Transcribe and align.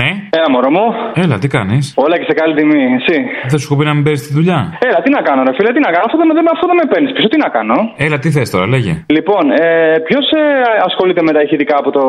Ναι. 0.00 0.10
Έλα, 0.38 0.48
μωρό 0.54 0.70
μου. 0.76 0.84
Έλα, 1.22 1.36
τι 1.42 1.48
κάνεις; 1.56 1.84
Όλα 2.04 2.14
και 2.20 2.26
σε 2.30 2.34
καλή 2.40 2.54
τιμή. 2.58 2.82
Εσύ. 3.00 3.16
Δεν 3.52 3.58
σου 3.60 3.66
έχω 3.68 3.76
πει 3.78 3.84
να 3.90 3.94
μην 3.96 4.04
παίζεις 4.06 4.22
τη 4.28 4.32
δουλειά; 4.38 4.58
Έλα, 4.88 4.98
τι 5.04 5.10
να 5.16 5.20
κάνω, 5.28 5.40
ρε 5.48 5.52
φίλε, 5.56 5.70
τι 5.76 5.80
να 5.86 5.90
κάνω. 5.94 6.04
Αυτό 6.08 6.16
δεν, 6.20 6.26
δεν, 6.38 6.46
αυτό 6.54 6.64
δεν 6.70 6.76
με 6.80 6.86
παίρνεις 6.92 7.10
πίσω. 7.16 7.28
Τι 7.32 7.38
να 7.44 7.48
κάνω; 7.56 7.76
Έλα, 8.06 8.16
τι 8.22 8.28
θες 8.36 8.48
τώρα, 8.54 8.66
λέγε. 8.74 8.92
Λοιπόν, 9.16 9.42
ε, 9.62 9.66
ποιος 10.08 10.24
ε, 10.40 10.42
ασχολείται 10.88 11.22
με 11.28 11.32
τα 11.36 11.40
ηχητικά 11.46 11.74
από 11.82 11.90
το 11.96 12.02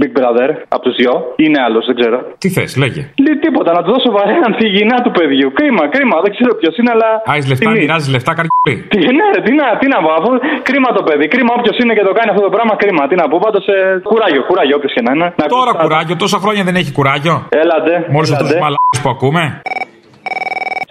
Big 0.00 0.12
Brother, 0.18 0.50
από 0.74 0.82
τους 0.86 0.94
δυο, 1.00 1.12
ή 1.40 1.42
είναι 1.46 1.60
άλλος, 1.66 1.82
δεν 1.88 1.96
ξέρω. 2.00 2.18
Τι 2.42 2.48
θες, 2.54 2.70
λέγε. 2.82 3.02
Λέει 3.24 3.36
τίποτα, 3.44 3.70
να 3.76 3.80
του 3.84 3.90
δώσω 3.94 4.08
βαρέαν 4.16 4.50
τη 4.60 4.66
γυνά 4.76 4.96
του 5.04 5.12
παιδιού. 5.18 5.48
Κρίμα, 5.58 5.82
κρίμα, 5.94 6.16
δεν 6.24 6.30
ξέρω 6.36 6.52
ποιος 6.60 6.74
είναι, 6.78 6.90
αλλά. 6.94 7.08
Άι 7.32 7.40
λεφτά, 7.52 7.70
τιμή. 7.70 7.78
μοιράζεις 7.82 8.08
λεφτά, 8.14 8.32
καρκιόλι. 8.38 8.74
Τι, 8.92 8.98
ναι, 9.18 9.26
ρε, 9.34 9.40
τι 9.46 9.52
να, 9.60 9.66
τι 9.80 9.86
να 9.94 9.98
πω, 10.04 10.10
αφού 10.18 10.30
κρίμα 10.68 10.88
το 10.98 11.02
παιδί. 11.08 11.26
Κρίμα 11.34 11.52
όποιος 11.58 11.76
είναι 11.82 11.92
και 11.98 12.04
το 12.08 12.12
κάνει 12.18 12.30
αυτό 12.34 12.42
το 12.48 12.52
πράγμα, 12.54 12.72
κρίμα. 12.82 13.02
Τι 13.10 13.14
να 13.20 13.24
πω, 13.30 13.36
πάντως 13.44 13.64
ε, 13.74 13.76
κουράγιο, 14.10 14.42
κουράγιο 14.48 14.74
όποιος 14.78 14.92
και 14.96 15.02
να 15.06 15.10
είναι. 15.14 15.26
Να 15.40 15.44
Τώρα 15.56 15.70
ακούσει- 15.72 15.84
κουράγιο, 15.84 16.14
τόσα 16.24 16.38
χρόνια 16.44 16.62
δεν 16.68 16.74
έχει 16.80 16.90
κουράγιο. 16.98 17.06
Έλατε. 17.48 18.06
Μόλις 18.10 18.30
αυτού 18.30 18.44
έλατε. 18.44 18.58
του 18.58 18.62
μαλάκες 18.64 19.00
που 19.02 19.08
ακούμε. 19.08 19.62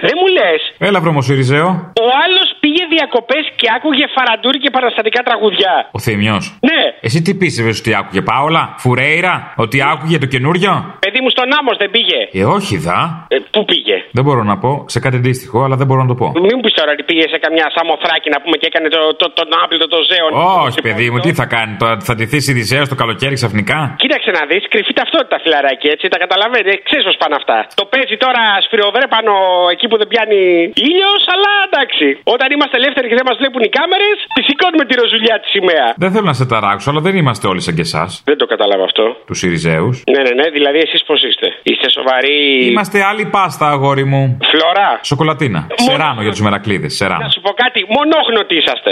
Δεν 0.06 0.16
μου 0.20 0.28
λες, 0.38 0.62
Έλα, 0.88 1.00
βρωμοσύριζέο. 1.06 1.68
ο 2.06 2.08
άλλος 2.24 2.48
πήγε 2.64 2.84
διακοπές 2.96 3.44
και 3.60 3.68
άκουγε 3.76 4.06
φαραντούρι 4.16 4.60
και 4.64 4.70
παραστατικά 4.78 5.22
τραγουδιά. 5.28 5.74
Ο 5.98 6.00
Θήμιος. 6.06 6.44
Ναι, 6.70 6.82
Εσύ 7.08 7.20
τι 7.26 7.32
πίστευες 7.42 7.80
ότι 7.82 7.92
άκουγε, 8.00 8.22
Πάολα, 8.30 8.64
Φουρέιρα, 8.84 9.36
ότι 9.66 9.78
άκουγε 9.92 10.18
το 10.24 10.28
καινούριο; 10.34 10.72
παιδί 11.04 11.20
μου 11.24 11.30
στον 11.36 11.48
άμμος 11.60 11.78
δεν 11.82 11.90
πήγε. 11.96 12.20
Ε, 12.40 12.44
όχι, 12.58 12.76
δα. 12.86 13.00
Ε, 13.34 13.36
πού 13.54 13.62
πήγε; 13.72 13.96
Δεν 14.18 14.24
μπορώ 14.26 14.44
να 14.52 14.56
πω 14.64 14.72
σε 14.94 15.00
κάτι 15.04 15.16
αντίστοιχο, 15.22 15.58
αλλά 15.66 15.76
δεν 15.82 15.88
μπορώ 15.88 16.02
να 16.06 16.10
το 16.14 16.16
πω. 16.22 16.28
Μην 16.46 16.54
μου 16.58 16.64
πεις 16.66 16.74
τώρα 16.80 16.92
ότι 16.96 17.04
πήγε 17.10 17.26
σε 17.34 17.38
καμιά 17.44 17.68
σαμοθράκι 17.76 18.30
να 18.36 18.40
πούμε 18.44 18.56
και 18.62 18.68
έκανε 18.72 18.88
το, 18.96 19.02
το, 19.22 19.26
τον 19.40 19.48
άπλητο 19.64 19.88
το 19.96 20.00
ζέον. 20.10 20.32
Όχι, 20.68 20.80
παιδί 20.86 21.08
μου, 21.12 21.20
τι 21.26 21.32
θα 21.40 21.46
κάνει, 21.56 21.74
τώρα 21.82 21.96
θα 22.10 22.14
τηθεί 22.20 22.38
η 22.50 22.54
Ριζέο 22.58 22.84
το 22.94 22.96
καλοκαίρι 23.02 23.36
ξαφνικά; 23.42 23.78
Κοίταξε 24.04 24.30
να 24.38 24.42
δεις, 24.50 24.64
κρυφή 24.72 24.94
ταυτότητα 25.00 25.38
φιλαράκι 25.44 25.88
έτσι, 25.94 26.06
τα 26.14 26.18
καταλαβαίνεις, 26.24 26.76
ξέρεις 26.88 27.06
πώς 27.08 27.18
πάνε 27.22 27.36
αυτά. 27.42 27.58
Το 27.80 27.86
παίζει 27.92 28.16
τώρα 28.24 28.42
σφυριοδρέπανο 28.66 29.34
εκεί 29.74 29.87
που 29.92 29.98
δεν 30.02 30.08
πιάνει 30.14 30.42
ήλιος, 30.90 31.22
αλλά 31.34 31.52
εντάξει. 31.70 32.08
Όταν 32.36 32.48
είμαστε 32.54 32.76
ελεύθεροι 32.82 33.08
και 33.10 33.18
δεν 33.20 33.26
μας 33.30 33.38
βλέπουν 33.42 33.62
οι 33.68 33.72
κάμερες, 33.78 34.18
τη 34.36 34.42
σηκώνουμε 34.48 34.84
τη 34.90 34.94
ροζουλιά 35.02 35.36
της 35.42 35.50
σημαία. 35.56 35.88
Δεν 36.04 36.10
θέλω 36.14 36.28
να 36.34 36.38
σε 36.42 36.46
ταράξω, 36.52 36.88
αλλά 36.92 37.02
δεν 37.08 37.16
είμαστε 37.22 37.46
όλοι 37.52 37.62
σαν 37.66 37.74
και 37.78 37.86
εσάς, 37.90 38.10
Δεν 38.30 38.38
το 38.42 38.46
κατάλαβα 38.54 38.84
αυτό. 38.90 39.06
τους 39.30 39.40
Ιριζέους. 39.48 39.96
Ναι, 40.14 40.22
ναι, 40.28 40.34
ναι, 40.40 40.48
δηλαδή 40.58 40.78
εσείς 40.88 41.02
πώς 41.10 41.20
είστε; 41.30 41.48
Είστε 41.70 41.88
σοβαροί. 41.98 42.38
Είμαστε 42.72 42.98
άλλη 43.12 43.26
πάστα, 43.36 43.66
αγόρι 43.76 44.06
μου. 44.12 44.38
Φλωρά. 44.52 44.92
Σοκολατίνα. 45.12 45.62
Σεράνο 45.88 46.22
για 46.22 46.32
τους 46.32 46.42
μερακλείδες. 46.42 46.92
Να 46.92 46.98
Σεράνο. 47.08 47.30
σου 47.34 47.42
πω 47.42 47.52
κάτι, 47.64 47.80
μονόχνοτοι 47.96 48.56
είσαστε. 48.56 48.92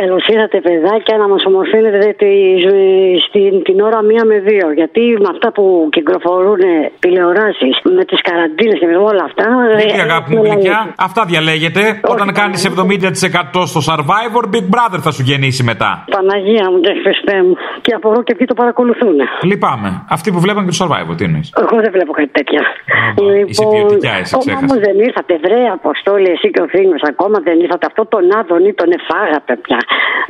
Καλώ 0.00 0.18
ήρθατε, 0.34 0.58
παιδάκια, 0.66 1.16
να 1.22 1.26
μα 1.32 1.38
ομορφύνετε 1.50 2.00
τη, 2.22 2.32
στην, 3.26 3.52
την 3.66 3.76
ώρα 3.88 3.98
μία 4.10 4.24
με 4.30 4.36
δύο. 4.48 4.66
Γιατί 4.80 5.02
με 5.24 5.28
αυτά 5.34 5.48
που 5.56 5.64
κυκλοφορούν 5.96 6.62
τηλεοράσει, 6.98 7.68
με 7.96 8.02
τι 8.08 8.16
καραντίνε 8.28 8.74
και 8.80 8.86
με 8.92 8.96
όλα 9.10 9.22
αυτά. 9.28 9.44
Τι 9.80 9.98
ε, 9.98 10.02
αγάπη 10.08 10.28
μου 10.34 10.42
ε, 10.44 10.48
γλυκιά, 10.48 10.78
αυτά 11.08 11.20
διαλέγετε. 11.30 11.82
Όταν 12.14 12.28
κάνει 12.40 12.54
70% 13.62 13.62
στο 13.72 13.80
survivor, 13.88 14.44
Big 14.54 14.66
Brother 14.74 15.00
θα 15.06 15.10
σου 15.16 15.22
γεννήσει 15.28 15.62
μετά. 15.70 15.90
Παναγία 16.16 16.66
μου 16.70 16.78
και 16.84 16.92
Χριστέ 17.04 17.36
μου. 17.46 17.54
Και 17.84 17.92
απορώ 17.98 18.22
και 18.26 18.34
ποιοι 18.36 18.46
το 18.52 18.54
παρακολουθούν. 18.62 19.16
Λυπάμαι. 19.50 19.90
Αυτοί 20.16 20.28
που 20.32 20.40
βλέπαν 20.44 20.62
και 20.66 20.72
το 20.76 20.78
survivor, 20.82 21.14
τι 21.16 21.24
εννοεί. 21.28 21.44
Εγώ 21.62 21.76
δεν 21.84 21.92
βλέπω 21.96 22.12
κάτι 22.18 22.32
τέτοια. 22.38 22.62
είσαι 23.50 23.64
ποιοτικιά, 23.72 24.14
εσύ, 24.22 24.34
ξέχασα. 24.42 24.64
Όμω 24.64 24.74
δεν 24.86 24.96
ήρθατε, 25.06 25.32
βρε 25.44 25.60
Αποστόλη, 25.78 26.28
εσύ 26.34 26.46
και 26.54 26.60
ο 26.66 26.68
Θήμιο, 26.72 26.98
ακόμα 27.12 27.36
δεν 27.46 27.56
ήρθατε. 27.64 27.84
Αυτό 27.90 28.02
τον 28.14 28.24
Άδωνη 28.38 28.70
τον 28.80 28.88
εφάγατε 28.98 29.54
πια. 29.64 29.80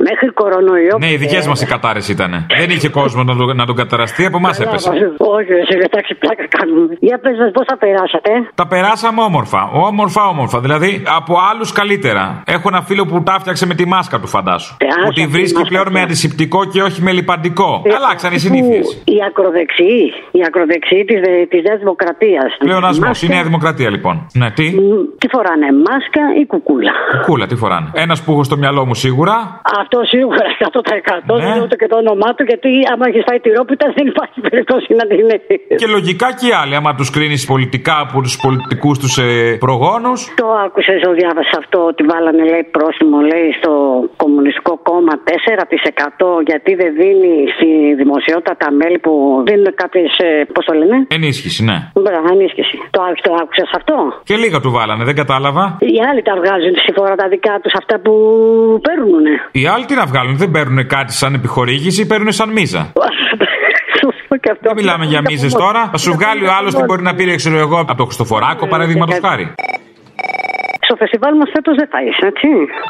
Μέχρι 0.07 0.27
κορονοϊό. 0.41 0.95
Ναι, 0.99 1.11
οι 1.11 1.17
δικές 1.23 1.47
μας 1.47 1.61
οι 1.61 1.65
κατάρε 1.65 1.99
ήταν. 2.09 2.31
Δεν 2.61 2.69
είχε 2.69 2.89
κόσμο 2.89 3.23
να 3.23 3.35
τον, 3.35 3.55
να 3.55 3.65
τον 3.65 3.75
καταραστεί, 3.75 4.25
από 4.25 4.37
εμάς 4.37 4.59
έπεσε. 4.59 4.89
Όχι, 5.17 5.51
εσύ 5.61 5.73
εντάξει, 5.87 6.15
πλάκα 6.15 6.45
κάνουμε. 6.57 6.95
Για 6.99 7.17
πες 7.23 7.37
μας, 7.41 7.51
πώς 7.51 7.65
θα 7.69 7.77
περάσατε; 7.77 8.29
Τα 8.55 8.67
περάσαμε 8.67 9.21
όμορφα. 9.21 9.61
Όμορφα, 9.89 10.21
όμορφα. 10.27 10.59
Δηλαδή 10.59 11.03
από 11.19 11.33
άλλους 11.51 11.71
καλύτερα. 11.71 12.43
Έχω 12.55 12.67
ένα 12.73 12.81
φίλο 12.81 13.05
που 13.05 13.23
τα 13.23 13.35
φτιάξε 13.39 13.65
με 13.65 13.75
τη 13.75 13.85
μάσκα 13.87 14.19
του, 14.19 14.27
φαντάσου. 14.27 14.75
Τεράστια 14.77 15.05
Που 15.05 15.13
τη 15.13 15.21
αυτή 15.21 15.33
βρίσκει 15.35 15.57
μάσκα 15.57 15.69
πλέον 15.69 15.85
του. 15.85 15.91
με 15.91 16.01
αντισηπτικό 16.01 16.65
και 16.65 16.81
όχι 16.81 17.01
με 17.01 17.11
λιπαντικό. 17.11 17.81
Ε, 17.85 17.93
Αλλάξαν 17.95 18.31
οι 18.31 18.35
αφού 18.35 18.45
συνήθειες. 18.45 19.01
Οι 19.05 19.17
ακροδεξιοί, 19.27 20.13
οι 20.31 20.41
ακροδεξιοί 20.47 21.05
της 21.05 21.19
της 21.49 21.61
Νέας 21.63 21.79
Δημοκρατίας. 21.79 22.49
Πλεονασμό. 22.59 23.09
Η 23.21 23.27
Νέα 23.27 23.43
Δημοκρατία 23.43 23.89
λοιπόν. 23.89 24.27
Ναι, 24.33 24.51
τι; 24.51 24.71
Τι 25.17 25.27
φοράνε, 25.33 25.67
μάσκα 25.87 26.21
ή 26.41 26.45
κουκούλα; 26.45 26.91
Κούλα, 27.25 27.45
τι 27.47 27.55
φοράνε; 27.55 27.89
Ένας 27.93 28.23
που 28.23 28.31
έχω 28.31 28.43
στο 28.43 28.57
μυαλό 28.57 28.85
μου 28.85 28.93
σίγουρα. 28.95 29.48
Αυτό 29.81 29.97
σίγουρα 30.13 30.43
100% 30.59 31.35
Ναι. 31.35 31.43
δεν 31.43 31.47
είναι 31.53 31.63
ούτε 31.65 31.75
και 31.81 31.87
το 31.91 31.97
όνομά 32.03 32.29
του, 32.35 32.43
γιατί 32.51 32.69
άμα 32.91 33.05
έχεις 33.09 33.23
φάει 33.27 33.39
τυρόπιτα 33.45 33.85
δεν 33.97 34.05
υπάρχει 34.13 34.39
περίπτωση 34.47 34.89
να 34.99 35.05
την 35.11 35.25
έχεις. 35.37 35.77
Και 35.81 35.87
λογικά 35.97 36.27
και 36.37 36.45
οι 36.49 36.53
άλλοι, 36.61 36.73
άμα 36.79 36.91
τους 36.99 37.09
κρίνεις 37.15 37.41
πολιτικά 37.53 37.95
από 38.05 38.17
τους 38.25 38.35
πολιτικούς 38.45 38.95
τους 39.01 39.13
ε, 39.17 39.27
προγόνους. 39.65 40.19
Το 40.41 40.47
άκουσες, 40.65 41.01
το 41.07 41.11
διάβασα 41.19 41.55
αυτό 41.63 41.77
ότι 41.91 42.03
βάλανε 42.11 42.43
λέει 42.51 42.63
πρόστιμο 42.75 43.17
λέει 43.31 43.47
στο 43.59 43.71
Κομμουνιστικό 44.33 44.73
Κόμμα 44.89 45.13
4% 45.23 46.41
γιατί 46.49 46.71
δεν 46.81 46.89
δίνει 47.01 47.33
στη 47.55 47.69
δημοσιότητα 48.01 48.53
τα 48.63 48.69
μέλη 48.79 48.99
που 49.05 49.13
δίνουν 49.47 49.67
κάποιε. 49.81 50.03
Πώ 50.55 50.61
το 50.69 50.73
λένε, 50.79 50.97
Ενίσχυση, 51.17 51.59
ναι. 51.69 51.77
Μπράβο, 52.05 52.27
ενίσχυση. 52.35 52.77
Το, 52.95 52.99
άκου- 53.07 53.21
το 53.27 53.31
άκουσε 53.41 53.63
αυτό. 53.79 53.95
Και 54.29 54.35
λίγα 54.43 54.59
του 54.63 54.71
βάλανε, 54.77 55.03
δεν 55.09 55.15
κατάλαβα. 55.21 55.63
Οι 55.79 55.97
άλλοι 56.09 56.21
τα 56.29 56.33
βγάζουν 56.41 56.73
στη 56.83 56.91
φορά 56.97 57.15
τα 57.21 57.27
δικά 57.33 57.53
του 57.63 57.69
αυτά 57.81 57.95
που 58.03 58.13
παίρνουν. 58.87 59.25
Οι 59.51 59.63
άλλοι 59.73 59.85
τι 59.85 59.95
να 60.01 60.05
βγάλουν, 60.11 60.35
δεν 60.43 60.51
παίρνουν 60.51 60.87
κάτι 60.95 61.13
σαν 61.21 61.31
επιχορήγηση, 61.33 62.07
παίρνουν 62.11 62.31
σαν 62.31 62.49
μίζα. 62.57 62.81
Σωστό 64.01 64.35
και 64.43 64.49
αυτό. 64.51 64.63
Δεν 64.69 64.75
μιλάμε 64.75 65.05
για 65.05 65.21
μίζε 65.27 65.49
τώρα. 65.63 65.81
Θα 65.91 65.97
σου 65.97 66.11
βγάλει 66.13 66.43
ο 66.45 66.51
άλλο 66.59 66.69
τι 66.69 66.83
μπορεί 66.83 67.01
να 67.01 67.13
πήρε, 67.15 67.35
ξέρω 67.35 67.57
εγώ, 67.57 67.77
από 67.79 67.95
το 67.95 68.05
Χριστοφοράκο, 68.05 68.67
παραδείγματο 68.67 69.13
χάρη. 69.27 69.45
Στο 70.89 70.97
φεστιβάλ 71.03 71.33
μας 71.41 71.49
φέτος 71.55 71.75
δεν 71.81 71.87
θα 71.93 71.99
είσαι, 72.05 72.25
έτσι. 72.31 72.47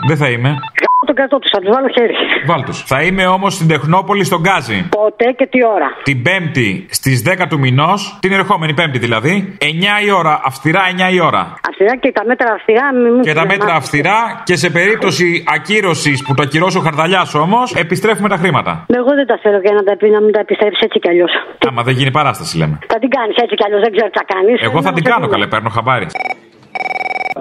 Δεν 0.10 0.18
θα 0.22 0.28
είμαι. 0.34 0.50
Γάμο 0.82 1.04
τον 1.10 1.16
κρατό 1.20 1.38
τους, 1.40 1.50
θα 1.56 1.60
τους 1.62 1.70
βάλω 1.76 1.88
χέρι. 1.98 2.16
Βάλτου. 2.52 2.74
Θα 2.92 3.00
είμαι 3.06 3.26
όμως 3.28 3.54
στην 3.54 3.68
Τεχνόπολη 3.68 4.24
στον 4.24 4.40
Γκάζι. 4.42 4.80
Πότε 5.00 5.26
και 5.38 5.46
τι 5.52 5.60
ώρα. 5.76 5.88
Την 6.04 6.18
Πέμπτη 6.22 6.86
στις 6.90 7.18
10 7.22 7.48
του 7.50 7.60
μηνός, 7.60 8.18
την 8.22 8.32
ερχόμενη 8.32 8.74
Πέμπτη 8.74 8.98
δηλαδή, 9.06 9.58
9 9.62 9.66
η 10.08 10.12
ώρα, 10.12 10.34
αυστηρά 10.50 10.82
9 11.10 11.14
η 11.18 11.20
ώρα. 11.30 11.42
Αυστηρά 11.70 11.94
και 12.04 12.12
τα 12.12 12.24
μέτρα 12.26 12.48
αυστηρά. 12.58 12.86
Μην, 12.94 13.12
μην 13.14 13.22
Και 13.22 13.34
τα 13.34 13.46
μέτρα 13.52 13.56
ξεχνάτε. 13.58 13.78
αυστηρά 13.82 14.18
και 14.44 14.56
σε 14.56 14.70
περίπτωση 14.70 15.44
ακύρωσης 15.56 16.24
που 16.26 16.34
το 16.34 16.42
ακυρώσει 16.46 16.78
ο 16.78 16.82
Χαρδαλιάς 16.82 17.36
όμως, 17.36 17.76
επιστρέφουμε 17.76 18.30
τα 18.30 18.38
χρήματα. 18.38 18.86
Εγώ 19.00 19.12
δεν 19.20 19.28
τα 19.32 19.38
θέλω 19.44 19.60
για 19.66 19.74
να, 19.78 19.84
τα, 19.84 19.98
πει- 19.98 20.12
να 20.12 20.22
μην 20.22 20.32
τα 20.32 20.40
επιστρέψει 20.40 20.80
έτσι 20.84 21.00
κι 21.00 21.10
αλλιώς. 21.10 21.32
Άμα 21.70 21.84
δεν 21.84 21.94
γίνει 21.94 22.12
παράσταση, 22.12 22.58
λέμε. 22.58 22.76
Θα 22.88 23.00
την 23.00 23.10
κάνεις 23.10 23.36
έτσι 23.44 23.56
κι 23.56 23.64
αλλιώς, 23.66 23.82
δεν 23.86 23.92
ξέρω 23.96 24.08
τι 24.12 24.18
θα 24.22 24.26
κάνεις. 24.34 24.58
Εγώ 24.62 24.82
θα 24.82 24.92
την 24.94 25.04
κάνω 25.04 25.28
καλέ, 25.28 25.48
παίρνω 25.48 25.70
χαμπάρι. 25.70 26.08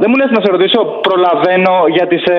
Δεν 0.01 0.09
μου 0.11 0.17
λες 0.21 0.31
να 0.37 0.41
σε 0.45 0.49
ρωτήσω, 0.55 0.81
προλαβαίνω 1.09 1.75
για 1.97 2.07
τις 2.13 2.23
ε, 2.37 2.39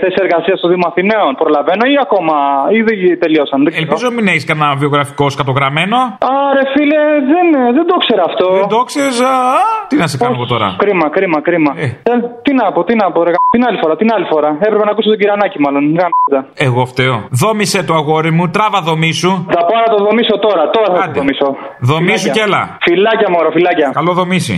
θέσεις 0.00 0.18
εργασίας 0.24 0.56
του 0.60 0.68
Δήμου 0.72 0.86
Αθηναίων; 0.90 1.30
Προλαβαίνω 1.42 1.84
ή 1.94 1.96
ακόμα, 2.06 2.34
ή 2.76 2.78
δεν 2.88 2.96
τελειώσαν. 3.24 3.58
Δεν 3.64 3.70
ξέρω. 3.72 3.84
Ελπίζω 3.86 4.06
μην 4.16 4.26
έχεις 4.32 4.44
κανένα 4.50 4.68
βιογραφικό 4.82 5.24
σκατογραμμένο. 5.34 5.96
Άρε 6.48 6.64
φίλε, 6.74 7.00
δεν, 7.32 7.46
δεν 7.76 7.84
το 7.90 7.96
ξέρω 8.04 8.22
αυτό. 8.30 8.46
Δεν 8.60 8.68
το 8.74 8.80
ξέρεις. 8.90 9.16
Τι 9.90 9.94
να 10.02 10.06
σε 10.12 10.16
κάνω 10.22 10.34
εγώ 10.38 10.46
τώρα; 10.54 10.68
Κρίμα, 10.82 11.06
κρίμα, 11.16 11.38
κρίμα. 11.48 11.70
Ε. 11.84 11.86
Ε, 12.10 12.14
τι 12.44 12.50
να 12.60 12.64
πω, 12.74 12.80
τι 12.88 12.94
να 13.02 13.06
πω, 13.14 13.18
ρε, 13.26 13.30
γα- 13.34 13.48
την 13.56 13.62
άλλη 13.68 13.78
φορά, 13.82 13.94
την 14.02 14.08
άλλη 14.14 14.26
φορά. 14.32 14.50
Έπρεπε 14.66 14.84
να 14.88 14.92
ακούσω 14.94 15.08
τον 15.12 15.18
Κυρανάκη, 15.20 15.58
μάλλον. 15.64 15.82
Γάμιζα. 16.00 16.40
Εγώ 16.68 16.82
φταίω. 16.92 17.16
Δόμησε 17.42 17.78
το 17.88 17.94
αγόρι 18.00 18.30
μου, 18.36 18.44
τράβα 18.56 18.80
δομήσου. 18.88 19.32
Θα 19.56 19.62
πάω 19.68 19.80
να 19.86 19.90
το 19.94 19.98
δομήσω 20.06 20.34
τώρα, 20.46 20.62
τώρα 20.74 20.86
θα 20.86 20.94
το 20.94 21.00
Άντε. 21.04 21.18
δομήσω. 21.20 21.48
Δομήσου 21.90 22.18
Φιλάκια. 22.18 22.32
κι 22.36 22.40
έλα. 22.48 22.62
Φιλάκια, 22.86 23.28
μωρό, 23.34 23.50
φιλάκια. 23.56 23.88
Καλό 23.98 24.12
δομήσει. 24.12 24.54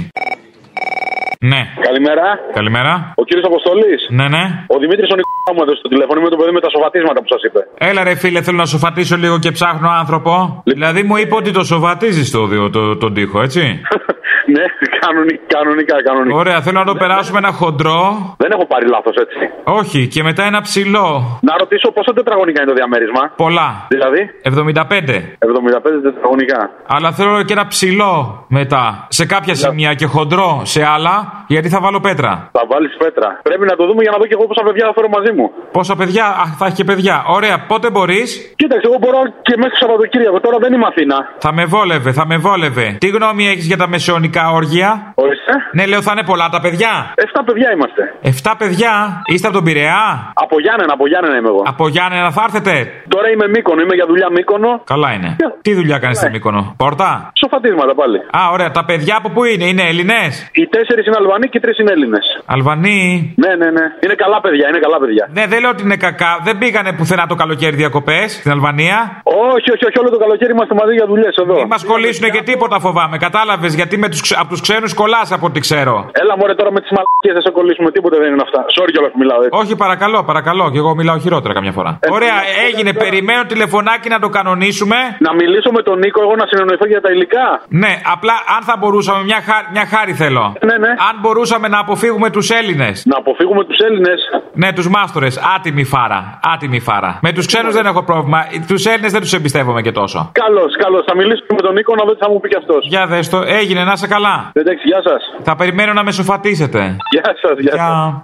Ναι. 1.51 1.61
Καλημέρα. 1.89 2.27
Καλημέρα. 2.53 3.13
Ο 3.17 3.25
κύριος 3.25 3.47
Αποστολής. 3.51 4.01
Ναι, 4.19 4.29
ναι. 4.29 4.45
Ο 4.75 4.79
Δημήτρης 4.79 5.09
ο 5.15 5.17
Νικόλα 5.19 5.53
μου 5.57 5.63
έδωσε 5.65 5.81
το 5.83 5.89
τηλέφωνο 5.89 6.21
με 6.21 6.29
το 6.29 6.37
παιδί 6.37 6.53
με 6.53 6.61
τα 6.61 6.71
σοβατίσματα 6.71 7.19
που 7.23 7.29
σας 7.35 7.43
είπε. 7.47 7.61
Έλα 7.91 8.05
ρε 8.05 8.15
φίλε, 8.15 8.43
θέλω 8.43 8.57
να 8.57 8.69
σοφατίσω 8.75 9.17
λίγο 9.17 9.39
και 9.39 9.51
ψάχνω 9.51 9.89
άνθρωπο. 10.03 10.63
Δηλαδή 10.65 11.03
μου 11.03 11.17
είπε 11.17 11.35
ότι 11.35 11.51
το 11.51 11.65
σοβατίζεις 11.65 12.31
το, 12.31 12.49
το, 12.49 12.71
το, 12.71 12.97
τον 12.97 13.15
τοίχο, 13.15 13.43
έτσι. 13.43 13.63
ναι, 14.57 14.65
κανονικά, 15.03 15.43
κανονικά, 15.57 15.97
κανονικά. 16.09 16.37
Ωραία, 16.43 16.59
θέλω 16.65 16.79
να 16.79 16.89
το 16.93 16.95
περάσουμε 17.03 17.39
ένα 17.45 17.53
χοντρό. 17.61 18.01
Δεν 18.43 18.51
έχω 18.55 18.67
πάρει 18.73 18.87
λάθος 18.95 19.17
έτσι. 19.25 19.41
Όχι, 19.81 20.01
και 20.13 20.23
μετά 20.29 20.43
ένα 20.51 20.61
ψηλό. 20.69 21.09
Να 21.49 21.53
ρωτήσω 21.63 21.89
πόσα 21.97 22.13
τετραγωνικά 22.19 22.59
είναι 22.63 22.71
το 22.73 22.77
διαμέρισμα. 22.81 23.23
Πολλά. 23.45 23.69
Δηλαδή, 23.95 24.21
75. 24.43 25.23
75 25.39 26.03
τετραγωνικά. 26.09 26.61
Αλλά 26.87 27.09
θέλω 27.13 27.43
και 27.43 27.53
ένα 27.59 27.67
ψηλό 27.67 28.45
μετά. 28.59 29.07
Σε 29.09 29.25
κάποια 29.27 29.55
σημεία 29.55 29.93
και 29.95 30.07
χοντρό 30.07 30.61
σε 30.65 30.81
άλλα, 30.95 31.45
γιατί 31.47 31.69
θα 31.69 31.81
βάλω 31.81 32.01
πέτρα. 32.01 32.33
Θα 32.53 32.65
βάλεις 32.73 32.97
πέτρα. 33.05 33.29
Πρέπει 33.43 33.65
να 33.71 33.77
το 33.77 33.87
δούμε 33.89 34.03
για 34.03 34.13
να 34.15 34.19
δω 34.19 34.27
και 34.31 34.37
εγώ 34.39 34.47
πόσα 34.51 34.63
παιδιά 34.67 34.85
θα 34.89 34.93
φέρω 34.97 35.09
μαζί 35.17 35.33
μου. 35.37 35.47
Πόσα 35.73 35.95
παιδιά, 35.97 36.25
α, 36.43 36.45
θα 36.59 36.65
έχει 36.67 36.75
και 36.75 36.85
παιδιά. 36.85 37.17
Ωραία, 37.37 37.57
πότε 37.71 37.91
μπορείς; 37.91 38.29
Κοίταξε, 38.61 38.87
εγώ 38.91 38.99
μπορώ 39.03 39.21
και 39.47 39.55
μέχρι 39.57 39.75
το 39.77 39.81
Σαββατοκύριακο. 39.83 40.41
Τώρα 40.47 40.59
δεν 40.65 40.73
είμαι 40.75 40.87
Αθήνα. 40.93 41.17
Θα 41.39 41.53
με 41.53 41.65
βόλευε, 41.65 42.11
θα 42.13 42.25
με 42.27 42.37
βόλευε. 42.37 42.87
Τι 43.01 43.09
γνώμη 43.17 43.43
έχεις 43.53 43.67
για 43.67 43.77
τα 43.77 43.89
μεσαιωνικά; 43.89 44.42
Ερωτικά 44.43 44.51
όργια. 44.51 45.13
Ορίστε. 45.15 45.53
Ναι, 45.73 45.87
λέω 45.87 46.03
θα 46.03 46.13
είναι 46.15 46.25
πολλά 46.31 46.49
τα 46.49 46.61
παιδιά. 46.61 46.93
Εφτά 47.15 47.45
παιδιά 47.45 47.69
είμαστε. 47.75 48.03
Εφτά 48.31 48.53
παιδιά. 48.61 48.93
Είστε 49.33 49.47
από 49.47 49.57
τον 49.57 49.65
Πειραιά; 49.65 50.33
Από 50.45 50.57
Γιάννενα, 50.61 50.93
από 50.93 51.07
Γιάννενα 51.11 51.37
είμαι 51.37 51.49
εγώ. 51.49 51.63
Από 51.73 51.85
Γιάννενα 51.89 52.31
θα 52.37 52.43
έρθετε; 52.47 52.73
Τώρα 53.09 53.27
είμαι 53.33 53.47
Μύκονο, 53.55 53.81
είμαι 53.85 53.95
για 53.95 54.07
δουλειά 54.07 54.29
Μύκονο. 54.37 54.71
Καλά 54.93 55.09
είναι. 55.13 55.37
Τι 55.63 55.75
δουλειά 55.75 55.99
κάνεις 55.99 56.17
στη 56.19 56.31
Μύκονο. 56.31 56.75
Πόρτα; 56.77 57.11
Σοφατίσματα 57.41 57.95
πάλι. 58.01 58.19
Α, 58.39 58.41
ωραία. 58.55 58.71
Τα 58.71 58.85
παιδιά 58.85 59.15
από 59.21 59.29
πού 59.35 59.45
είναι, 59.45 59.65
είναι 59.71 59.83
Έλληνες; 59.93 60.33
Οι 60.53 60.67
τέσσερις 60.75 61.07
είναι 61.07 61.17
Αλβανοί 61.23 61.47
και 61.49 61.59
οι 61.59 61.61
τρεις 61.61 61.79
είναι 61.79 61.93
Έλληνες. 61.97 62.25
Αλβανοί. 62.47 63.35
Ναι, 63.45 63.53
ναι, 63.61 63.69
ναι. 63.77 63.85
Είναι 64.05 64.15
καλά 64.25 64.39
παιδιά, 64.41 64.69
είναι 64.71 64.79
καλά 64.87 64.99
παιδιά. 65.03 65.25
Ναι, 65.37 65.45
δεν 65.47 65.61
λέω 65.61 65.71
ότι 65.71 65.83
είναι 65.83 65.97
κακά. 66.07 66.31
Δεν 66.47 66.59
πήγανε 66.59 66.93
πουθενά 66.93 67.27
το 67.27 67.35
καλοκαίρι 67.35 67.77
διακοπές 67.77 68.33
στην 68.33 68.51
Αλβανία. 68.51 68.97
Όχι, 69.23 69.69
όχι, 69.75 69.85
όχι, 69.89 69.99
όλο 70.03 70.11
το 70.11 70.19
καλοκαίρι 70.25 70.53
είμαστε 70.53 70.75
μαζί 70.81 70.95
για 70.95 71.07
δουλειές 71.07 71.35
εδώ. 71.43 71.55
Μην 71.55 71.67
μας 71.67 71.85
κολλήσουν 71.85 72.31
και 72.31 72.43
τίποτα 72.43 72.79
φοβάμαι. 72.81 73.17
Κατάλαβες 73.27 73.75
γιατί 73.75 73.99
με 73.99 74.09
τους, 74.09 74.21
ξε- 74.21 74.32
από 74.41 74.49
τους 74.49 74.61
ξένους 74.61 74.95
κολλάς 74.95 75.33
από 75.33 75.47
ό,τι 75.47 75.61
ξέρω. 75.67 75.95
Έλα 76.23 76.35
μωρέ 76.39 76.55
τώρα 76.61 76.71
με 76.77 76.81
τις 76.85 76.91
μαλακίες 76.97 77.33
δεν 77.37 77.43
σε 77.47 77.51
κολλήσουμε, 77.57 77.91
τίποτα 77.97 78.17
δεν 78.23 78.29
είναι 78.33 78.45
αυτά. 78.49 78.61
Sorry 78.77 78.91
κιόλας 78.95 79.11
που 79.13 79.19
μιλάω 79.23 79.39
έτσι. 79.45 79.55
Όχι, 79.63 79.75
παρακαλώ, 79.85 80.19
παρακαλώ. 80.31 80.65
Και 80.73 80.79
εγώ 80.83 80.95
μιλάω 81.01 81.19
χειρότερα 81.25 81.55
καμιά 81.59 81.73
φορά. 81.79 81.91
Ε, 82.01 82.09
Ωραία, 82.17 82.37
ε, 82.51 82.67
έγινε. 82.69 82.91
τώρα- 82.93 83.01
Περιμένω 83.05 83.43
τηλεφωνάκι 83.53 84.09
να 84.15 84.19
το 84.25 84.29
κανονίσουμε. 84.37 84.97
Να 85.27 85.33
μιλήσω 85.41 85.71
με 85.77 85.83
τον 85.89 85.97
Νίκο, 86.03 86.21
εγώ 86.27 86.35
να 86.43 86.47
συνεννοηθώ 86.51 86.87
για 86.93 87.01
τα 87.05 87.11
υλικά. 87.15 87.47
Ναι, 87.83 87.93
απλά 88.15 88.35
αν 88.57 88.63
θα 88.69 88.75
μπορούσαμε, 88.81 89.21
μια, 89.31 89.41
χά- 89.49 89.67
μια 89.75 89.85
χάρη 89.95 90.13
θέλω. 90.23 90.45
Ναι, 90.69 90.77
ναι. 90.85 90.91
Αν 91.09 91.15
μπορούσαμε 91.23 91.67
να 91.75 91.79
αποφύγουμε 91.85 92.29
τους 92.31 92.47
Έλληνες. 92.51 92.95
Να 93.13 93.17
αποφύγουμε 93.23 93.63
τους 93.65 93.79
Έλληνες. 93.89 94.19
Ναι, 94.53 94.73
τους 94.73 94.89
μάστορες. 94.89 95.35
Άτιμη 95.57 95.85
φάρα. 95.85 96.21
Άτιμη 96.55 96.81
φάρα. 96.81 97.19
Με 97.23 97.33
τους 97.33 97.47
ξένους 97.47 97.75
δεν 97.75 97.87
έχω 97.87 98.03
πρόβλημα. 98.11 98.41
Τους 98.69 98.87
Έλληνες 98.87 99.13
δεν 99.13 99.21
τους 99.21 99.33
εμπιστεύομαι 99.33 99.81
και 99.83 99.93
τόσο. 99.93 100.19
Καλώς, 100.43 100.71
καλώς. 100.85 101.03
Θα 101.09 101.15
μιλήσω 101.17 101.43
με 101.57 101.63
τον 101.67 101.73
Νίκο 101.75 101.95
να 101.95 102.05
δω 102.05 102.13
τι 102.13 102.19
θα 102.25 102.31
μου 102.31 102.41
πει 102.41 102.49
κι 102.49 102.57
αυτός. 102.63 102.87
Για 102.89 103.07
δες 103.07 103.29
το, 103.29 103.39
έγινε, 103.47 103.85
να 103.85 103.97
σε 103.97 104.07
καλά. 104.07 104.22
Εντάξει, 104.53 104.83
γεια 104.89 105.03
σας. 105.03 105.23
Θα 105.43 105.57
περιμένω 105.57 105.93
να 105.93 106.03
με 106.05 106.13
σοφατίσετε. 106.13 106.97
Γεια 107.11 107.37
σας, 107.43 107.59
γεια 107.59 107.77
σας. 107.77 108.23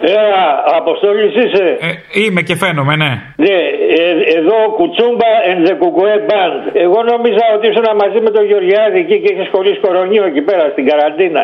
Γεια. 0.00 0.20
Έλα, 0.22 0.44
Αποστόλης 0.80 1.32
είσαι. 1.42 1.66
Ε, 1.88 1.90
είμαι 2.22 2.40
και 2.48 2.54
φαίνομαι, 2.62 2.94
ναι. 3.02 3.12
Ναι, 3.44 3.58
ε, 4.00 4.04
εδώ 4.38 4.56
κουτσούμπα 4.78 5.30
and 5.50 5.60
the 5.68 5.74
κουκουέ 5.80 6.16
band. 6.28 6.60
Εγώ 6.84 6.98
νόμιζα 7.10 7.44
ότι 7.56 7.64
ήσουν 7.70 7.86
μαζί 8.02 8.18
με 8.26 8.30
τον 8.36 8.44
Γεωργιάδη 8.50 8.98
εκεί 9.04 9.16
και 9.22 9.30
είχες 9.32 9.48
κολλήσει 9.54 9.80
κορονίο 9.86 10.24
εκεί 10.30 10.42
πέρα 10.48 10.64
στην 10.74 10.84
καραντίνα. 10.90 11.42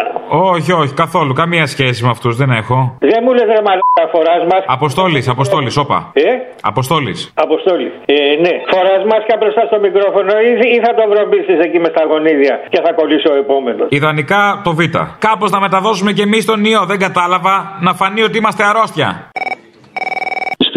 Όχι, 0.54 0.72
όχι, 0.80 0.92
καθόλου. 1.02 1.32
Καμία 1.42 1.66
σχέση 1.74 1.98
με 2.06 2.10
αυτούς 2.16 2.34
δεν 2.40 2.50
έχω. 2.60 2.76
Δεν 3.12 3.20
μου 3.24 3.32
λες 3.36 3.48
ρε 3.56 3.62
μαλάκα 3.66 4.04
φοράς 4.12 4.42
μάσκα. 4.50 4.68
Αποστόλης, 4.78 5.24
Αποστόλης, 5.34 5.74
όπα. 5.84 5.98
Ε, 6.12 6.30
Αποστόλης. 6.70 7.18
Αποστόλης. 7.46 7.92
Ε, 8.06 8.14
ναι. 8.44 8.54
Φοράς 8.72 9.02
μάσκα 9.10 9.34
μπροστά 9.40 9.62
στο 9.70 9.78
μικρόφωνο 9.86 10.32
ή, 10.48 10.50
ή 10.76 10.78
θα 10.84 10.92
τον 10.98 11.06
βρομπίσεις 11.12 11.58
εκεί 11.66 11.78
με 11.84 11.88
στα 11.94 12.02
γονίδια 12.10 12.54
και 12.72 12.80
θα 12.84 12.90
κολλήσει 12.98 13.26
ο 13.32 13.36
επόμενος. 13.44 13.86
Ιδανικά 13.98 14.40
το 14.64 14.70
Β. 14.78 14.80
Κάπως 15.28 15.50
να 15.54 15.60
μεταδώσουμε 15.66 16.10
και 16.16 16.22
εμείς 16.28 16.44
τον 16.50 16.64
ιό, 16.64 16.82
δεν 16.90 16.98
κατάλαβα. 17.06 17.54
Να 17.86 17.92
φανεί 18.00 18.22
ότι 18.28 18.38
είμαστε 18.46 18.64
αρρώστια. 18.64 19.28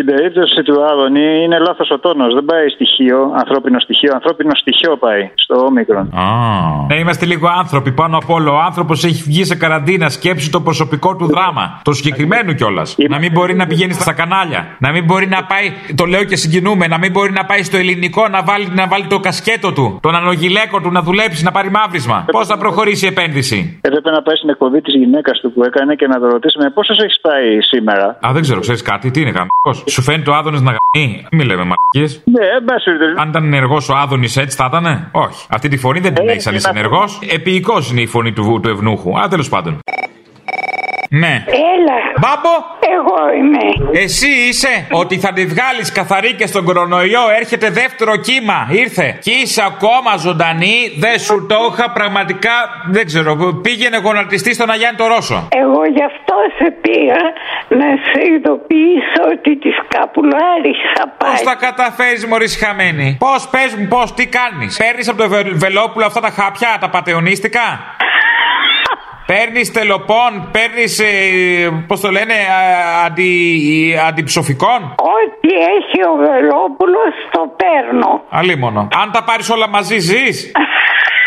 Στην 0.09 0.21
περίπτωση 0.21 0.61
του 0.63 0.83
Άδωνη 0.91 1.43
είναι 1.43 1.59
λάθος 1.59 1.89
ο 1.89 1.99
τόνος. 1.99 2.33
Δεν 2.33 2.45
πάει 2.45 2.69
στοιχείο, 2.69 3.31
ανθρώπινο 3.35 3.79
στοιχείο. 3.79 4.11
Ανθρώπινο 4.13 4.51
στοιχείο 4.55 4.97
πάει 4.97 5.31
στο 5.35 5.55
όμικρον. 5.65 6.05
Α. 6.13 6.25
Ναι, 6.87 6.95
είμαστε 6.99 7.25
λίγο 7.25 7.47
άνθρωποι 7.61 7.91
πάνω 7.91 8.17
απ' 8.17 8.29
όλο. 8.29 8.51
Ο 8.53 8.59
άνθρωπος 8.59 9.03
έχει 9.03 9.23
βγει 9.23 9.43
σε 9.43 9.55
καραντίνα. 9.55 10.09
Σκέψει 10.09 10.51
το 10.51 10.61
προσωπικό 10.61 11.15
του 11.15 11.25
δράμα. 11.25 11.81
Το 11.83 11.91
συγκεκριμένο 11.93 12.53
κιόλας. 12.53 12.95
Να 13.09 13.17
μην 13.19 13.31
μπορεί 13.31 13.55
να 13.55 13.67
πηγαίνει 13.67 13.93
στα 13.93 14.13
κανάλια. 14.13 14.61
Να 14.79 14.91
μην 14.91 15.03
μπορεί 15.05 15.27
να 15.27 15.43
πάει. 15.43 15.67
Το 15.95 16.05
λέω 16.05 16.23
και 16.23 16.35
συγκινούμε. 16.35 16.87
Να 16.87 16.97
μην 16.97 17.11
μπορεί 17.11 17.31
να 17.31 17.45
πάει 17.45 17.63
στο 17.63 17.77
ελληνικό 17.77 18.27
να 18.27 18.43
βάλει, 18.43 18.67
να 18.75 18.87
βάλει 18.87 19.07
το 19.07 19.19
κασκέτο 19.19 19.73
του. 19.73 19.99
Τον 20.01 20.15
ανογιλέκο 20.15 20.81
του 20.81 20.91
να 20.91 21.01
δουλέψει, 21.01 21.43
να 21.43 21.51
πάρει 21.51 21.69
μαύρισμα. 21.71 22.25
Πώς 22.31 22.47
θα 22.47 22.57
προχωρήσει 22.57 23.05
η 23.05 23.07
επένδυση; 23.07 23.79
Έπρεπε 23.81 24.09
να 24.11 24.21
πάει 24.21 24.35
στην 24.35 24.49
εκπομπή 24.49 24.81
της 24.81 24.93
γυναίκας 24.95 25.39
του 25.39 25.51
που 25.53 25.63
έκανε 25.63 25.95
και 25.95 26.07
να 26.07 26.19
το 26.19 26.27
ρωτήσουμε 26.27 26.69
πόσος 26.69 26.97
έχεις 26.99 27.19
πάει 27.21 27.61
σήμερα; 27.61 28.17
Α, 28.27 28.29
δεν 28.33 28.41
ξέρω, 28.41 28.59
ξέρεις 28.59 28.81
κάτι, 28.81 29.11
τι 29.11 29.21
είναι 29.21 29.29
γαμπικό. 29.29 29.47
Σου 29.99 30.05
φαίνεται 30.05 30.29
ο 30.29 30.35
Άδωνης 30.35 30.61
να 30.61 30.71
γαμπεί. 30.71 31.25
Μην 31.31 31.45
λέμε 31.45 31.63
μαρκίε. 31.63 32.19
Ναι, 32.25 32.45
εν 32.45 32.65
πάση 32.65 32.83
περιπτώσει. 32.85 33.13
Αν 33.17 33.29
ήταν 33.29 33.43
ενεργός 33.45 33.89
ο 33.89 33.95
Άδωνης 33.95 34.37
έτσι 34.37 34.57
θα 34.57 34.65
ήταν. 34.69 35.09
Όχι. 35.11 35.45
Αυτή 35.49 35.67
τη 35.69 35.77
φωνή 35.77 35.99
δεν 35.99 36.13
την 36.13 36.27
Ε, 36.27 36.31
έχεις 36.31 36.47
αν 36.47 36.51
είναι 36.53 36.61
είσαι 36.61 36.69
αυτό. 36.69 36.79
ενεργό. 36.79 37.03
Επίοικος 37.33 37.91
είναι 37.91 38.01
η 38.01 38.05
φωνή 38.07 38.33
του, 38.33 38.43
βου- 38.43 38.61
του 38.61 38.69
ευνούχου. 38.69 39.19
Α, 39.19 39.27
τέλος 39.27 39.49
πάντων. 39.49 39.79
Ναι. 41.11 41.43
Έλα, 41.47 41.97
Μπάμπο, 42.19 42.53
εγώ 42.95 43.33
είμαι. 43.37 43.99
εσύ 43.99 44.27
είσαι 44.29 44.87
ότι 44.91 45.19
θα 45.19 45.33
τη 45.33 45.45
βγάλεις 45.45 45.91
καθαρή 45.91 46.33
και 46.33 46.45
στον 46.45 46.63
κορονοϊό. 46.65 47.21
Έρχεται 47.39 47.69
δεύτερο 47.69 48.15
κύμα. 48.15 48.67
Ήρθε. 48.71 49.17
Και 49.21 49.31
είσαι 49.31 49.63
ακόμα 49.65 50.15
ζωντανή. 50.17 50.77
Δεν 50.99 51.19
σου 51.19 51.45
το 51.49 51.55
είχα 51.71 51.91
πραγματικά. 51.91 52.51
Δεν 52.89 53.05
ξέρω. 53.05 53.35
Πήγαινε 53.61 53.97
γονατιστής 53.97 54.55
στον 54.55 54.69
Αγιάννη 54.71 54.97
το 54.97 55.07
Ρώσο. 55.07 55.47
Εγώ 55.49 55.85
γι' 55.85 56.03
αυτό 56.03 56.35
σε 56.57 56.71
πήγα 56.81 57.21
να 57.69 57.85
σε 58.07 58.19
ειδοποιήσω 58.33 59.21
ότι 59.31 59.57
τη 59.57 59.69
Καπουλάρης 59.87 60.77
θα 60.95 61.03
Πώς 61.17 61.29
πάει. 61.43 61.43
τα 61.43 61.55
καταφέρεις, 61.65 62.25
Μωρή 62.25 62.49
χαμένη; 62.49 63.15
Πώς 63.19 63.47
πες 63.47 63.75
μου, 63.77 63.87
πώς, 63.87 64.13
τι 64.13 64.25
κάνεις; 64.27 64.77
Παίρνεις 64.77 65.07
από 65.09 65.17
το 65.21 65.29
Βε- 65.29 65.53
Βελόπουλο 65.53 66.05
αυτά 66.05 66.19
τα 66.19 66.29
χάπια, 66.29 66.77
τα 66.79 66.89
πατεωνίστικα. 66.89 67.95
Παίρνεις 69.31 69.71
τελοπών, 69.71 70.31
παίρνεις. 70.51 70.99
Ε, 70.99 71.05
Πώς 71.87 71.99
το 71.99 72.09
λένε, 72.11 72.33
α, 72.33 73.03
αντι, 73.05 73.31
αντιψοφικών; 74.07 74.79
Ό,τι 75.17 75.53
έχει 75.53 75.99
ο 76.11 76.15
Βελόπουλος 76.15 77.13
το 77.31 77.41
παίρνω. 77.61 78.23
Αλίμονο. 78.29 78.87
Αν 79.01 79.11
τα 79.11 79.23
πάρεις 79.23 79.49
όλα 79.49 79.67
μαζί, 79.67 79.97
ζεις; 79.97 80.51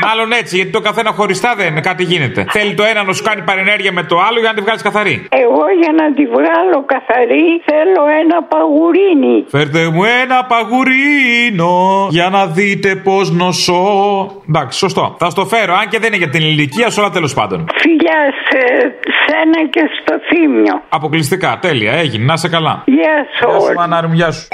Μάλλον 0.00 0.32
έτσι, 0.32 0.56
γιατί 0.56 0.70
το 0.70 0.80
καθένα 0.80 1.10
χωριστά 1.12 1.54
δεν 1.56 1.66
είναι, 1.66 1.80
κάτι 1.80 2.04
γίνεται. 2.04 2.44
Θέλει 2.50 2.74
το 2.74 2.82
ένα 2.84 3.02
να 3.02 3.12
σου 3.12 3.22
κάνει 3.22 3.42
παρενέργεια 3.42 3.92
με 3.92 4.02
το 4.02 4.16
άλλο 4.28 4.38
για 4.40 4.48
να 4.48 4.54
τη 4.54 4.60
βγάλεις 4.60 4.82
καθαρή. 4.82 5.26
Εγώ 5.30 5.62
για 5.82 5.92
να 5.92 6.12
τη 6.14 6.26
βγάλω 6.26 6.84
καθαρή 6.86 7.46
θέλω 7.64 8.02
ένα 8.22 8.42
παγουρίνι. 8.42 9.44
Φέρτε 9.48 9.88
μου 9.88 10.04
ένα 10.04 10.44
παγουρίνο 10.44 12.06
για 12.10 12.28
να 12.28 12.46
δείτε 12.46 12.94
πώς 12.96 13.30
νοσώ. 13.30 13.82
Εντάξει, 14.48 14.78
σωστό. 14.78 15.16
Θα 15.18 15.30
στο 15.30 15.44
φέρω, 15.46 15.74
αν 15.74 15.88
και 15.88 15.98
δεν 15.98 16.08
είναι 16.08 16.16
για 16.16 16.28
την 16.28 16.40
ηλικία 16.42 16.90
σου, 16.90 17.00
αλλά 17.00 17.10
τέλος 17.10 17.34
πάντων. 17.34 17.66
Φιλιά 17.80 18.20
σε 18.48 18.60
σένα 19.26 19.68
και 19.70 19.80
στο 20.00 20.14
θύμιο. 20.28 20.82
Αποκλειστικά, 20.88 21.58
τέλεια, 21.60 21.92
έγινε, 21.92 22.24
να 22.24 22.32
είσαι 22.32 22.48
καλά. 22.48 22.82
Γεια 22.84 23.26
σου 23.38 23.48
Γεια 23.50 23.58
σου, 23.60 23.66
όλοι. 23.66 23.76
μανάρι 23.76 24.06
μου, 24.06 24.14
γεια 24.14 24.30
σου. 24.30 24.48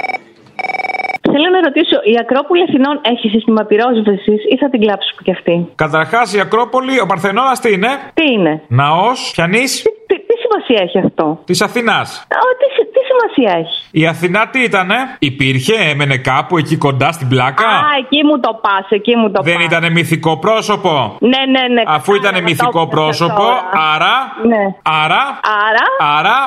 Θέλω 1.33 1.47
να 1.55 1.59
ρωτήσω, 1.67 1.97
η 2.13 2.15
Ακρόπολη 2.23 2.61
Αθηνών 2.67 2.95
έχει 3.13 3.27
σύστημα 3.35 3.61
πυρόσβεσης 3.69 4.41
ή 4.53 4.55
θα 4.61 4.67
την 4.71 4.79
κλάψουμε 4.83 5.21
κι 5.25 5.33
αυτή; 5.37 5.55
Καταρχάς, 5.85 6.27
η 6.37 6.39
Ακρόπολη, 6.45 6.95
ο 7.03 7.05
Παρθενώνας 7.11 7.57
τι 7.63 7.69
είναι; 7.75 7.91
Τι 8.19 8.25
είναι, 8.35 8.53
Ναός, 8.81 9.19
πιανή 9.35 9.63
τι, 10.09 10.15
τι 10.27 10.35
σημασία 10.43 10.79
έχει 10.85 10.97
αυτό; 11.05 11.25
της 11.49 11.59
Αθηνάς. 11.67 12.09
Α, 12.39 12.41
τι, 12.59 12.67
συ- 12.75 12.89
τι 12.95 12.98
σημασία 13.09 13.51
έχει. 13.61 13.77
Η 13.91 14.07
Αθηνά 14.07 14.47
τι 14.47 14.59
ήτανε, 14.63 14.95
υπήρχε, 15.19 15.73
έμενε 15.91 16.17
κάπου 16.17 16.57
εκεί 16.57 16.75
κοντά 16.77 17.11
στην 17.11 17.27
πλάκα; 17.27 17.67
Α, 17.67 17.81
εκεί 17.99 18.19
μου 18.27 18.39
το 18.39 18.59
πας, 18.61 18.85
εκεί 18.89 19.15
μου 19.15 19.31
το 19.31 19.41
πας. 19.41 19.53
Δεν 19.53 19.59
ήταν 19.59 19.91
μυθικό 19.91 20.37
πρόσωπο; 20.39 21.15
Ναι, 21.19 21.41
ναι, 21.53 21.63
ναι. 21.73 21.83
Αφού 21.85 22.11
ήταν 22.13 22.23
κατάλαβα, 22.23 22.45
το 22.45 22.49
μυθικό 22.49 22.81
έπιασα 22.81 22.95
πρόσωπο, 22.95 23.43
τώρα. 23.43 23.69
άρα. 23.93 24.13
Ναι. 24.51 24.63
Άρα. 25.01 25.21
Άρα. 25.65 25.85
Άρα. 26.17 26.37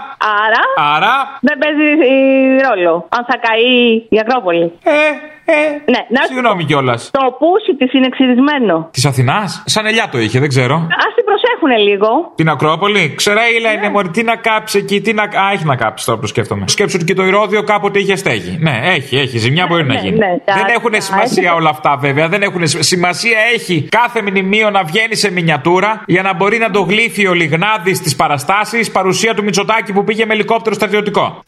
Άρα. 0.45 0.63
Άρα. 0.95 1.15
Δεν 1.41 1.57
παίζει 1.63 1.89
ε, 2.09 2.69
ρόλο. 2.69 3.07
Αν 3.17 3.23
θα 3.29 3.37
καεί 3.47 3.77
η 4.09 4.19
Ακρόπολη. 4.23 4.73
Ε, 4.83 4.97
ε. 5.45 5.53
Ναι, 5.93 5.99
να 6.09 6.21
σου 6.23 6.33
Συγγνώμη 6.33 6.65
κιόλας. 6.65 7.11
Το 7.13 7.37
πούσι 7.39 7.77
της 7.79 7.93
είναι 7.93 8.09
ξυρισμένο. 8.09 8.89
Της 8.91 9.05
Αθηνάς; 9.07 9.63
Σαν 9.67 9.87
ελιά 9.87 10.09
το 10.13 10.19
είχε, 10.19 10.39
δεν 10.41 10.49
ξέρω. 10.49 10.75
Α 10.75 11.07
την 11.15 11.25
προσέχουνε 11.25 11.77
λίγο. 11.77 12.09
Την 12.35 12.49
Ακρόπολη; 12.49 13.13
Ξεραίηλα 13.17 13.73
είναι 13.73 13.89
μωρή. 13.91 14.09
Τι 14.09 14.23
να 14.23 14.37
κάψει 14.37 14.79
εκεί, 14.79 15.01
τι 15.01 15.13
να. 15.13 15.23
Α, 15.23 15.51
έχει 15.53 15.65
να 15.65 15.77
κάψει 15.77 16.05
τώρα 16.05 16.19
που 16.19 16.25
το 16.25 16.29
σκέφτομαι. 16.31 16.65
Σκέψου 16.69 16.97
ότι 16.97 17.05
και 17.05 17.15
το 17.15 17.25
ηρόδιο 17.25 17.63
κάποτε 17.63 17.99
είχε 17.99 18.17
στέγη. 18.17 18.59
Ναι, 18.61 18.81
έχει, 18.85 19.17
έχει. 19.17 19.39
Ζημιά 19.39 19.67
μπορεί 19.69 19.85
να 19.87 19.95
ναι, 19.95 20.01
γίνει. 20.01 20.17
ναι, 20.17 20.39
τα- 20.45 20.55
δεν 20.55 20.65
έχουν 20.77 20.91
τα- 20.91 21.01
σημασία 21.01 21.43
έχει- 21.49 21.55
όλα 21.61 21.71
αυτά 21.71 21.97
βέβαια. 21.97 22.29
Δεν 22.29 22.43
έχουν 22.43 22.67
σ- 22.67 22.83
σημασία 22.83 23.39
έχει 23.55 23.87
κάθε 23.91 24.23
μνημείο 24.23 24.71
να 24.71 24.83
βγαίνει 24.85 25.15
σε 25.15 25.33
μινιατούρα 25.33 26.03
για 26.07 26.23
να 26.23 26.35
μπορεί 26.35 26.59
να 26.59 26.71
το 26.71 26.81
γλύφει 26.81 27.27
ο 27.27 27.33
Λιγνάδης 27.35 27.97
στις 27.97 28.17
παραστάσεις 28.17 28.91
παρουσία 28.91 29.35
του 29.35 29.43
Μητσοτάκη 29.43 29.93
που 29.93 30.05
πήγε 30.05 30.27
με 30.27 30.33
ελικόπτερο 30.35 30.75
στρατιωτικό. 30.75 31.43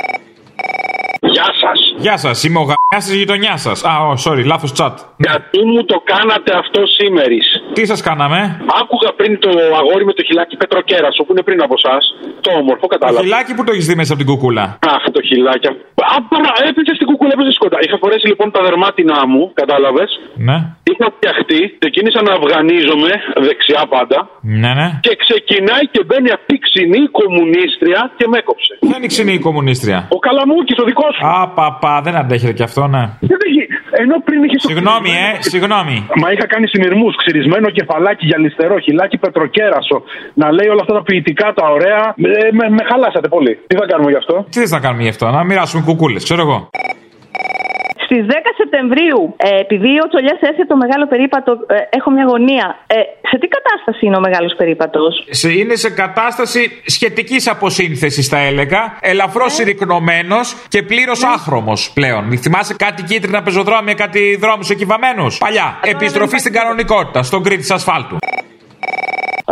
Γεια 1.20 1.44
σας. 1.44 1.94
Γεια 1.98 2.16
σας, 2.16 2.44
είμαι 2.44 2.58
ο 2.58 2.60
γαμιά 2.60 2.76
τη 2.98 3.16
γειτονιά 3.16 3.56
σας. 3.56 3.84
Α, 3.84 3.90
oh, 4.08 4.16
sorry, 4.24 4.44
λάθος 4.52 4.72
chat. 4.78 4.94
Γιατί 5.26 5.58
μου 5.70 5.84
το 5.84 5.96
κάνατε 6.12 6.50
αυτό 6.62 6.80
σήμερα. 6.98 7.22
Τι 7.72 7.86
σας 7.86 8.00
κάναμε, 8.08 8.38
Άκουγα 8.80 9.10
πριν 9.16 9.32
το 9.44 9.50
αγόρι 9.80 10.04
με 10.04 10.12
το 10.12 10.22
χιλάκι 10.28 10.56
Πετροκέρασο 10.56 11.20
που 11.24 11.30
είναι 11.32 11.42
πριν 11.48 11.62
από 11.66 11.74
εσά. 11.80 11.96
Το 12.40 12.50
όμορφο, 12.60 12.80
Το 12.86 12.86
κατάλαβα. 12.94 13.20
χιλάκι 13.22 13.52
που 13.56 13.64
το 13.64 13.72
έχεις 13.74 13.86
δει 13.88 13.94
μέσα 14.00 14.12
από 14.14 14.22
την 14.22 14.30
κουκούλα. 14.32 14.64
Αχ, 14.94 15.02
το 15.16 15.20
χιλάκι. 15.28 15.66
Α, 16.14 16.16
παρα, 16.32 16.50
έπαιζε 16.68 16.92
στην 16.98 17.06
κουκούλα, 17.10 17.32
έπαιζε 17.36 17.52
σκοτά. 17.58 17.78
Είχα 17.84 17.96
φορέσει 18.02 18.26
λοιπόν 18.32 18.48
τα 18.56 18.60
δερμάτινά 18.66 19.18
μου, 19.32 19.42
κατάλαβες. 19.60 20.10
Ναι, 20.48 20.56
Είχα 20.90 21.06
φτιαχτεί, 21.16 21.60
ξεκίνησα 21.78 22.20
να 22.28 22.32
αυγανίζομαι 22.38 23.10
δεξιά 23.46 23.82
πάντα. 23.94 24.18
ναι, 24.62 24.70
ναι. 24.80 24.88
Και 25.06 25.12
ξεκινάει 25.24 25.84
και 25.94 26.00
μπαίνει 26.06 26.30
αυτή 26.38 26.52
η 26.54 26.60
ξινή 26.66 27.02
κομμουνίστρια 27.18 28.00
και 28.18 28.26
με 28.30 28.36
έκοψε. 28.38 28.72
Ποια 28.80 28.94
είναι 28.96 29.04
η 29.04 29.12
ξινή 29.14 29.38
κομμουνίστρια; 29.38 29.98
Ο 30.16 30.18
Καλαμούκης, 30.18 30.76
ο 30.82 30.84
δικός 30.84 31.12
σου. 31.16 31.26
Α, 31.26 31.48
παπά, 31.48 32.00
δεν 32.04 32.14
αντέχετε 32.16 32.52
κι 32.52 32.62
αυτό, 32.62 32.83
ναι. 32.94 33.04
Δεν 33.30 33.38
έχει- 33.48 33.68
Ενώ 34.02 34.14
πριν 34.26 34.42
είχε. 34.44 34.58
Συγγνώμη, 34.58 35.10
ε, 35.10 35.30
συγγνώμη. 35.52 35.96
Μα 36.22 36.28
είχα 36.32 36.46
κάνει 36.46 36.66
συνειρμούς, 36.74 37.12
ξυρισμένο 37.16 37.70
κεφαλάκι 37.70 38.26
γυαλιστερό, 38.26 38.78
χιλάκι 38.78 39.16
πετροκέρασο. 39.18 40.02
Να 40.34 40.46
λέει 40.52 40.68
όλα 40.68 40.80
αυτά 40.84 40.94
τα 40.94 41.02
ποιητικά, 41.02 41.52
τα 41.58 41.66
ωραία. 41.76 42.00
Ε, 42.16 42.50
με, 42.58 42.64
με 42.76 42.82
χαλάσατε 42.90 43.28
πολύ. 43.28 43.52
Τι 43.66 43.74
θα 43.76 43.86
κάνουμε 43.86 44.10
γι' 44.10 44.16
αυτό; 44.16 44.46
Τι 44.50 44.58
θες 44.60 44.70
να 44.70 44.80
κάνουμε 44.80 45.02
γι' 45.02 45.08
αυτό, 45.08 45.30
να 45.30 45.44
μοιράσουμε 45.44 45.82
κουκούλες, 45.86 46.22
ξέρω 46.24 46.40
εγώ. 46.40 46.68
Στις 48.04 48.26
10 48.26 48.32
Σεπτεμβρίου, 48.56 49.34
ε, 49.36 49.60
επειδή 49.60 49.92
ο 50.04 50.06
Τσολιάς 50.08 50.40
έρθει 50.40 50.66
το 50.66 50.76
μεγάλο 50.76 51.06
περίπατο, 51.06 51.52
ε, 51.52 51.96
έχω 51.98 52.10
μια 52.10 52.24
γωνία. 52.24 52.66
Ε, 52.86 52.94
σε 53.30 53.36
τι 53.40 53.46
κατάσταση 53.56 54.06
είναι 54.06 54.16
ο 54.16 54.20
μεγάλος 54.20 54.54
περίπατος, 54.56 55.26
Σε, 55.30 55.52
είναι 55.52 55.74
σε 55.74 55.90
κατάσταση 55.90 56.82
σχετικής 56.86 57.48
αποσύνθεσης, 57.48 58.28
θα 58.28 58.38
έλεγα. 58.38 58.98
Ελαφρώς 59.00 59.52
συρρυκνωμένος 59.54 60.56
και 60.68 60.82
πλήρως 60.82 61.24
άχρωμο 61.24 61.72
πλέον. 61.94 62.38
Θυμάσαι 62.38 62.74
κάτι 62.74 63.02
κίτρινα 63.02 63.42
πεζοδρόμια, 63.42 63.94
κάτι 63.94 64.36
δρόμους 64.40 64.70
εκυβαμένους; 64.70 65.38
Παλιά. 65.38 65.78
Επιστροφή 65.82 66.38
στην 66.38 66.52
κανονικότητα, 66.52 67.22
στον 67.22 67.42
κρήτη 67.42 67.72
ασφάλτου. 67.72 68.16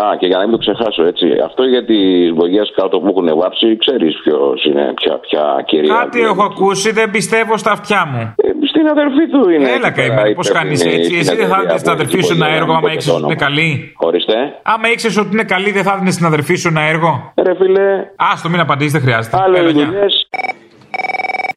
Α, 0.01 0.03
και 0.19 0.27
για 0.27 0.37
να 0.39 0.43
μην 0.43 0.53
το 0.53 0.59
ξεχάσω 0.59 1.03
έτσι. 1.05 1.27
Αυτό 1.45 1.63
για 1.65 1.85
τι 1.85 1.99
βογιέ 2.33 2.63
κάτω 2.77 3.01
που 3.01 3.09
έχουν 3.09 3.39
βάψει, 3.41 3.77
ξέρεις 3.77 4.13
ποιος 4.23 4.65
είναι, 4.65 4.93
ποια, 4.95 5.19
ποια 5.19 5.63
κυρία. 5.67 5.95
Κάτι 5.95 6.21
έχω 6.21 6.43
ακούσει, 6.43 6.93
δεν 6.93 7.11
πιστεύω 7.11 7.57
στα 7.57 7.71
αυτιά 7.71 8.07
μου. 8.11 8.21
Ε, 8.37 8.49
στην 8.69 8.87
αδερφή 8.89 9.25
του 9.33 9.51
είναι. 9.51 9.71
Έλα 9.71 9.91
καημένη, 9.91 10.35
πώς 10.35 10.51
κάνεις 10.51 10.85
έτσι. 10.85 11.15
Εσύ 11.17 11.37
δεν 11.37 11.49
θα 11.49 11.57
έδινε 11.57 11.79
στην 11.79 11.91
αδερφή 11.91 12.21
σου 12.21 12.33
ένα 12.35 12.49
έργο 12.49 12.73
άμα 12.73 12.93
ήξερε 12.93 13.17
ότι 13.17 13.25
είναι 13.25 13.35
καλή. 13.35 13.93
Ορίστε. 13.97 14.35
Άμα 14.63 14.89
ήξερε 14.93 15.21
ότι 15.21 15.29
είναι 15.33 15.45
καλή, 15.45 15.71
δεν 15.71 15.83
θα 15.83 15.93
έδινε 15.93 16.11
στην 16.11 16.27
αδερφή 16.27 16.55
σου 16.55 16.69
ένα 16.69 16.81
έργο. 16.81 17.33
Ρε 17.43 17.55
φίλε. 17.55 17.89
Άστο, 18.17 18.49
μην 18.49 18.61
απαντήσεις, 18.61 18.93
δεν 18.93 19.01
χρειάζεται. 19.01 19.37
Άλλες 19.43 19.59
Έλα, 19.61 19.71
γεια. 19.71 19.85
δουλειές. 19.85 20.29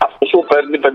Αυτό 0.08 0.24
που 0.34 0.42
παίρνει 0.52 0.78
534 0.86 0.88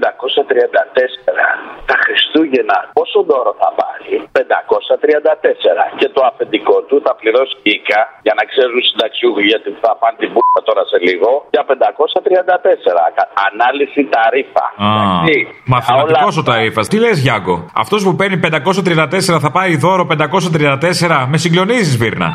τα 1.91 1.97
Χριστούγεννα, 2.05 2.77
πόσο 2.99 3.19
δώρο 3.31 3.53
θα 3.63 3.69
πάρει, 3.81 4.13
534. 4.37 5.85
Και 6.01 6.09
το 6.17 6.21
αφεντικό 6.31 6.77
του 6.89 6.97
θα 7.07 7.13
πληρώσει 7.21 7.55
οίκα 7.73 8.01
για 8.27 8.35
να 8.39 8.43
ξέρουν 8.51 8.77
οι 8.83 8.85
συνταξιούχοι 8.91 9.43
γιατί 9.53 9.69
θα 9.83 9.91
πάνε 10.01 10.17
την 10.23 10.29
πούτα 10.35 10.61
τώρα 10.69 10.83
σε 10.91 10.97
λίγο 11.09 11.31
για 11.55 11.63
534. 11.71 13.03
Κα- 13.17 13.29
Ανάλυση 13.49 14.01
ταρήφα. 14.15 14.65
Α, 14.87 14.91
Εντάξει. 14.91 15.39
Μαθηματικός 15.73 16.35
Όλα- 16.37 16.43
ο 16.43 16.51
ταρήφα. 16.51 16.83
Τι 16.91 16.97
λες, 17.05 17.17
Γιάνκο; 17.25 17.55
Αυτός 17.83 18.01
που 18.05 18.13
παίρνει 18.21 18.37
534 18.47 19.39
θα 19.45 19.51
πάρει 19.57 19.77
δώρο 19.77 20.05
534. 20.07 21.27
Με 21.33 21.37
συγκλονίζεις, 21.45 21.97
Βίρνα. 22.03 22.29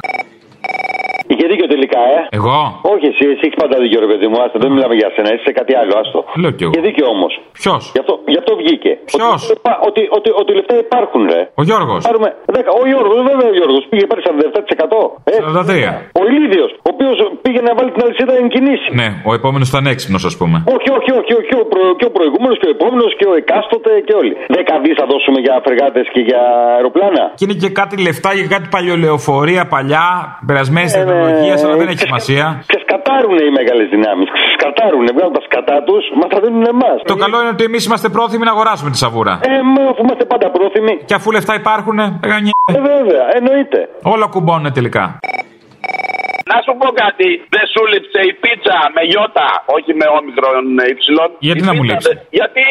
Είχε 1.66 1.74
δίκιο 1.74 1.76
τελικά, 1.76 2.02
ε. 2.16 2.20
Εγώ; 2.40 2.56
Όχι, 2.94 3.06
εσύ, 3.12 3.24
εσύ 3.34 3.44
έχεις 3.48 3.60
πάντα 3.64 3.76
δίκιο, 3.84 4.00
ρε 4.06 4.10
παιδί 4.12 4.28
μου. 4.30 4.38
Άστα, 4.44 4.58
δεν 4.64 4.70
μιλάμε 4.76 4.96
για 5.02 5.10
σένα, 5.16 5.30
είσαι 5.34 5.44
σε 5.50 5.54
κάτι 5.60 5.74
άλλο, 5.80 5.94
άστο. 6.02 6.20
Λέω 6.42 6.52
κι 6.58 6.64
εγώ. 6.66 6.72
Είχε 6.74 6.82
δίκιο 6.88 7.06
όμως. 7.16 7.32
Ποιος; 7.60 7.82
Γι' 7.96 8.02
αυτό, 8.04 8.14
γι' 8.34 8.40
αυτό 8.42 8.52
βγήκε. 8.62 8.92
Ποιος; 9.12 9.40
Ότι, 9.50 9.62
ότι, 9.88 10.02
ότι, 10.18 10.30
ότι 10.42 10.52
λεφτά 10.58 10.76
υπάρχουν, 10.86 11.22
ρε. 11.34 11.42
Ο 11.62 11.64
Γιώργος. 11.70 12.02
Πάρουμε 12.10 12.30
10. 12.58 12.72
Ο 12.82 12.84
Γιώργος, 12.92 13.18
βέβαια 13.30 13.48
ο 13.54 13.56
Γιώργος 13.60 13.84
πήγε 13.92 14.06
πάρει 14.12 14.22
47%. 14.28 15.00
Ε, 15.32 15.36
43. 15.42 15.92
ο 16.20 16.22
Ηλίδιος, 16.30 16.70
ο 16.88 16.90
οποίος 16.94 17.16
πήγε 17.44 17.60
να 17.68 17.72
βάλει 17.78 17.92
την 17.96 18.02
αλυσίδα 18.06 18.34
εν 18.42 18.48
κινήσει. 18.54 18.88
Ναι, 19.02 19.08
ο 19.30 19.32
επόμενος 19.40 19.68
ήταν 19.72 19.84
έξυπνος, 19.94 20.24
ας 20.30 20.36
πούμε. 20.40 20.58
Όχι, 20.76 20.90
όχι, 20.98 21.12
όχι, 21.20 21.32
όχι. 21.40 21.54
Ο 21.62 21.66
προ, 21.72 21.82
και 22.00 22.08
ο 22.12 22.14
προηγούμενος 22.18 22.56
και 22.62 22.68
ο 22.70 22.72
επόμενος 22.78 23.12
και 23.20 23.26
ο 23.32 23.34
εκάστοτε 23.42 23.92
και 24.08 24.14
όλοι. 24.22 24.34
10 24.58 24.74
δις 24.84 24.96
θα 25.00 25.06
δώσουμε 25.12 25.40
για 25.46 25.54
φρεγάτες 25.66 26.06
και 26.14 26.22
για 26.30 26.42
αεροπλάνα. 26.78 27.24
Και 27.38 27.44
είναι 27.48 27.58
και 27.64 27.70
κάτι 27.80 27.96
λεφτά 28.08 28.30
για 28.40 28.48
κάτι 28.54 28.68
παλιολεοφορία 28.76 29.64
παλιά, 29.76 30.08
περασμένη 30.50 30.90
Ε, 30.94 30.96
τεχνολογία, 30.98 31.55
αλλά 31.64 31.76
δεν 31.82 31.88
ε, 31.88 31.92
έχει 31.92 32.00
σημασία. 32.08 32.46
Ξεσκατάρουν 32.72 33.38
οι 33.46 33.52
μεγάλες 33.60 33.88
δυνάμεις. 33.96 34.28
Ξεσκατάρουν, 34.38 35.06
βγάλουν 35.16 35.34
τα 35.40 35.44
σκατά 35.50 35.78
του, 35.88 35.96
μα 36.20 36.26
τα 36.34 36.40
δίνουν 36.44 36.66
εμάς. 36.76 36.98
Το 37.14 37.16
καλό 37.24 37.36
είναι 37.42 37.52
ότι 37.56 37.64
εμείς 37.70 37.86
είμαστε 37.86 38.10
πρόθυμοι 38.16 38.44
να 38.50 38.52
αγοράσουμε 38.56 38.90
τη 38.94 38.98
σαβούρα. 39.04 39.34
Ε, 39.44 39.50
μα 39.74 39.82
αφού 39.92 40.02
είμαστε 40.06 40.26
πάντα 40.26 40.48
πρόθυμοι. 40.56 40.94
Και 41.10 41.14
αφού 41.20 41.28
λεφτά 41.32 41.54
υπάρχουν, 41.62 41.98
Ε, 42.00 42.20
βέβαια, 42.92 43.24
εννοείται. 43.40 43.80
όλα 44.04 44.26
κουμπώνουν 44.34 44.74
τελικά. 44.74 45.04
Να 46.52 46.58
σου 46.66 46.74
πω 46.82 46.88
κάτι, 47.04 47.28
δεν 47.56 47.66
σου 47.74 47.82
λείψε 47.92 48.20
η 48.32 48.34
πίτσα 48.44 48.78
με 48.96 49.02
γιώτα, 49.12 49.48
όχι 49.76 49.92
με 50.00 50.06
όμικρον 50.20 50.64
υψηλών. 50.94 51.30
Γιατί 51.48 51.62
Η 51.64 51.66
να 51.70 51.74
μου 51.76 51.82
πίτσα 51.82 51.94
λείψει; 51.94 52.08
δεν- 52.10 52.20
Γιατί 52.40 52.62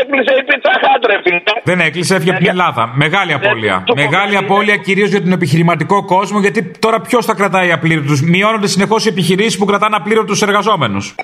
έκλεισε 0.00 0.32
η 0.40 0.42
πίτσα 0.48 0.72
χάτρε, 0.84 1.14
φίλε. 1.24 1.40
Δεν 1.70 1.78
έκλεισε, 1.88 2.12
έφυγε 2.16 2.30
από 2.30 2.40
την 2.44 2.48
Ελλάδα. 2.56 2.82
Μεγάλη 3.04 3.32
απώλεια. 3.38 3.76
Μεγάλη 4.04 4.36
απώλεια 4.42 4.76
κυρίως 4.86 5.08
για 5.14 5.22
τον 5.26 5.32
επιχειρηματικό 5.38 5.96
κόσμο, 6.14 6.38
γιατί 6.46 6.60
τώρα 6.84 6.98
ποιος 7.00 7.24
θα 7.28 7.34
κρατάει 7.34 7.70
απλήρωτους; 7.72 8.18
Μειώνονται 8.22 8.66
συνεχώς 8.74 9.00
οι 9.06 9.08
επιχειρήσεις 9.08 9.58
που 9.58 9.64
κρατάνε 9.64 9.96
απλήρωτους 9.96 10.42
εργαζόμενους. 10.42 11.14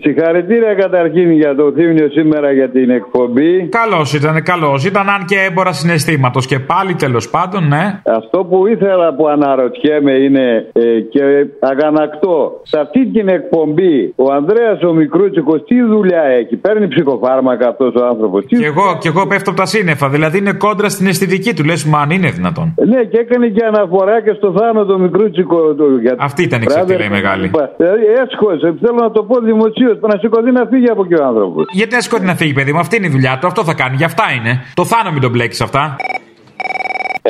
Συγχαρητήρια 0.00 0.74
καταρχήν 0.74 1.30
για 1.30 1.54
το 1.54 1.72
θύμιο 1.72 2.08
σήμερα 2.08 2.52
για 2.52 2.68
την 2.70 2.90
εκπομπή. 2.90 3.68
Καλό 3.68 4.00
ήταν, 4.14 4.42
καλό 4.42 4.82
ήταν, 4.86 5.08
αν 5.08 5.24
και 5.24 5.36
έμπορας 5.48 5.78
συναισθήματος. 5.78 6.46
Και 6.46 6.58
πάλι 6.58 6.94
τέλος 6.94 7.30
πάντων, 7.30 7.68
ναι. 7.68 8.00
Αυτό 8.04 8.38
που 8.44 8.66
ήθελα 8.66 9.14
που 9.14 9.28
αναρωτιέμαι 9.28 10.12
είναι 10.12 10.66
ε, 10.72 11.00
και 11.00 11.22
αγανακτώ. 11.60 12.60
Σε 12.62 12.78
αυτή 12.80 13.06
την 13.06 13.28
εκπομπή 13.28 14.12
ο 14.16 14.32
Ανδρέας 14.32 14.82
ο 14.82 14.92
Μικρούτσικος 14.92 15.64
τι 15.64 15.82
δουλειά 15.82 16.22
έχει; 16.22 16.56
Παίρνει 16.56 16.88
ψυχοφάρμακα 16.88 17.68
αυτός 17.68 17.94
ο 17.94 18.06
άνθρωπος; 18.06 18.46
Τι... 18.46 18.56
Και 18.56 18.66
εγώ, 18.66 18.98
και 19.00 19.08
εγώ 19.08 19.26
πέφτω 19.26 19.50
από 19.50 19.60
τα 19.60 19.66
σύννεφα. 19.66 20.08
Δηλαδή 20.08 20.38
είναι 20.38 20.52
κόντρα 20.52 20.88
στην 20.88 21.06
αισθητική 21.06 21.54
του. 21.54 21.64
Λες, 21.64 21.84
μα 21.84 21.98
αν 21.98 22.10
είναι 22.10 22.30
δυνατόν. 22.30 22.74
Ναι, 22.92 23.00
και 23.04 23.18
έκανε 23.18 23.46
και 23.46 23.64
αναφορά 23.64 24.22
και 24.22 24.32
στο 24.32 24.54
Θάνο 24.58 24.84
το 24.84 24.98
Μικρούτσικο. 24.98 25.74
Το, 25.74 25.84
για... 26.00 26.14
Αυτή 26.18 26.42
ήταν 26.42 26.62
η 26.62 26.66
ξεφτύλα 26.66 27.04
η 27.04 27.08
μεγάλη. 27.08 27.50
Δηλαδή 27.76 28.04
έσχωσε, 28.22 28.74
θέλω 28.80 28.98
να 29.06 29.10
το 29.10 29.22
πω 29.22 29.40
δημοσίως, 29.40 29.85
να 30.00 30.18
σηκωθεί 30.18 30.50
να 30.52 30.66
φύγει 30.70 30.90
από 30.90 31.04
εκεί 31.04 31.14
ο 31.14 31.24
άνθρωπος. 31.24 31.64
Γιατί 31.70 31.94
να 31.94 32.00
σηκώτη 32.00 32.24
να 32.24 32.34
φύγει, 32.34 32.52
παιδί 32.52 32.72
μου, 32.72 32.78
αυτή 32.78 32.96
είναι 32.96 33.06
η 33.06 33.10
δουλειά 33.10 33.38
του. 33.38 33.46
Αυτό 33.46 33.64
θα 33.64 33.74
κάνει. 33.74 33.96
Γι' 33.96 34.04
αυτά 34.04 34.24
είναι. 34.36 34.62
Το 34.74 34.84
θάνο 34.84 35.10
μην 35.12 35.20
τον 35.20 35.30
μπλέξει 35.30 35.62
αυτά. 35.62 35.96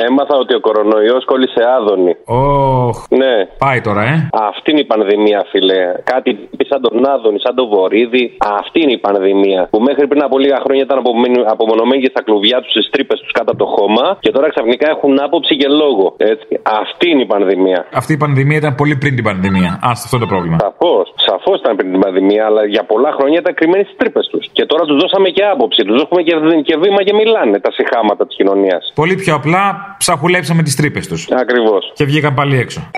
Έμαθα 0.05 0.35
ότι 0.43 0.53
ο 0.59 0.59
κορονοϊός 0.59 1.25
κόλλησε 1.31 1.61
άδωνη. 1.77 2.13
Ωχ. 2.25 2.97
Ναι. 3.21 3.35
Πάει 3.63 3.81
τώρα, 3.87 4.01
ε. 4.13 4.15
Αυτή 4.49 4.71
είναι 4.71 4.79
η 4.79 4.89
πανδημία, 4.93 5.39
φίλε. 5.51 5.79
Κάτι 6.13 6.29
σαν 6.69 6.81
τον 6.81 6.95
Άδωνη, 7.13 7.39
σαν 7.45 7.55
τον 7.55 7.67
Βορύδη. 7.73 8.23
Αυτή 8.59 8.77
είναι 8.83 8.91
η 8.99 9.01
πανδημία. 9.07 9.61
Που 9.71 9.79
μέχρι 9.89 10.07
πριν 10.07 10.21
από 10.23 10.35
λίγα 10.43 10.59
χρόνια 10.65 10.83
ήταν 10.87 10.97
απομονη- 11.03 11.47
απομονωμένοι 11.55 12.01
και 12.03 12.11
στα 12.13 12.21
κλουβιά 12.27 12.57
τους, 12.61 12.71
στις 12.75 12.89
τρύπες 12.93 13.19
τους 13.21 13.31
κάτω 13.31 13.49
από 13.53 13.59
το 13.63 13.69
χώμα. 13.75 14.05
Και 14.19 14.31
τώρα 14.31 14.49
ξαφνικά 14.53 14.89
έχουν 14.95 15.13
άποψη 15.27 15.53
και 15.61 15.67
λόγο. 15.67 16.05
Έτσι. 16.17 16.47
Αυτή 16.83 17.05
είναι 17.11 17.21
η 17.21 17.25
πανδημία. 17.25 17.79
Αυτή 17.93 18.13
η 18.13 18.17
πανδημία 18.17 18.57
ήταν 18.57 18.75
πολύ 18.75 18.95
πριν 19.01 19.15
την 19.15 19.23
πανδημία. 19.23 19.71
Άστα, 19.89 20.03
αυτό 20.05 20.15
είναι 20.17 20.25
το 20.25 20.31
πρόβλημα. 20.33 20.57
Σαφώς. 20.67 21.05
Σαφώς 21.29 21.57
ήταν 21.59 21.75
πριν 21.75 21.91
την 21.91 21.99
πανδημία, 21.99 22.45
αλλά 22.45 22.61
για 22.65 22.83
πολλά 22.91 23.11
χρόνια 23.17 23.37
ήταν 23.43 23.53
κρυμμένοι 23.59 23.83
στις 23.83 23.97
τρύπες 24.01 24.27
τους. 24.31 24.43
Και 24.51 24.65
τώρα 24.65 24.83
τους 24.85 24.97
δώσαμε 25.01 25.29
και 25.29 25.43
άποψη. 25.53 25.79
Τους 25.87 25.95
δώσαμε 26.01 26.21
και, 26.27 26.33
και 26.67 26.75
βήμα 26.83 27.01
και 27.07 27.13
μιλάνε 27.13 27.59
τα 27.59 27.71
συχάματα 27.71 28.27
της 28.27 28.35
κοινωνίας. 28.35 28.91
Πολύ 28.95 29.15
πιο 29.15 29.33
απλά 29.35 29.61
ψαχουλέψαμε 29.97 30.63
τις 30.63 30.75
τρύπες 30.75 31.07
τους. 31.07 31.27
Ακριβώς. 31.31 31.91
Και 31.95 32.05
βγήκαν 32.05 32.33
πάλι 32.33 32.57
έξω. 32.57 32.91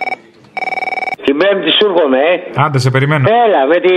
Την 1.30 1.38
Πέμπτη 1.42 1.70
σου 1.78 1.84
έρχομαι, 1.90 2.20
ε. 2.32 2.34
Άντε, 2.64 2.78
σε 2.86 2.90
περιμένω. 2.96 3.24
Έλα, 3.46 3.62
με 3.72 3.78
τη 3.86 3.94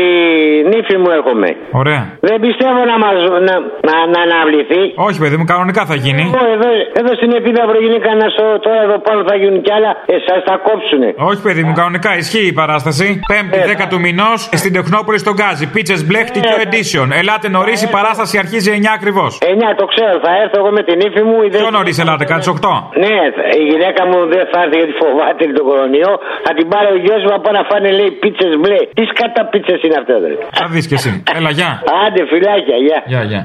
νύφη 0.72 0.96
μου 1.02 1.10
έρχομαι. 1.18 1.48
Ωραία. 1.82 2.02
Δεν 2.28 2.36
πιστεύω 2.46 2.80
να 2.92 2.96
μας 3.04 3.16
να, 3.48 3.54
να, 3.88 3.94
να 4.14 4.18
αναβληθεί. 4.26 4.82
Όχι, 5.06 5.18
παιδί 5.22 5.36
μου, 5.38 5.46
κανονικά 5.52 5.82
θα 5.90 5.96
γίνει. 6.04 6.22
Εγώ 6.34 6.42
εδώ, 6.56 6.68
εδώ 7.00 7.10
στην 7.18 7.30
Επίδαυρο 7.40 7.78
γίνει 7.84 7.98
κανένα 8.06 8.28
στο- 8.36 8.58
τώρα 8.66 8.80
εδώ 8.86 8.96
πάνω 9.06 9.20
θα 9.30 9.34
γίνουν 9.40 9.58
κι 9.66 9.72
άλλα. 9.76 9.90
Εσάς 10.16 10.40
θα 10.48 10.54
κόψουνε. 10.66 11.08
Όχι, 11.30 11.40
παιδί 11.46 11.62
μου, 11.66 11.72
κανονικά 11.80 12.10
ισχύει 12.22 12.46
η 12.52 12.54
παράσταση. 12.60 13.06
Πέμπτη, 13.32 13.58
10 13.72 13.84
του 13.90 13.98
μηνός 14.06 14.38
στην 14.60 14.72
Τεχνόπολη 14.78 15.18
στον 15.24 15.34
Γκάζι. 15.38 15.64
Πίτσες 15.74 16.00
Black 16.10 16.28
TQ 16.34 16.48
Edition. 16.66 17.06
Ελάτε 17.20 17.46
νωρίς, 17.56 17.78
η 17.86 17.88
παράσταση 17.96 18.34
αρχίζει 18.44 18.68
9 18.78 18.92
ακριβώς. 18.98 19.30
9 19.54 19.70
το 19.80 19.84
ξέρω, 19.92 20.14
θα 20.26 20.32
έρθω 20.42 20.56
εγώ 20.62 20.70
με 20.78 20.82
την 20.88 20.96
ύφη 21.06 21.22
μου. 21.28 21.36
Πιο 21.64 21.70
νωρίς, 21.78 21.96
ελάτε, 22.02 22.24
κάτι 22.32 22.44
8. 22.56 22.72
Ναι, 23.04 23.16
η 23.62 23.64
γυναίκα 23.70 24.02
μου 24.10 24.18
δεν 24.32 24.42
θα 24.52 24.58
έρθει 24.64 24.76
γιατί 24.80 24.94
φοβάται 25.02 25.42
τον 25.58 25.64
κορονοϊό. 25.68 26.12
Θα 26.46 26.50
την 26.58 26.66
πάρει 26.72 26.88
ο 26.94 26.98
γιος 27.04 27.21
μου 27.26 27.34
από 27.38 27.48
να 27.56 27.62
φάνε 27.70 27.90
λέει 27.98 28.10
πίτσες 28.22 28.52
μπλε. 28.60 28.78
Τι 28.96 29.02
σκατά 29.12 29.42
πίτσες 29.52 29.80
είναι 29.84 29.96
αυτές, 30.02 30.18
ρε. 30.30 30.36
Θα 30.58 30.64
δεις 30.72 30.86
κι 30.90 30.94
εσύ. 30.94 31.10
Έλα, 31.36 31.50
γεια. 31.58 31.70
Άντε, 32.04 32.22
φιλάκια, 32.30 32.76
γεια. 32.86 32.98
Γεια, 33.12 33.22
γεια. 33.30 33.42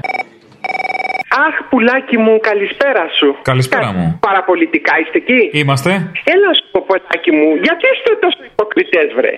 Αχ, 1.46 1.54
πουλάκι 1.70 2.16
μου, 2.24 2.34
καλησπέρα 2.48 3.04
σου. 3.18 3.28
Καλησπέρα 3.50 3.88
μου. 3.96 4.06
Παραπολιτικά 4.28 4.92
είστε 5.00 5.18
εκεί; 5.22 5.40
Είμαστε. 5.60 5.90
Έλα 6.34 6.50
σου 6.56 6.64
πω, 6.72 6.78
πουλάκι 6.88 7.32
μου, 7.38 7.48
γιατί 7.64 7.84
είστε 7.92 8.12
τόσο 8.24 8.40
υποκριτές, 8.50 9.08
βρε; 9.18 9.32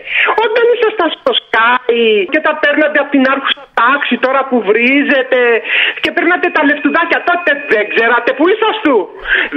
Όταν 0.44 0.64
ήσασταν 0.74 1.08
στο 1.16 1.32
Sky 1.42 2.02
και 2.32 2.40
τα 2.46 2.52
παίρνατε 2.62 2.96
από 3.02 3.10
την 3.16 3.24
άρχουσα 3.32 3.62
τάξη 3.80 4.14
τώρα 4.24 4.40
που 4.48 4.56
βρίζετε 4.68 5.40
και 6.02 6.10
παίρνατε 6.16 6.46
τα 6.56 6.62
λεφτουδάκια 6.68 7.20
τότε, 7.28 7.50
δεν 7.72 7.84
ξέρατε 7.92 8.30
που 8.36 8.44
είσαστε. 8.52 8.92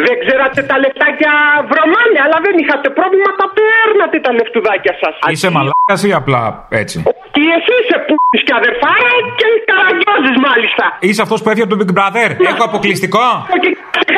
Δεν 0.06 0.16
ξέρατε 0.24 0.60
τα 0.72 0.76
λεφτάκια 0.84 1.34
βρωμάλια, 1.72 2.22
αλλά 2.26 2.38
δεν 2.46 2.56
είχατε 2.62 2.88
πρόβλημα, 3.00 3.30
τα 3.42 3.48
παίρνατε 3.58 4.18
τα 4.26 4.32
λεφτουδάκια 4.38 4.94
σας. 5.02 5.14
Είσαι 5.34 5.50
μαλάκας 5.56 6.02
ή 6.10 6.12
απλά 6.22 6.44
έτσι; 6.82 6.98
Και 7.36 7.44
εσύ 7.58 7.74
είσαι 7.82 7.98
που 8.08 8.16
και 8.48 8.54
αδερφάρα 8.62 9.12
και 9.40 9.48
καραγκιόζης 9.70 10.38
μάλιστα. 10.48 10.86
Είσαι 11.00 11.22
αυτός 11.26 11.40
που 11.42 11.50
έφυγε 11.50 11.66
από 11.68 11.76
το 11.76 11.80
Big 11.82 11.92
Brother; 12.00 12.30
Έχω 12.40 12.63
αποκλειστικό; 12.63 13.20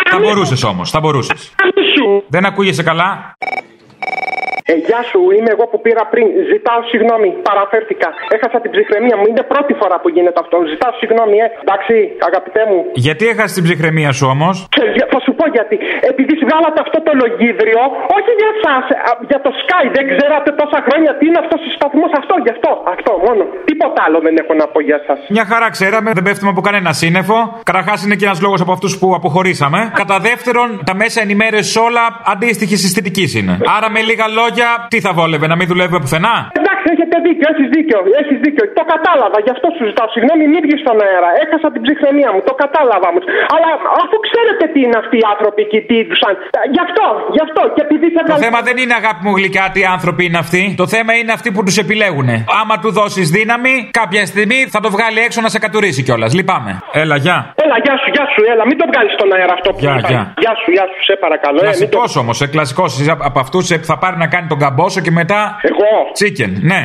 Θα 0.10 0.20
μπορούσες 0.20 0.64
όμως, 0.64 0.90
θα 0.90 1.00
μπορούσες. 1.00 1.52
Δεν 2.28 2.46
ακούγεσαι 2.46 2.84
καλά; 2.84 3.34
Ε, 4.72 4.76
γεια 4.88 5.02
σου, 5.10 5.20
είμαι 5.38 5.52
εγώ 5.56 5.66
που 5.72 5.78
πήρα 5.86 6.04
πριν. 6.14 6.28
Ζητάω 6.52 6.80
συγγνώμη, 6.92 7.30
παραφέρθηκα. 7.50 8.08
Έχασα 8.36 8.58
την 8.64 8.70
ψυχραιμία 8.76 9.16
μου. 9.20 9.26
Είναι 9.32 9.44
πρώτη 9.54 9.74
φορά 9.82 9.96
που 10.02 10.08
γίνεται 10.16 10.40
αυτό. 10.44 10.58
Ζητάω 10.72 10.94
συγγνώμη, 11.02 11.36
ε. 11.46 11.48
Εντάξει, 11.64 11.96
αγαπητέ 12.30 12.62
μου. 12.70 12.78
Γιατί 13.08 13.24
έχασες 13.34 13.54
την 13.58 13.64
ψυχραιμία 13.68 14.12
σου 14.18 14.26
όμως; 14.36 14.56
Και 14.76 14.84
για- 14.98 15.08
θα 15.14 15.20
σου 15.26 15.32
πω 15.40 15.46
γιατί. 15.58 15.76
Επειδή 16.12 16.34
βγάλατε 16.44 16.80
αυτό 16.86 16.98
το 17.08 17.12
λογίδριο, 17.24 17.82
όχι 18.18 18.32
για 18.42 18.50
εσάς, 18.58 18.84
για 19.32 19.40
το 19.46 19.52
Sky. 19.62 19.84
Δεν 19.98 20.04
ξέρατε 20.12 20.50
τόσα 20.62 20.80
χρόνια 20.88 21.12
τι 21.18 21.24
είναι 21.30 21.40
αυτός 21.44 21.60
ο 21.68 21.72
σταθμός. 21.78 22.12
Αυτό, 22.22 22.34
γι' 22.46 22.54
αυτό. 22.56 22.72
Αυτό 22.96 23.12
μόνο. 23.28 23.44
Τίποτα 23.70 24.00
άλλο 24.06 24.18
δεν 24.26 24.34
έχω 24.42 24.54
να 24.62 24.66
πω 24.74 24.80
για 24.90 24.98
εσά. 25.02 25.14
Μια 25.36 25.46
χαρά 25.52 25.68
ξέραμε, 25.76 26.10
δεν 26.18 26.24
πέφτουμε 26.28 26.52
από 26.56 26.62
κανένα 26.68 26.92
σύννεφο. 27.02 27.38
Καταρχάς 27.70 27.98
είναι 28.06 28.16
και 28.20 28.26
ένας 28.30 28.40
λόγος 28.46 28.60
από 28.66 28.72
αυτούς 28.78 28.92
που 29.00 29.08
αποχωρήσαμε. 29.20 29.80
Κατά 30.02 30.18
δεύτερον, 30.30 30.68
τα 30.90 30.94
μέσα 31.02 31.18
ενημέρωσης 31.26 31.76
όλα 31.88 32.04
αντίστοιχη 32.34 32.74
αισθητική 32.88 33.26
είναι. 33.40 33.54
Άρα 33.78 33.88
με 33.96 34.02
λίγα 34.10 34.28
λόγια, 34.40 34.54
τι 34.92 34.98
θα 35.06 35.12
βόλευε, 35.20 35.46
να 35.52 35.56
μην 35.60 35.68
δουλεύουμε 35.72 36.00
πουθενά; 36.04 36.36
Εντάξει, 36.60 36.86
έχετε 36.94 37.16
δίκιο, 37.28 37.46
έχεις 37.54 37.68
δίκιο, 37.76 37.98
έχεις 38.22 38.38
δίκιο. 38.46 38.64
Το 38.80 38.84
κατάλαβα, 38.94 39.38
γι' 39.46 39.54
αυτό 39.56 39.68
σου 39.76 39.84
ζητάω 39.90 40.08
συγγνώμη, 40.16 40.44
μην 40.54 40.62
βγεις 40.66 40.80
στον 40.86 40.98
αέρα. 41.06 41.30
Έχασα 41.44 41.68
την 41.74 41.82
ψυχραιμία 41.86 42.30
μου, 42.34 42.40
το 42.50 42.54
κατάλαβα 42.64 43.06
όμως. 43.12 43.24
Αλλά 43.56 43.70
αφού 44.04 44.16
ξέρετε 44.28 44.64
τι 44.74 44.80
είναι 44.86 44.98
αυτοί 45.04 45.16
οι 45.22 45.26
άνθρωποι 45.34 45.62
και 45.72 45.80
τι 45.88 45.94
είδουσαν. 46.02 46.34
Γι' 46.76 46.84
αυτό, 46.88 47.06
γι' 47.36 47.44
αυτό. 47.48 47.62
Και 47.76 47.82
επειδή 47.88 48.08
θα 48.16 48.20
Το 48.34 48.38
θέμα 48.48 48.60
δεν 48.70 48.76
είναι 48.82 48.96
αγάπη 49.02 49.22
μου 49.26 49.34
γλυκά 49.40 49.64
τι 49.76 49.82
άνθρωποι 49.96 50.22
είναι 50.28 50.40
αυτοί. 50.46 50.62
Το 50.82 50.86
θέμα 50.96 51.12
είναι 51.20 51.32
αυτοί 51.38 51.50
που 51.56 51.62
τους 51.68 51.78
επιλέγουν. 51.84 52.30
Άμα 52.62 52.76
του 52.84 52.90
δώσεις 53.00 53.28
δύναμη, 53.38 53.74
κάποια 54.02 54.24
στιγμή 54.32 54.60
θα 54.74 54.80
το 54.86 54.90
βγάλει 54.96 55.20
έξω 55.28 55.40
να 55.46 55.50
σε 55.54 55.60
κατουρίσει 55.66 56.02
κιόλας. 56.08 56.32
Λυπάμαι. 56.38 56.72
Έλα, 57.02 57.16
γεια. 57.26 57.38
Έλα, 57.64 57.78
γεια 57.86 57.96
σου, 58.02 58.10
γεια 58.16 58.26
σου, 58.34 58.42
έλα, 58.52 58.64
μην 58.70 58.78
το 58.82 58.86
βγάλεις 58.92 59.12
στον 59.18 59.30
αέρα 59.36 59.54
αυτό 59.58 59.70
που 59.74 59.80
Γεια, 59.86 59.96
είπα. 60.00 60.08
γεια. 60.12 60.22
Γεια 60.44 60.54
σου, 60.62 60.70
γεια 60.76 60.86
σου, 60.92 61.00
σε 61.10 61.14
παρακαλώ. 61.24 61.60
ε, 61.60 61.62
μην 61.80 61.90
το- 61.90 61.98
Κλασικό 61.98 62.20
όμως, 62.24 62.38
ε, 62.42 62.48
κλασικός. 62.56 62.90
Από 63.30 63.40
αυτούς 63.46 63.64
που 63.80 63.86
θα 63.92 63.98
πάρει 64.04 64.18
να 64.24 64.28
κάνει 64.34 64.45
τον 64.52 64.60
καμπόσο 64.64 65.00
και 65.06 65.14
μετά. 65.20 65.42
Εγώ. 65.72 65.92
Chicken, 66.20 66.52
ναι. 66.72 66.82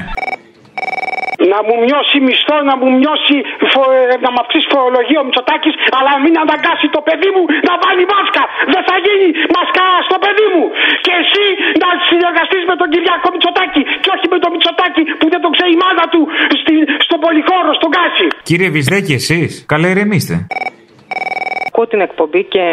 Να 1.52 1.58
μου 1.66 1.74
μειώσει 1.84 2.16
μισθό, 2.26 2.56
να 2.70 2.74
μου 2.80 2.88
μειώσει, 2.98 3.36
φο, 3.72 3.82
ε, 3.98 4.16
να 4.24 4.28
μου 4.32 4.38
αυξήσει 4.42 4.66
φορολογία 4.74 5.18
ο 5.22 5.24
Μητσοτάκης, 5.26 5.74
αλλά 5.98 6.12
μην 6.24 6.34
αναγκάσει 6.44 6.86
το 6.96 7.00
παιδί 7.06 7.30
μου 7.34 7.42
να 7.68 7.74
βάλει 7.82 8.04
μάσκα. 8.12 8.42
Δεν 8.72 8.82
θα 8.88 8.96
γίνει 9.04 9.28
μάσκα 9.54 9.84
στο 10.08 10.16
παιδί 10.24 10.46
μου. 10.52 10.64
Και 11.04 11.12
εσύ 11.22 11.44
να 11.82 11.88
συνεργαστείς 12.08 12.62
με 12.70 12.74
τον 12.80 12.88
Κυριάκο 12.92 13.28
Μητσοτάκη 13.34 13.82
και 14.02 14.10
όχι 14.14 14.26
με 14.34 14.38
τον 14.42 14.50
Μητσοτάκη 14.54 15.02
που 15.18 15.26
δεν 15.32 15.40
τον 15.44 15.50
ξέρει 15.56 15.72
η 15.76 15.80
μάνα 15.84 16.04
του 16.12 16.20
στη, 16.60 16.74
στον 17.06 17.18
πολυχώρο, 17.24 17.70
στον 17.80 17.90
Κάση. 17.96 18.26
Κύριε 18.48 18.68
Βυσδέκη, 18.74 19.12
εσείς. 19.20 19.50
Καλά, 19.72 19.86
ηρεμήστε. 19.92 20.34
Ακούω 21.72 21.86
την 21.86 22.00
εκπομπή 22.00 22.44
και 22.44 22.64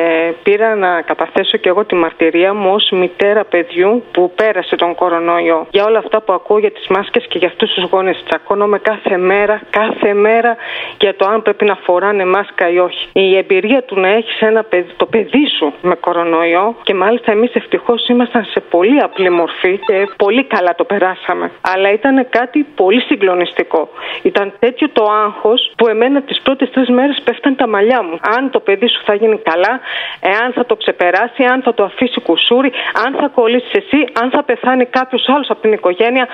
πήρα 0.44 0.76
να 0.76 1.02
καταθέσω 1.02 1.58
και 1.58 1.70
εγώ 1.70 1.86
τη 1.86 1.96
μαρτυρία 1.96 2.54
μου 2.54 2.72
ως 2.74 2.90
μητέρα 2.92 3.44
παιδιού 3.44 4.04
που 4.12 4.32
πέρασε 4.36 4.76
τον 4.76 4.96
κορονοϊό. 4.96 5.68
Για 5.72 5.86
όλα 5.86 5.98
αυτά 5.98 6.22
που 6.22 6.34
ακούω 6.34 6.58
για 6.58 6.72
τις 6.72 6.88
μάσκες 6.88 7.26
και 7.28 7.38
για 7.38 7.48
αυτούς 7.48 7.74
τους 7.74 7.84
γονείς. 7.84 8.24
Τσακώνομαι 8.26 8.80
κάθε 8.80 9.18
μέρα, 9.18 9.62
κάθε 9.70 10.14
μέρα 10.14 10.56
για 11.00 11.16
το 11.16 11.28
αν 11.28 11.42
πρέπει 11.42 11.66
να 11.66 11.76
φοράνε 11.76 12.26
μάσκα 12.26 12.70
ή 12.70 12.78
όχι. 12.78 13.10
Η 13.14 13.38
εμπειρία 13.38 13.84
του 13.84 14.00
να 14.00 14.08
έχεις 14.08 14.42
ένα 14.42 14.64
παιδί, 14.64 14.92
το 14.98 15.06
παιδί 15.06 15.48
σου 15.58 15.74
με 15.82 15.96
κορονοϊό 15.96 16.76
και 16.84 16.94
μάλιστα 16.94 17.32
εμείς 17.32 17.56
ευτυχώς 17.56 18.08
ήμασταν 18.08 18.44
σε 18.44 18.60
πολύ 18.60 19.00
απλή 19.00 19.30
μορφή 19.30 19.80
και 19.88 20.08
πολύ 20.18 20.44
καλά 20.44 20.76
το 20.76 20.84
περάσαμε. 20.84 21.52
Αλλά 21.62 21.92
ήταν 21.92 22.28
κάτι 22.30 22.66
πολύ 22.76 23.02
συγκλονιστικό. 23.02 23.90
Ήταν 24.22 24.54
τέτοιο 24.60 24.90
το 24.90 25.04
άγχος 25.04 25.72
που 25.78 25.88
εμένα 25.88 26.22
τις 26.22 26.42
πρώτες 26.42 26.70
τρεις 26.70 26.90
μέρες 26.90 27.22
πέφταν 27.24 27.56
τα 27.56 27.68
μαλλιά 27.68 28.04
μου. 28.04 28.20
Αν 28.38 28.50
το 28.50 28.60
παιδί 28.60 28.86
σου 28.88 28.97
θα 29.06 29.14
γίνει 29.14 29.38
καλά, 29.38 29.80
εάν 30.20 30.54
θα 30.54 30.66
το 30.66 30.76
ξεπεράσει, 30.76 31.44
αν 31.44 31.62
θα 31.62 31.74
το 31.74 31.84
αφήσει 31.84 32.22
κουσούρι, 32.22 32.72
αν 33.06 33.16
θα 33.20 33.28
κολλήσεις 33.28 33.74
εσύ, 33.74 34.08
αν 34.22 34.30
θα 34.30 34.44
πεθάνει 34.44 34.86
κάποιος 34.86 35.30
άλλος 35.30 35.50
από 35.50 35.62
την 35.62 35.72
οικογένεια, 35.74 36.28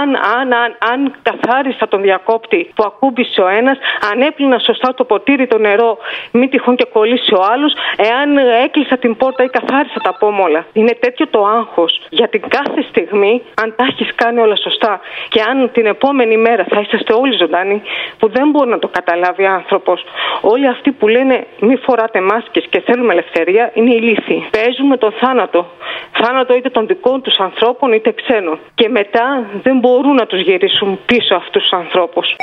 αν, 0.00 0.08
αν, 0.38 0.52
αν, 0.52 0.76
αν 0.90 1.14
καθάρισα 1.22 1.88
τον 1.88 2.00
διακόπτη 2.02 2.70
που 2.74 2.84
ακούμπησε 2.86 3.40
ο 3.40 3.48
ένας, 3.48 3.78
αν 4.12 4.20
έπλυνα 4.20 4.58
σωστά 4.58 4.94
το 4.94 5.04
ποτήρι 5.04 5.46
το 5.46 5.58
νερό, 5.58 5.98
μην 6.32 6.50
τυχόν 6.50 6.76
και 6.76 6.86
κολλήσει 6.92 7.34
ο 7.34 7.42
άλλος, 7.52 7.72
εάν 7.96 8.36
έκλεισα 8.64 8.96
την 8.96 9.16
πόρτα 9.16 9.42
ή 9.44 9.48
καθάρισα 9.48 10.00
τα 10.02 10.16
πόμολα. 10.18 10.66
Είναι 10.72 10.94
τέτοιο 11.00 11.26
το 11.28 11.44
άγχος 11.44 12.00
για 12.08 12.28
την 12.28 12.42
κάθε 12.48 12.82
στιγμή, 12.88 13.42
αν 13.62 13.74
τα 13.76 13.84
έχεις 13.84 14.14
κάνει 14.14 14.40
όλα 14.40 14.56
σωστά 14.56 15.00
και 15.28 15.40
αν 15.40 15.70
την 15.72 15.86
επόμενη 15.86 16.36
μέρα 16.36 16.66
θα 16.68 16.80
είσαστε 16.80 17.12
όλοι 17.12 17.36
ζωντανοί, 17.36 17.82
που 18.18 18.28
δεν 18.28 18.50
μπορεί 18.50 18.70
να 18.70 18.78
το 18.78 18.88
καταλάβει 18.88 19.46
άνθρωπος. 19.46 20.04
Όλοι 20.40 20.68
αυτοί 20.68 20.90
που 20.92 21.08
λένε 21.08 21.46
μη 21.60 21.76
φοράτε 21.96 22.20
μάσκες 22.20 22.66
και 22.70 22.80
θέλουμε 22.80 23.12
ελευθερία 23.12 23.70
είναι 23.74 23.94
ηλίθιοι. 23.94 24.48
Παίζουν 24.50 24.86
με 24.86 24.96
τον 24.96 25.12
θάνατο. 25.12 25.66
Θάνατο 26.12 26.54
είτε 26.56 26.70
των 26.70 26.86
δικών 26.86 27.22
τους 27.22 27.36
ανθρώπων 27.38 27.92
είτε 27.92 28.12
ξένων. 28.12 28.58
Και 28.74 28.88
μετά 28.88 29.46
δεν 29.62 29.78
μπορούν 29.78 30.14
να 30.14 30.26
τους 30.26 30.40
γυρίσουν 30.40 30.98
πίσω 31.06 31.34
αυτούς 31.34 31.62
τους 31.62 31.72
ανθρώπους. 31.72 32.36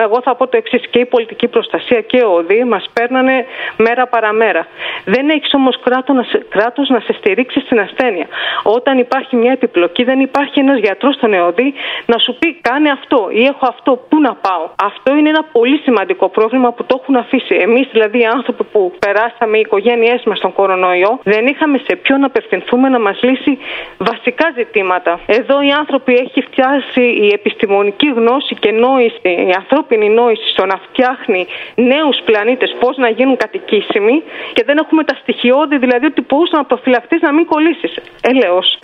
Εγώ 0.00 0.20
θα 0.22 0.34
πω 0.34 0.46
το 0.46 0.56
εξής: 0.56 0.86
και 0.90 0.98
η 0.98 1.04
πολιτική 1.04 1.48
προστασία 1.48 2.00
και 2.00 2.20
ο 2.22 2.32
ΟΔΗ 2.34 2.64
μας 2.64 2.90
παίρνανε 2.92 3.44
μέρα 3.76 4.06
παραμέρα. 4.06 4.66
Δεν 5.04 5.28
έχεις 5.28 5.54
όμως 5.54 5.80
κράτο 6.48 6.82
να 6.88 7.00
σε 7.00 7.12
στηρίξει 7.12 7.60
στην 7.60 7.80
ασθένεια. 7.80 8.26
Όταν 8.62 8.98
υπάρχει 8.98 9.36
μια 9.36 9.52
επιπλοκή, 9.52 10.04
δεν 10.04 10.20
υπάρχει 10.20 10.60
ένας 10.60 10.78
γιατρός 10.78 11.14
στον 11.14 11.32
ΕΟΔΗ 11.34 11.74
να 12.06 12.18
σου 12.18 12.36
πει 12.38 12.58
κάνε 12.60 12.90
αυτό 12.90 13.28
ή 13.30 13.44
έχω 13.44 13.66
αυτό, 13.68 14.04
πού 14.08 14.20
να 14.20 14.34
πάω. 14.34 14.68
Αυτό 14.84 15.16
είναι 15.16 15.28
ένα 15.28 15.42
πολύ 15.52 15.76
σημαντικό 15.76 16.28
πρόβλημα 16.28 16.72
που 16.72 16.84
το 16.84 16.98
έχουν 17.02 17.16
αφήσει. 17.16 17.54
Εμείς 17.54 17.88
δηλαδή 17.92 18.18
οι 18.20 18.24
άνθρωποι 18.24 18.64
που 18.64 18.92
περάσαμε, 18.98 19.56
οι 19.56 19.60
οικογένειές 19.60 20.22
μας 20.24 20.38
στον 20.38 20.52
κορονοϊό, 20.52 21.18
δεν 21.22 21.46
είχαμε 21.46 21.78
σε 21.78 21.96
ποιον 21.96 22.24
απευθυνθούμε 22.24 22.88
να 22.88 23.00
μας 23.00 23.22
λύσει 23.22 23.58
βασικά 23.98 24.52
ζητήματα. 24.56 25.20
Εδώ 25.26 25.62
οι 25.62 25.70
άνθρωποι 25.70 26.12
έχει 26.12 26.40
φτιάσει 26.42 27.00
η 27.00 27.30
επιστημονική 27.32 28.06
γνώση 28.06 28.54
και 28.54 28.70
νόηση, 28.70 29.18
η 29.22 29.54
ανθρώπινη 29.84 30.14
νόηση 30.14 30.48
στο 30.48 30.66
να 30.66 30.76
φτιάχνει 30.76 31.46
νέους 31.74 32.18
πλανήτες 32.24 32.76
πώς 32.80 32.96
να 32.96 33.08
γίνουν 33.08 33.36
κατοικήσιμοι 33.36 34.22
και 34.52 34.62
δεν 34.66 34.76
έχουμε 34.78 35.04
τα 35.04 35.14
στοιχειώδη, 35.22 35.78
δηλαδή 35.78 36.06
ότι 36.06 36.20
μπορούσε 36.28 36.56
να 36.56 36.64
προφυλαχθεί 36.64 37.16
να 37.20 37.32
μην 37.32 37.46
κολλήσει. 37.46 37.88
Έλεος. 38.20 38.78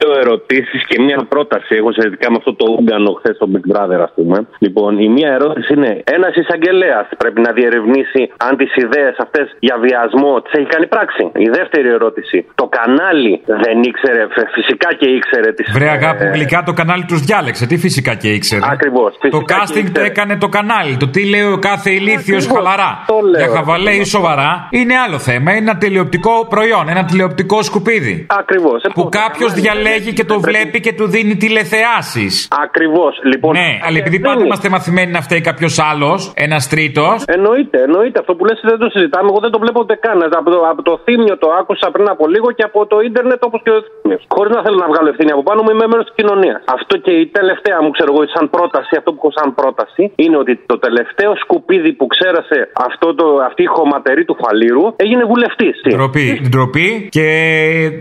Δύο 0.00 0.12
ερωτήσεις 0.24 0.80
και 0.88 0.96
μία 1.06 1.18
πρόταση 1.34 1.72
έχω 1.80 1.90
σχετικά 1.98 2.26
με 2.30 2.36
αυτό 2.40 2.52
το 2.60 2.64
Ούγκανο 2.78 3.12
χθες 3.18 3.34
στο 3.36 3.46
Big 3.52 3.64
Brother, 3.72 4.00
ας 4.08 4.12
πούμε. 4.16 4.36
Λοιπόν, 4.58 4.90
η 5.06 5.08
μία 5.16 5.30
ερώτηση 5.38 5.70
είναι: 5.76 5.90
Ένας 6.16 6.32
εισαγγελέας 6.40 7.06
πρέπει 7.22 7.40
να 7.46 7.50
διερευνήσει 7.58 8.22
αν 8.46 8.52
τις 8.60 8.72
ιδέες 8.84 9.14
αυτές 9.24 9.46
για 9.66 9.76
βιασμό 9.86 10.32
τις 10.42 10.52
έχει 10.58 10.68
κάνει 10.74 10.86
πράξη. 10.94 11.22
Η 11.46 11.48
δεύτερη 11.58 11.88
ερώτηση: 11.98 12.36
Το 12.60 12.66
κανάλι 12.76 13.32
δεν 13.64 13.76
ήξερε, 13.90 14.22
φε- 14.34 14.50
φυσικά 14.58 14.88
και 15.00 15.08
ήξερε 15.16 15.52
τις. 15.52 15.66
Βρε 15.76 15.88
αγάπη 15.98 16.24
μου 16.24 16.30
γλυκά, 16.36 16.62
το 16.70 16.72
κανάλι 16.80 17.04
τους 17.10 17.20
διάλεξε. 17.28 17.66
Τι 17.66 17.76
φυσικά 17.86 18.12
και 18.14 18.28
ήξερε; 18.28 18.60
Ακριβώς. 18.74 19.10
Το 19.36 19.40
casting 19.52 19.88
το 19.92 20.00
έκανε 20.00 20.36
το 20.44 20.48
κανάλι. 20.56 20.96
Το 20.96 21.08
τι 21.08 21.28
λέει 21.32 21.46
ο 21.56 21.58
κάθε 21.58 21.90
ηλίθιος 21.90 22.46
χαλαρά. 22.46 22.90
Για 23.36 23.48
χαβαλέ 23.56 23.90
ή 23.90 24.04
σοβαρά 24.04 24.68
είναι 24.70 24.94
άλλο 25.04 25.18
θέμα. 25.18 25.50
Είναι 25.50 25.70
ένα 25.70 25.76
τηλεοπτικό 25.76 26.46
προϊόν, 26.48 26.88
ένα 26.88 27.04
τηλεοπτικό 27.04 27.62
σκουπίδι. 27.62 28.26
Ακριβώς. 28.40 28.82
Που 28.94 29.08
κάποιος 29.08 29.52
διαλέγει 29.52 29.86
και 30.18 30.24
το 30.32 30.36
βλέπει 30.40 30.78
και 30.80 30.92
του 30.98 31.06
δίνει 31.14 31.34
τηλεθεάσεις. 31.36 32.34
Ακριβώς. 32.66 33.12
Λοιπόν, 33.30 33.52
Ναι, 33.60 33.70
αλλά 33.86 33.96
επειδή 34.02 34.18
πάντα 34.20 34.42
είμαστε 34.44 34.68
μαθημένοι 34.68 35.10
να 35.16 35.20
φταίει 35.26 35.42
κάποιος 35.50 35.74
άλλος, 35.90 36.20
ένας 36.46 36.62
τρίτος. 36.72 37.16
Εννοείται, 37.36 37.78
εννοείται. 37.88 38.18
Αυτό 38.22 38.32
που 38.36 38.44
λες 38.48 38.58
δεν 38.70 38.78
το 38.78 38.88
συζητάμε. 38.94 39.26
Εγώ 39.32 39.40
δεν 39.44 39.50
το 39.54 39.58
βλέπω 39.64 39.78
ούτε 39.84 39.94
καν. 40.04 40.18
Από 40.40 40.50
το, 40.50 40.58
από 40.72 40.82
το 40.88 40.92
θύμιο 41.04 41.34
το 41.42 41.48
άκουσα 41.60 41.86
πριν 41.94 42.06
από 42.14 42.24
λίγο 42.34 42.48
και 42.56 42.64
από 42.70 42.86
το 42.86 42.96
ίντερνετ 43.08 43.40
όπως 43.48 43.60
και 43.64 43.70
ο 43.76 43.80
θύμιος. 43.86 44.22
Χωρίς 44.36 44.52
να 44.56 44.62
θέλω 44.64 44.78
να 44.84 44.88
βγάλω 44.92 45.08
ευθύνη 45.12 45.30
από 45.36 45.42
πάνω 45.48 45.60
μου, 45.64 45.70
είμαι 45.74 45.86
μέρο 45.92 46.02
της 46.06 46.14
κοινωνίας. 46.18 46.60
Αυτό 46.76 46.94
και 47.04 47.12
η 47.22 47.26
τελευταία 47.38 47.78
μου, 47.82 47.90
ξέρω 47.96 48.08
εγώ, 48.14 48.22
σαν 48.34 48.44
πρόταση, 48.56 48.92
αυτό 49.00 49.08
που 49.12 49.18
έχω 49.22 49.32
σαν 49.38 49.48
πρόταση, 49.60 50.02
είναι 50.24 50.36
ότι 50.42 50.52
το 50.72 50.76
τελευταίο 50.86 51.32
σκουπίδι 51.42 51.90
που 51.98 52.06
ξέρασε 52.14 52.58
αυτό 52.88 53.06
το, 53.18 53.26
αυτή 53.48 53.62
η 53.68 53.70
χωματερή 53.76 54.22
του 54.28 54.36
φαλήρου 54.42 54.84
έγινε 55.04 55.24
βουλευτής. 55.32 55.74
Ντροπή. 55.96 56.26
Ντροπή 56.50 56.88
και 57.16 57.26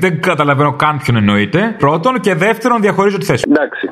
δεν 0.03 0.13
καταλαβαίνω 0.21 0.71
καν 0.83 0.95
ποιον 1.03 1.15
εννοείται. 1.21 1.59
Πρώτον 1.85 2.13
και 2.25 2.33
δεύτερον 2.45 2.77
διαχωρίζω 2.85 3.17
τη 3.17 3.25
θέση. 3.25 3.43
μου. 3.47 3.53
Εντάξει. 3.57 3.85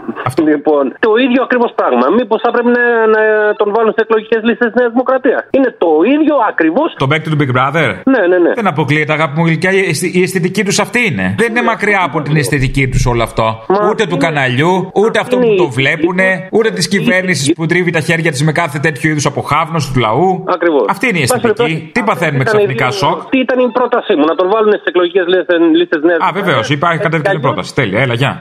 Λοιπόν, 0.52 0.84
το 1.08 1.12
ίδιο 1.26 1.42
ακριβώς 1.48 1.72
πράγμα. 1.80 2.06
Μήπως 2.18 2.40
θα 2.46 2.52
πρέπει 2.56 2.70
να, 2.80 2.84
να 3.16 3.22
τον 3.62 3.68
βάλουν 3.76 3.92
σε 3.98 4.02
εκλογικές 4.06 4.42
λίστες 4.48 4.68
τη 4.72 4.76
Νέα 4.80 4.90
Δημοκρατία. 4.90 5.38
Είναι 5.58 5.70
το 5.84 5.90
ίδιο 6.16 6.36
ακριβώ. 6.52 6.84
Το 7.04 7.08
back 7.12 7.22
to 7.26 7.30
the 7.34 7.38
Big 7.42 7.52
Brother. 7.58 7.90
Ναι, 8.14 8.22
ναι, 8.32 8.38
ναι. 8.46 8.52
Δεν 8.60 8.68
αποκλείεται, 8.74 9.14
αγάπη 9.18 9.34
μου 9.40 9.46
γλυκιά, 9.46 9.72
η 9.72 9.80
αισθη- 9.92 10.16
η 10.16 10.22
αισθητική 10.26 10.64
τους 10.68 10.80
αυτή 10.86 11.00
είναι. 11.10 11.26
Δεν 11.42 11.50
είναι 11.52 11.62
μακριά 11.72 12.02
από 12.10 12.22
την 12.22 12.36
αισθητική 12.36 12.88
τους 12.92 13.06
όλο 13.06 13.24
αυτό. 13.24 13.46
Ούτε 13.90 14.06
του 14.06 14.18
καναλιού, 14.18 14.74
ούτε 14.94 15.20
αυτό 15.20 15.36
που 15.38 15.56
το 15.58 15.68
βλέπουν, 15.80 16.20
ούτε 16.52 16.70
τη 16.78 16.88
κυβέρνηση 16.88 17.54
που 17.54 17.66
τρίβει 17.66 17.92
τα 17.92 18.00
χέρια 18.00 18.32
της 18.32 18.44
με 18.44 18.52
κάθε 18.52 18.80
τέτοιο 18.80 19.10
είδους 19.10 19.26
αποχάβνωση 19.26 19.94
του 19.94 20.00
λαού. 20.00 20.44
Ακριβώς. 20.48 20.86
Αυτή 20.90 21.08
είναι 21.10 21.20
η 21.20 21.22
αισθητική. 21.22 21.90
Τι 21.94 22.04
παθαίνουμε 22.04 22.44
ξαφνικά 22.44 22.92
σοκ; 22.92 23.30
Τι 23.30 23.40
ήταν 23.40 23.60
η 23.60 23.72
πρότασή 23.72 24.16
μου, 24.16 24.26
να 24.26 24.36
τον 24.36 24.48
βάλουν 24.54 24.72
στις 24.72 24.84
εκλογικές 24.86 25.26
λίστε 25.28 26.00
Νέας 26.06 26.20
Α, 26.20 26.30
βεβαίως, 26.34 26.70
υπάρχει 26.70 27.00
κατευθυντική 27.00 27.42
πρόταση. 27.42 27.74
Τέλεια, 27.76 28.00
έλα, 28.02 28.14
γεια. 28.14 28.40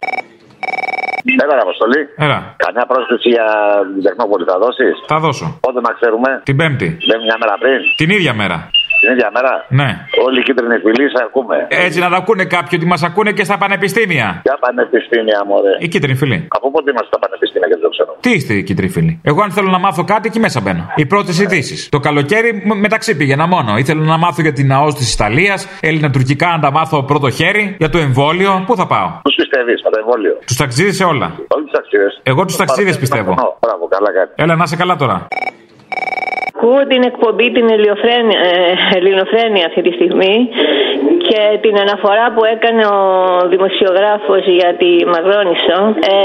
Έλα, 1.44 1.55
Αποστολή. 1.66 2.01
Έλα. 2.16 2.38
Καμιά 2.64 2.85
πρόσκληση 2.90 3.29
για 3.37 3.47
την 3.94 4.03
Τεχνόπολη 4.07 4.44
θα 4.51 4.57
δώσεις; 4.62 4.94
Θα 5.12 5.18
δώσω. 5.25 5.47
Πότε 5.66 5.81
να 5.87 5.92
ξέρουμε; 5.99 6.31
Την 6.49 6.57
Πέμπτη. 6.61 6.88
Δεν 7.11 7.18
μια 7.27 7.37
μέρα 7.42 7.55
πριν. 7.62 7.79
Την 7.97 8.11
ίδια 8.16 8.33
μέρα. 8.40 8.59
Την 9.05 9.12
ίδια 9.14 9.29
μέρα. 9.37 9.53
Ναι. 9.81 9.88
Όλοι 10.27 10.38
οι 10.40 10.43
κίτρινοι 10.49 10.77
φίλοι 10.85 11.05
σε 11.14 11.21
ακούμε. 11.27 11.57
Έτσι 11.87 11.99
να 12.05 12.09
τα 12.12 12.17
ακούνε 12.23 12.45
κάποιοι 12.57 12.75
ότι 12.81 12.87
μας 12.93 13.03
ακούνε 13.09 13.31
και 13.38 13.45
στα 13.49 13.57
πανεπιστήμια. 13.62 14.27
Ποια 14.47 14.57
πανεπιστήμια, 14.64 15.38
μωρέ. 15.49 15.75
Οι 15.79 15.88
κίτρινοι 15.88 16.17
φίλοι. 16.23 16.38
Από 16.57 16.67
πότε 16.75 16.90
είμαστε 16.90 17.09
στα 17.12 17.19
πανεπιστήμια 17.25 17.69
και 17.71 17.75
δεν 17.79 17.83
το 17.83 17.88
ξέρω. 17.95 18.11
Τι 18.25 18.31
είστε 18.37 18.53
οι 18.55 18.62
κίτρινοι 18.69 18.90
φίλοι. 18.97 19.12
Εγώ 19.31 19.40
αν 19.43 19.51
θέλω 19.57 19.71
να 19.77 19.79
μάθω 19.79 20.03
κάτι 20.12 20.25
εκεί 20.31 20.38
μέσα 20.47 20.61
μπαίνω. 20.61 20.85
Οι 21.01 21.07
πρώτες 21.07 21.40
ειδήσεις. 21.40 21.88
Το 21.88 21.99
καλοκαίρι 22.01 22.51
μ- 22.67 22.79
μεταξύ 22.87 23.17
πήγαινα 23.17 23.47
μόνο. 23.47 23.77
Ήθελα 23.77 24.03
να 24.05 24.17
μάθω 24.17 24.43
για 24.43 24.53
την 24.53 24.73
ΑΟΣ 24.73 24.95
της 24.95 25.14
Ιταλίας, 25.14 25.69
Έλληνα-τουρκικά 25.81 26.49
να 26.49 26.59
τα 26.59 26.71
μάθω 26.71 27.03
πρώτο 27.03 27.31
χέρι, 27.31 27.75
για 27.79 27.88
το 27.88 27.99
εμβόλιο. 27.99 28.64
Πού 28.67 28.77
θα 28.77 28.87
πάω; 28.87 29.09
Τους 29.25 29.35
πιστεύεις 29.35 29.83
με 29.85 29.90
το 29.90 29.99
εμβόλιο; 30.03 30.38
Τους 30.47 30.57
ταξίδες 30.57 30.97
σε 30.97 31.05
όλα. 31.05 31.27
Όλοι 31.55 31.64
τους 31.64 31.73
ταξίδες. 31.73 32.21
Εγώ 32.23 32.45
τους 32.45 32.57
ταξίδες 32.57 32.99
πιστεύω. 32.99 33.35
Μπράβο, 33.61 33.88
καλά 33.88 34.12
κάτι. 34.12 34.33
Έλα, 34.43 34.55
να 34.57 34.62
είσαι 34.67 34.77
καλά 34.77 34.97
τώρα. 34.97 35.27
Ακούω 36.64 36.87
την 36.87 37.03
εκπομπή 37.03 37.53
την 37.53 37.70
Ελληνοφρένεια, 37.70 38.40
ε, 38.40 38.96
Ελληνοφρένεια 38.96 39.66
αυτή 39.66 39.83
τη 39.83 39.92
στιγμή 39.92 40.48
και 41.29 41.41
την 41.65 41.75
αναφορά 41.85 42.27
που 42.35 42.43
έκανε 42.55 42.83
ο 42.97 43.01
δημοσιογράφος 43.53 44.43
για 44.59 44.71
τη 44.81 44.91
Μαυρόνισο. 45.13 45.79
Ε, 46.13 46.17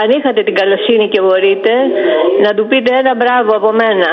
αν 0.00 0.08
είχατε 0.16 0.40
την 0.48 0.54
καλοσύνη 0.60 1.06
και 1.12 1.20
μπορείτε 1.24 1.72
να 2.44 2.50
του 2.56 2.64
πείτε 2.70 2.90
ένα 3.02 3.12
μπράβο 3.20 3.50
από 3.60 3.70
μένα. 3.82 4.08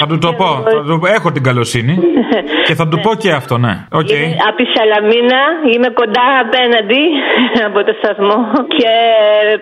Θα 0.00 0.06
του 0.10 0.18
το 0.24 0.30
πω. 0.40 0.50
Θα 0.76 0.82
του... 0.88 0.96
Έχω 1.16 1.28
την 1.36 1.42
καλοσύνη. 1.48 1.94
και 2.66 2.74
θα 2.80 2.86
του 2.90 2.98
πω 3.04 3.10
και 3.22 3.30
αυτό, 3.40 3.54
ναι. 3.64 3.74
Οκ. 4.00 4.12
Από 4.48 4.56
τη 4.60 4.66
Σαλαμίνα 4.74 5.40
είμαι 5.72 5.90
κοντά 6.00 6.28
απέναντι 6.44 7.02
από 7.68 7.78
το 7.86 7.92
σταθμό 8.00 8.38
και 8.78 8.92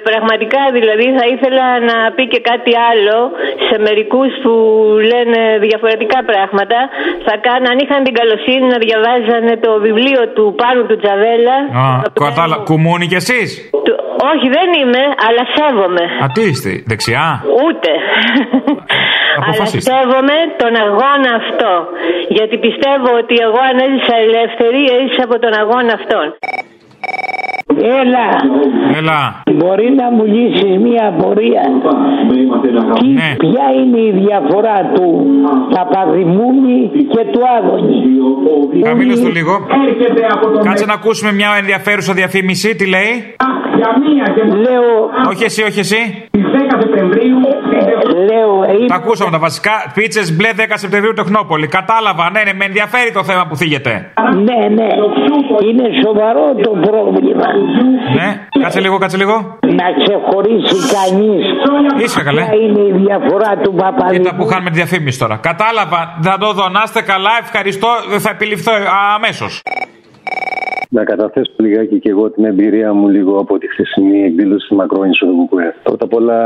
πραγματικά 0.08 0.62
δηλαδή 0.76 1.06
θα 1.18 1.24
ήθελα 1.34 1.66
να 1.90 1.96
πει 2.14 2.24
και 2.32 2.40
κάτι 2.50 2.72
άλλο 2.90 3.18
σε 3.66 3.76
μερικούς 3.86 4.30
που 4.42 4.52
λένε 5.12 5.40
διαφορετικά 5.66 6.18
πράγματα. 6.30 6.78
Θα 7.26 7.34
κάνω, 7.46 7.66
αν 7.72 7.78
είχαν 7.82 8.00
την 8.06 8.14
καλοσύνη 8.20 8.66
να 8.74 8.78
διαβάζανε 8.86 9.52
το 9.64 9.70
βιβλίο 9.86 10.04
του 10.34 10.44
Πάνου 10.60 10.82
του 10.88 10.96
Τζαβέλα. 11.02 11.56
Α, 11.82 11.84
κατάλα... 12.24 12.56
Κουμούνι 12.68 13.06
κι 13.06 13.18
εσείς; 13.22 13.48
Του- 13.84 14.00
Όχι 14.32 14.46
δεν 14.56 14.68
είμαι, 14.80 15.02
αλλά 15.26 15.42
σέβομαι. 15.56 16.04
Α, 16.22 16.26
τι 16.34 16.42
είστε, 16.50 16.70
δεξιά. 16.90 17.26
Ούτε. 17.64 17.90
Αλλά 19.38 19.44
Αποφασίστε. 19.48 19.90
σέβομαι 19.92 20.36
τον 20.62 20.72
αγώνα 20.86 21.30
αυτό. 21.42 21.70
Γιατί 22.36 22.56
πιστεύω 22.66 23.08
ότι 23.22 23.34
εγώ 23.46 23.60
αν 23.70 23.76
έζησα 23.86 24.16
ελεύθερη, 24.26 24.80
έζησα 24.96 25.22
από 25.28 25.36
τον 25.44 25.52
αγώνα 25.62 25.92
αυτόν. 26.00 26.26
Έλα. 27.80 28.26
Έλα. 28.98 29.42
Μπορεί 29.54 29.94
να 30.00 30.10
μου 30.10 30.24
λύσεις 30.24 30.78
μια 30.78 31.04
απορία. 31.08 31.62
Τι, 32.98 33.06
Ναι. 33.08 33.30
Ποια 33.38 33.66
είναι 33.80 34.00
η 34.00 34.12
διαφορά 34.24 34.90
του 34.94 35.26
Παπαδημούνη 35.74 36.90
και 37.12 37.22
του 37.32 37.40
Άδωνη. 37.58 37.98
Χαμήλω 38.86 39.14
το 39.20 39.28
λίγο. 39.28 39.54
Κάτσε 40.62 40.86
να 40.86 40.94
ακούσουμε 40.94 41.32
μια 41.32 41.48
ενδιαφέρουσα 41.58 42.12
διαφήμιση. 42.12 42.76
Τι 42.76 42.86
λέει; 42.86 43.12
Για 43.78 43.90
μία 44.04 44.24
και 44.34 44.42
λέω. 44.64 44.90
Όχι 45.30 45.44
εσύ, 45.44 45.62
όχι 45.62 45.78
εσύ. 45.78 46.00
Στις 46.28 46.44
10 46.52 46.76
Σεπτεμβρίου. 46.82 47.38
Λέω. 48.28 48.86
Τα 48.86 48.94
ακούσαμε 48.94 49.30
τα 49.30 49.38
βασικά. 49.38 49.74
Πίτσες 49.94 50.36
μπλε 50.36 50.50
10 50.56 50.60
Σεπτεμβρίου 50.74 51.12
Τεχνόπολη. 51.12 51.66
Κατάλαβα, 51.66 52.30
ναι, 52.30 52.42
ναι, 52.42 52.52
με 52.52 52.64
ενδιαφέρει 52.64 53.12
το 53.12 53.24
θέμα 53.24 53.46
που 53.46 53.56
θίγεται. 53.56 53.92
Ναι, 54.48 54.60
ναι. 54.76 54.86
Είναι 55.68 55.86
σοβαρό 56.04 56.44
το 56.62 56.70
πρόβλημα. 56.86 57.48
Ναι, 58.18 58.28
κάτσε 58.62 58.80
λίγο, 58.80 58.98
κάτσε 58.98 59.16
λίγο. 59.16 59.34
Να 59.80 59.86
ξεχωρίσει 60.00 60.78
κανείς. 60.96 61.44
Ήσυχα, 62.04 62.22
καλέ. 62.24 62.42
Ποια 62.44 62.54
είναι 62.64 62.80
η 62.80 62.92
διαφορά 63.04 63.50
του 63.62 63.74
Παπαδημούνη. 63.74 64.18
Κοίτα 64.18 64.34
που 64.36 64.46
χάνουμε 64.46 64.70
τη 64.70 64.76
διαφήμιση 64.76 65.18
τώρα. 65.18 65.36
Κατάλαβα, 65.36 66.18
θα 66.22 66.38
το 66.38 66.52
δω. 66.52 66.68
Να 66.68 66.82
είστε 66.84 67.02
καλά, 67.02 67.30
ευχαριστώ. 67.40 67.88
Θα 68.18 68.30
επιληφθώ 68.30 68.72
αμέσως. 69.14 69.62
Να 70.88 71.04
καταθέσω 71.04 71.52
λιγάκι 71.56 71.98
και 71.98 72.10
εγώ 72.10 72.30
την 72.30 72.44
εμπειρία 72.44 72.92
μου 72.92 73.08
λίγο 73.08 73.38
από 73.38 73.58
τη 73.58 73.66
χθεσινή 73.68 74.24
εκδήλωση 74.24 74.68
τη 74.68 74.74
Μακρόνης 74.74 75.18
του 75.18 75.48
ΚΚΕ. 75.50 75.74
Πρώτα 75.82 76.04
απ' 76.04 76.14
όλα 76.14 76.38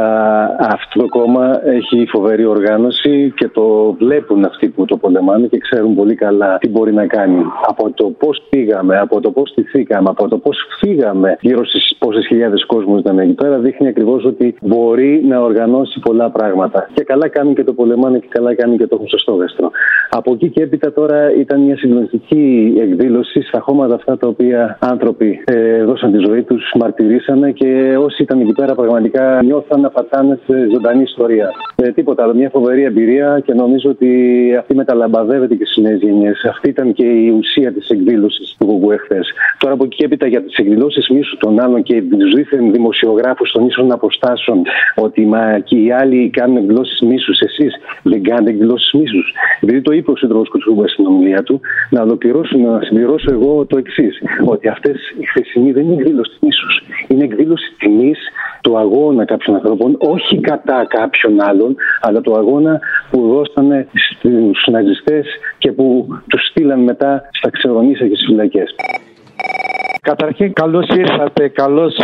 αυτό 0.59 1.01
το 1.01 1.07
κόμμα 1.09 1.61
έχει 1.65 2.07
φοβερή 2.07 2.45
οργάνωση 2.45 3.33
και 3.37 3.49
το 3.49 3.93
βλέπουν 3.93 4.45
αυτοί 4.45 4.69
που 4.69 4.85
το 4.85 4.97
πολεμάνε 4.97 5.47
και 5.47 5.59
ξέρουν 5.59 5.95
πολύ 5.95 6.15
καλά 6.15 6.59
τι 6.59 6.69
μπορεί 6.69 6.93
να 6.93 7.07
κάνει. 7.07 7.45
Από 7.67 7.91
το 7.91 8.05
πώς 8.19 8.43
πήγαμε, 8.51 8.99
από 8.99 9.21
το 9.21 9.31
πώς 9.31 9.49
στηθήκαμε, 9.49 10.09
από 10.11 10.29
το 10.29 10.39
πώς 10.39 10.59
φύγαμε 10.79 11.37
γύρω 11.41 11.65
στις 11.65 11.95
πόσες 11.99 12.27
χιλιάδες 12.27 12.67
κόσμους 12.67 13.01
ήταν 13.01 13.19
εκεί 13.19 13.33
πέρα, 13.33 13.59
δείχνει 13.59 13.89
ακριβώς 13.89 14.25
ότι 14.25 14.55
μπορεί 14.61 15.25
να 15.29 15.41
οργανώσει 15.41 16.01
πολλά 16.01 16.31
πράγματα. 16.31 16.89
Και 16.95 17.05
καλά 17.05 17.29
κάνουν 17.29 17.55
και 17.55 17.65
το 17.65 17.73
πολεμάνε 17.73 18.19
και 18.19 18.29
καλά 18.31 18.55
κάνουν 18.55 18.77
και 18.77 18.87
το 18.87 18.95
έχουν 18.95 19.09
στο 19.09 19.19
στόχαστρο. 19.19 19.71
Από 20.11 20.33
εκεί 20.33 20.49
και 20.49 20.63
έπειτα 20.63 20.93
τώρα 20.93 21.35
ήταν 21.35 21.61
μια 21.61 21.77
συγκλονιστική 21.77 22.75
εκδήλωση 22.81 23.43
στα 23.43 23.61
χώματα 23.61 23.95
αυτά 23.95 24.17
τα 24.17 24.29
οποία 24.31 24.79
άνθρωποι 24.81 25.43
ε, 25.45 25.85
δώσαν 25.85 26.13
τη 26.13 26.19
ζωή 26.29 26.43
τους, 26.43 26.73
μαρτυρήσανε 26.75 27.51
και 27.51 27.97
όσοι 27.99 28.23
ήταν 28.23 28.41
εκεί 28.41 28.53
πέρα 28.53 28.75
πραγματικά 28.75 29.41
νιώθαν 29.45 29.81
να 29.81 29.91
πατάνε 29.91 30.39
σε 30.47 30.69
ζωντανή 30.73 31.03
ιστορία. 31.03 31.51
Ε, 31.77 31.91
τίποτα 31.91 32.23
άλλο, 32.23 32.35
μια 32.35 32.51
φοβερή 32.51 32.83
εμπειρία 32.83 33.43
και 33.45 33.55
νομίζω 33.55 33.91
ότι 33.91 34.11
αυτή 34.59 34.75
μεταλαμπαδεύεται 34.75 35.55
και 35.55 35.65
στις 35.65 35.83
νέες 35.83 36.01
γενιές. 36.01 36.45
Αυτή 36.49 36.69
ήταν 36.69 36.93
και 36.93 37.07
η 37.07 37.29
ουσία 37.39 37.73
της 37.73 37.89
εκδήλωσης 37.89 38.57
του 38.59 38.67
Γουγκουέ 38.67 38.97
χθες. 38.97 39.33
Τώρα 39.59 39.75
από 39.75 39.85
εκεί 39.85 39.97
και 39.97 40.05
έπειτα 40.05 40.27
για 40.27 40.43
τις 40.43 40.57
εκδηλώσεις 40.57 41.09
μίσου 41.09 41.37
των 41.37 41.61
άλλων 41.61 41.83
και 41.83 42.03
τους 42.03 42.35
δίθεν 42.35 42.73
δημοσιογράφους 42.73 43.51
των 43.53 43.67
ίσων 43.67 43.93
αποστάσεων 43.93 44.63
ότι 44.95 45.27
μα 45.27 45.59
και 45.59 45.77
οι 45.77 45.93
άλλοι 45.93 46.31
κάνουν 46.31 46.57
εκδηλώσεις 46.57 47.01
μίσους, 47.01 47.41
εσείς 47.41 47.75
δεν 48.03 48.23
κάνετε 48.23 48.51
εκδηλώσεις 48.51 48.93
μίσους. 48.93 49.33
Επειδή 49.61 49.81
το 49.81 49.93
είπε 49.93 50.11
ο 50.11 50.17
Σύντροφος 50.17 50.49
Κουτσούμπα 50.49 50.89
στην 50.89 51.07
ομιλία 51.07 51.43
του, 51.43 51.61
να 51.91 52.03
ολοκληρώσω, 52.03 52.59
να 52.59 52.81
συμπληρώσω 52.83 53.31
εγώ 53.33 53.67
το 53.67 53.79
εξής. 53.79 54.20
Ότι 54.45 54.69
αυτές 54.69 54.97
οι 55.21 55.25
χθεσινοί 55.27 55.73
δεν 55.73 55.85
είναι 55.85 55.95
εκδήλωση 55.95 56.37
μίσου. 56.41 56.67
Είναι 57.09 57.25
εκδήλωση 57.25 57.75
τιμής 57.79 58.19
του 58.61 58.79
αγώνα 58.79 59.25
κάποιων 59.25 59.57
ανθρώπων, 59.57 59.97
όχι 59.99 60.41
κατά 60.41 60.87
κάποιον 60.89 61.41
άλλον, 61.41 61.77
αλλά 62.01 62.21
του 62.21 62.37
αγώνα 62.37 62.81
που 63.11 63.29
δώσανε 63.29 63.87
στους 64.19 64.67
ναζιστές 64.71 65.27
και 65.59 65.73
που 65.73 66.07
τους 66.29 66.47
στείλαν 66.47 66.81
μετά 66.81 67.29
στα 67.33 67.51
ξερονίσια 67.51 68.09
και 68.09 68.15
στις 68.15 68.27
φυλακές. 68.27 68.75
Καταρχήν, 70.11 70.53
καλώς 70.53 70.87
ήρθατε, 70.89 71.49
καλώς 71.49 71.95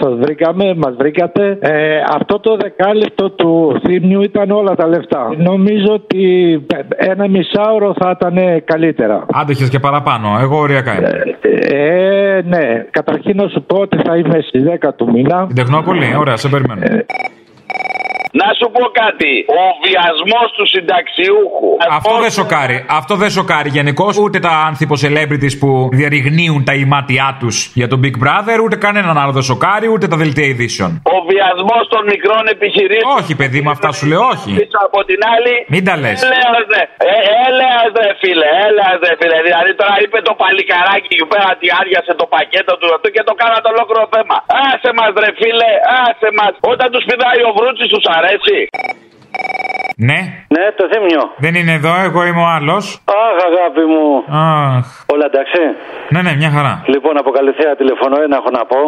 σας 0.00 0.14
βρήκαμε, 0.20 0.74
μας 0.74 0.94
βρήκατε. 0.98 1.58
Ε, 1.60 2.00
αυτό 2.08 2.40
το 2.40 2.56
δεκάλεπτο 2.56 3.30
του 3.30 3.80
θύμιου 3.84 4.22
ήταν 4.22 4.50
όλα 4.50 4.74
τα 4.74 4.86
λεφτά. 4.86 5.34
Νομίζω 5.36 5.92
ότι 5.92 6.24
ένα 6.96 7.28
μισάωρο 7.28 7.94
θα 7.98 8.16
ήταν 8.20 8.62
καλύτερα. 8.64 9.26
Άντεχες 9.32 9.68
και 9.68 9.78
παραπάνω. 9.78 10.38
Εγώ 10.40 10.58
οριακά 10.58 10.98
είμαι. 10.98 11.10
Ε, 11.68 12.40
ναι, 12.44 12.84
καταρχήν 12.90 13.36
να 13.36 13.48
σου 13.48 13.62
πω 13.62 13.76
ότι 13.76 13.96
θα 14.04 14.16
είμαι 14.16 14.38
στι 14.40 14.62
10 14.82 14.88
του 14.96 15.10
μήνα. 15.12 15.46
Την 15.46 15.56
Τεχνόπολη, 15.56 16.16
ωραία, 16.18 16.36
σε 16.36 16.48
περιμένω. 16.48 16.80
Να 18.40 18.48
σου 18.58 18.66
πω 18.74 18.82
κάτι. 19.02 19.32
Ο 19.60 19.62
βιασμός 19.84 20.48
του 20.56 20.64
συνταξιούχου. 20.72 21.70
Αυτό 21.98 22.14
δεν 22.24 22.32
σοκάρει. 22.38 22.76
Αυτό 23.00 23.14
δεν 23.22 23.30
σοκάρει 23.38 23.68
γενικώς 23.78 24.12
ούτε 24.22 24.38
τα 24.46 24.52
άνθρωπο 24.68 24.94
celebrities 25.04 25.54
που 25.60 25.68
διαρριγνύουν 25.98 26.60
τα 26.68 26.74
ημάτια 26.84 27.26
τους 27.40 27.56
για 27.80 27.88
τον 27.92 27.98
Big 28.04 28.16
Brother, 28.24 28.58
ούτε 28.64 28.76
κανέναν 28.86 29.14
άλλο 29.22 29.32
δεν 29.38 29.44
σοκάρει, 29.50 29.86
ούτε 29.94 30.06
τα 30.12 30.16
δελτία 30.22 30.46
ειδήσεων. 30.52 30.90
Ο 31.14 31.16
βιασμός 31.30 31.84
των 31.92 32.02
μικρών 32.12 32.44
επιχειρήσεων. 32.54 33.12
Όχι, 33.18 33.32
παιδί 33.40 33.58
μου, 33.62 33.70
αυτά 33.76 33.88
σου 33.96 34.04
λέω, 34.10 34.22
όχι. 34.34 34.50
Πίσω 34.60 34.78
από 34.88 34.98
την 35.08 35.20
άλλη. 35.34 35.54
Μην 35.74 35.82
τα 35.88 35.94
λες. 36.02 36.18
Έλεας 36.30 36.64
ρε, 36.74 36.82
ε, 37.12 37.16
έλεας 37.46 37.90
ρε 38.02 38.10
φίλε, 38.20 38.48
έλεας 38.66 38.98
ρε 39.04 39.12
φίλε. 39.20 39.38
Δηλαδή 39.48 39.70
τώρα 39.80 39.94
είπε 40.04 40.18
το 40.28 40.32
παλικαράκι 40.42 41.08
εκεί 41.14 41.26
πέρα 41.32 41.46
ότι 41.56 41.66
άδειασε 41.80 42.12
το 42.20 42.26
πακέτο 42.34 42.72
του 42.80 42.88
αυτού 42.94 43.08
και 43.16 43.22
το 43.28 43.34
κάνατε 43.40 43.66
ολόκληρο 43.74 44.04
θέμα. 44.14 44.36
Άσε 44.68 44.90
μας 44.98 45.12
ρε 45.22 45.30
φίλε, 45.40 45.70
άσε 46.02 46.28
μας. 46.38 46.52
Όταν 46.72 46.86
τους 46.94 47.04
πηδάει 47.08 47.40
ο 47.48 47.52
βρούτσης 47.58 47.90
τους 47.94 48.04
αρέσει. 48.16 48.22
έτσι. 48.26 48.68
Ναι. 50.08 50.20
Ναι, 50.56 50.64
το 50.78 50.84
θύμιο. 50.92 51.22
Δεν 51.44 51.52
είναι 51.60 51.72
εδώ, 51.80 51.92
εγώ 52.08 52.20
είμαι 52.28 52.42
ο 52.46 52.50
άλλος. 52.56 52.84
Αχ, 53.24 53.36
αγάπη 53.50 53.84
μου. 53.92 54.06
Αχ. 54.76 54.86
Όλα 55.14 55.26
εντάξει; 55.30 55.60
Ναι, 56.14 56.20
ναι, 56.26 56.32
μια 56.42 56.50
χαρά. 56.56 56.74
Λοιπόν, 56.94 57.14
από 57.22 57.30
Καλυθέα 57.38 57.72
τηλεφωνώ, 57.80 58.16
ένα 58.26 58.36
έχω 58.40 58.50
να 58.58 58.62
πω. 58.70 58.80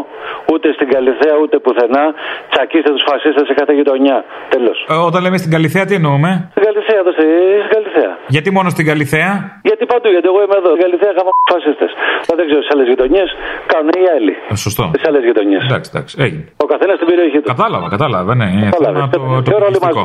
Ούτε 0.52 0.66
στην 0.76 0.88
Καλυθέα 0.94 1.34
ούτε 1.42 1.56
πουθενά. 1.64 2.04
Τσακίστε 2.52 2.90
τους 2.94 3.04
φασίστες 3.08 3.44
σε 3.50 3.54
κάθε 3.60 3.72
γειτονιά. 3.78 4.16
Τέλος. 4.54 4.76
Ε, 4.92 4.94
όταν 5.08 5.20
λέμε 5.24 5.36
στην 5.42 5.50
Καλυθέα, 5.56 5.84
τι 5.88 5.94
εννοούμε; 6.00 6.30
Στην 6.54 6.62
Καλυθέα, 6.68 6.98
εδώ 7.02 7.12
στη- 7.16 7.58
στην 7.64 7.72
Καλυθέα. 7.76 8.12
Γιατί 8.34 8.48
μόνο 8.56 8.68
στην 8.74 8.84
Καλυθέα; 8.90 9.30
Γιατί 9.68 9.82
παντού, 9.92 10.08
γιατί 10.14 10.26
εγώ 10.32 10.40
είμαι 10.44 10.56
εδώ. 10.62 10.70
Στην 10.74 10.82
Καλυθέα 10.86 11.10
είχαμε 11.14 11.30
φασίστες. 11.52 11.90
Δεν 12.38 12.44
ξέρω 12.48 12.60
στι 12.64 12.70
άλλες 12.74 12.86
γειτονιές 12.92 13.28
κάνουν 13.72 13.92
οι 14.02 14.06
άλλοι. 14.16 14.34
Ε, 14.52 14.54
σωστό. 14.66 14.84
Στι 14.94 15.00
άλλες 15.08 15.22
γειτονιές. 15.28 15.62
Εντάξει, 15.68 15.88
εντάξει, 15.92 16.12
έγινε. 16.24 16.44
Ο 16.64 16.66
καθένας 16.72 16.94
στην 17.00 17.08
περιοχή 17.12 17.38
του. 17.40 17.48
Κατάλαβα, 17.54 17.86
κατάλαβα, 17.96 18.32
ναι. 18.40 18.46
Είναι 18.56 18.68
Κατάλαβες. 18.76 18.98
θέμα 19.00 19.08
το, 19.14 19.18
το 19.44 19.50
Και 19.50 19.54
όλοι 19.56 19.62
πολιτιστικό. 19.64 20.02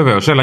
Βεβαίως, 0.00 0.24
έλα, 0.32 0.42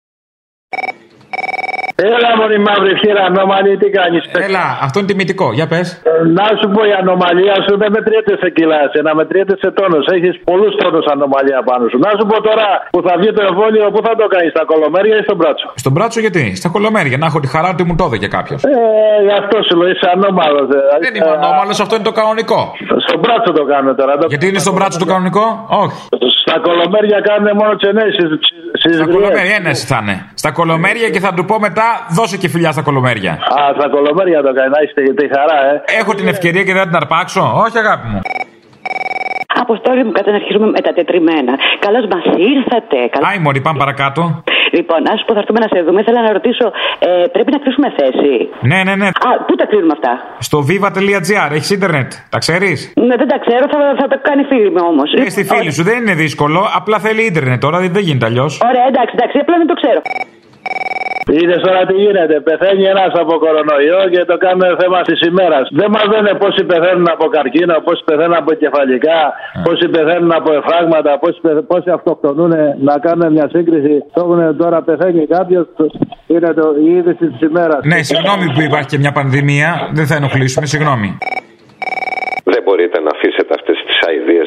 Έλα, 2.15 2.29
Μωρή 2.39 2.59
Μαύρη 2.67 2.93
Φύρα, 3.01 3.23
ανώμαλη, 3.29 3.71
τι 3.81 3.87
κάνεις. 3.97 4.21
Έλα, 4.47 4.65
αυτό 4.85 4.95
είναι 4.99 5.09
τιμητικό. 5.11 5.47
Για 5.57 5.67
πες. 5.71 5.87
Να 6.37 6.45
σου 6.59 6.67
πω, 6.73 6.81
η 6.91 6.93
ανομαλία 7.01 7.55
σου 7.65 7.73
δεν 7.81 7.89
μετριέται 7.95 8.33
σε 8.41 8.47
κιλά, 8.57 8.81
να 9.07 9.13
μετριέται 9.19 9.55
σε 9.63 9.69
τόνους. 9.77 10.05
Έχεις 10.15 10.33
πολλούς 10.49 10.73
τόνους 10.81 11.05
ανομαλία 11.13 11.59
πάνω 11.69 11.83
σου. 11.91 11.97
Να 12.05 12.11
σου 12.17 12.25
πω 12.29 12.37
τώρα 12.49 12.67
που 12.93 12.99
θα 13.07 13.13
βγει 13.19 13.31
το 13.37 13.43
εμβόλιο, 13.49 13.85
πού 13.93 13.99
θα 14.07 14.13
το 14.21 14.25
κάνεις, 14.33 14.51
στα 14.55 14.63
κολομέρια 14.71 15.15
ή 15.21 15.23
στον 15.27 15.37
μπράτσο; 15.39 15.67
Στον 15.83 15.91
μπράτσο 15.95 16.19
γιατί, 16.25 16.43
στα 16.61 16.69
κολομέρια, 16.75 17.17
να 17.21 17.25
έχω 17.29 17.39
τη 17.43 17.47
χαρά 17.53 17.69
ότι 17.75 17.83
μου 17.87 17.95
το 17.99 18.03
έδωκε 18.07 18.29
κάποιος. 18.37 18.59
Ε, 18.63 18.73
γι' 19.27 19.35
αυτό 19.41 19.55
σου 19.67 19.73
λέω, 19.79 19.89
είσαι 19.93 20.07
ανώμαλος. 20.15 20.65
Δεν 21.03 21.11
είμαι 21.15 21.31
ανώμαλος, 21.37 21.77
αυτό 21.83 21.93
είναι 21.97 22.07
το 22.11 22.15
κανονικό. 22.19 22.59
Στον 23.05 23.19
μπράτσο 23.21 23.51
το 23.59 23.63
κάνω 23.73 23.91
τώρα. 23.99 24.13
Το... 24.19 24.25
Γιατί 24.33 24.45
είναι 24.49 24.61
στον 24.65 24.73
μπράτσο 24.75 24.97
το 25.03 25.07
κανονικό, 25.11 25.45
όχι. 25.83 25.99
Στα 26.43 26.55
κολομέρια 26.67 27.19
κάνουν 27.29 27.47
μόνο 27.59 27.71
τσενέσει. 27.79 28.23
Στα 28.99 29.05
κολομέρια, 29.13 29.55
ένα 29.59 29.71
θα 29.91 29.99
είναι. 30.01 30.15
Στα 30.41 30.51
κολομέρια 30.51 31.09
και 31.13 31.19
θα 31.25 31.31
του 31.35 31.43
πω 31.49 31.55
μετά, 31.67 31.87
δώσε 32.17 32.37
και 32.37 32.47
φιλιά 32.53 32.71
στα 32.71 32.81
κολομέρια. 32.81 33.31
Α, 33.31 33.59
στα 33.77 33.87
κολομέρια 33.95 34.41
το 34.41 34.51
κάνει, 34.57 34.69
να 34.75 34.81
είστε 34.83 35.01
τη 35.19 35.25
χαρά, 35.35 35.57
ε. 35.71 35.73
Έχω 35.99 36.11
την 36.19 36.27
ευκαιρία 36.27 36.63
και 36.63 36.73
δεν 36.73 36.81
θα 36.81 36.87
την 36.87 36.95
αρπάξω. 36.95 37.41
Όχι, 37.65 37.77
αγάπη 37.77 38.07
μου. 38.11 38.21
Αποστόλη 39.63 40.03
μου, 40.05 40.11
καταναρχίζουμε 40.11 40.67
με 40.75 40.81
τα 40.85 40.91
τετριμένα. 40.93 41.53
Καλώς 41.85 42.05
μας 42.11 42.23
ήρθατε. 42.53 42.97
Καλώς... 43.13 43.29
Άι, 43.29 43.37
Μωρή, 43.43 43.61
πάμε 43.61 43.79
παρακάτω. 43.83 44.43
Λοιπόν, 44.77 44.99
α 45.13 45.15
πω, 45.25 45.31
θα 45.33 45.39
έρθουμε 45.43 45.59
να 45.65 45.69
σε 45.73 45.79
δούμε. 45.85 45.99
Θέλω 46.07 46.19
να 46.27 46.31
ρωτήσω, 46.37 46.65
ε, 46.99 47.09
πρέπει 47.35 47.51
να 47.55 47.59
κλείσουμε 47.63 47.87
θέση; 47.99 48.33
Ναι, 48.71 48.79
ναι, 48.87 48.95
ναι. 49.01 49.07
Α, 49.27 49.29
πού 49.47 49.53
τα 49.55 49.65
κλείνουμε 49.71 49.93
αυτά; 49.97 50.11
Στο 50.47 50.57
viva.gr, 50.67 51.49
έχεις 51.57 51.69
ίντερνετ. 51.77 52.09
Τα 52.29 52.37
ξέρεις; 52.43 52.93
Ναι, 53.07 53.15
δεν 53.21 53.27
τα 53.33 53.37
ξέρω, 53.45 53.65
θα, 53.73 53.79
θα 54.01 54.07
τα 54.07 54.17
κάνει 54.27 54.43
φίλη 54.43 54.69
μου 54.75 54.83
όμως. 54.91 55.07
Ε, 55.13 55.29
στη 55.29 55.43
φίλη 55.43 55.71
σου 55.71 55.83
δεν 55.83 55.97
είναι 56.01 56.13
δύσκολο, 56.13 56.61
απλά 56.79 56.97
θέλει 56.99 57.21
ίντερνετ 57.25 57.59
τώρα, 57.65 57.77
δεν 57.79 58.03
γίνεται 58.07 58.25
αλλιώς. 58.25 58.51
Ωραία, 58.69 58.85
εντάξει, 58.91 59.13
εντάξει, 59.17 59.37
απλά 59.43 59.55
δεν 59.61 59.67
το 59.67 59.75
ξέρω. 59.81 60.01
Είδες 61.27 61.61
τώρα 61.65 61.85
τι 61.85 61.93
γίνεται. 61.93 62.35
Πεθαίνει 62.39 62.83
ένας 62.83 63.11
από 63.21 63.33
κορονοϊό 63.43 64.01
και 64.13 64.25
το 64.25 64.37
κάνουμε 64.37 64.67
θέμα 64.81 65.01
της 65.01 65.19
ημέρας. 65.29 65.65
Δεν 65.71 65.89
μας 65.95 66.05
λένε 66.13 66.31
πόσοι 66.41 66.63
πεθαίνουν 66.63 67.07
από 67.15 67.25
καρκίνο, 67.35 67.73
πόσοι 67.87 68.03
πεθαίνουν 68.05 68.37
από 68.41 68.51
κεφαλικά, 68.53 69.19
πόσοι 69.63 69.85
πεθαίνουν 69.89 70.31
από 70.39 70.49
εφράγματα, 70.53 71.19
πόσοι, 71.19 71.39
πεθ... 71.41 71.57
πόσοι 71.71 71.89
αυτοκτονούν. 71.97 72.53
Να 72.87 72.95
κάνουμε 73.05 73.29
μια 73.29 73.47
σύγκριση. 73.55 73.93
Το 74.13 74.19
έχουν 74.25 74.57
τώρα 74.57 74.81
πεθαίνει 74.81 75.27
κάποιος. 75.27 75.65
Είναι 76.27 76.53
το, 76.53 76.65
η 76.85 76.89
είδηση 76.95 77.25
της 77.31 77.41
ημέρας. 77.49 77.79
Ναι, 77.83 77.99
συγγνώμη 78.09 78.45
που 78.53 78.61
υπάρχει 78.61 78.87
και 78.87 78.97
μια 78.97 79.11
πανδημία. 79.11 79.69
Δεν 79.97 80.05
θα 80.05 80.15
ενοχλήσουμε, 80.15 80.65
συγγνώμη. 80.65 81.17
Δεν 82.53 82.61
μπορείτε 82.65 82.97
να 83.05 83.11
αφήσετε 83.15 83.51
αυτές 83.59 83.77
τις 83.85 83.97
αειδίε 84.07 84.43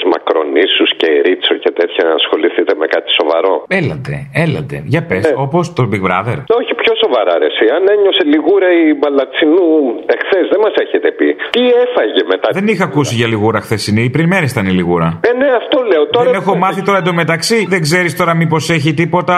μακρονήσου 0.54 0.84
και 1.00 1.08
ρίτσο 1.26 1.54
και 1.64 1.70
τέτοια 1.78 2.02
να 2.08 2.14
ασχοληθείτε 2.20 2.72
με 2.80 2.86
κάτι 2.94 3.08
σοβαρό. 3.20 3.54
Έλατε, 3.80 4.14
έλατε. 4.44 4.76
Για 4.92 5.02
πες, 5.08 5.24
Ε. 5.30 5.34
όπως 5.46 5.64
το 5.78 5.82
Big 5.92 6.02
Brother. 6.08 6.38
Όχι, 6.58 6.72
πιο 6.82 6.92
σοβαρά, 7.04 7.32
ρε. 7.40 7.46
Εσύ. 7.50 7.64
Αν 7.76 7.82
ένιωσε 7.94 8.22
λιγούρα 8.32 8.68
η 8.82 8.84
Μπαλατσινού 8.98 9.66
εχθές, 10.14 10.44
δεν 10.52 10.60
μας 10.64 10.74
έχετε 10.84 11.08
πει. 11.18 11.28
Τι 11.54 11.62
έφαγε 11.84 12.22
μετά. 12.32 12.48
Δεν 12.58 12.66
είχα 12.72 12.84
ακούσει 12.90 13.14
για 13.20 13.26
λιγούρα 13.32 13.60
χθεσινή. 13.66 14.02
Οι 14.08 14.10
πριν 14.16 14.26
μέρε 14.32 14.46
ήταν 14.54 14.64
η 14.66 14.74
λιγούρα. 14.80 15.08
Ε, 15.28 15.32
ναι, 15.40 15.48
αυτό 15.62 15.76
λέω. 15.90 16.04
Τώρα 16.16 16.30
Δεν 16.30 16.40
έχω 16.40 16.52
μάθει 16.64 16.82
τώρα 16.88 16.98
εντωμεταξύ. 16.98 17.58
Δεν 17.74 17.80
ξέρεις 17.86 18.16
τώρα 18.20 18.32
μήπως 18.34 18.62
έχει 18.76 18.90
τίποτα. 18.94 19.36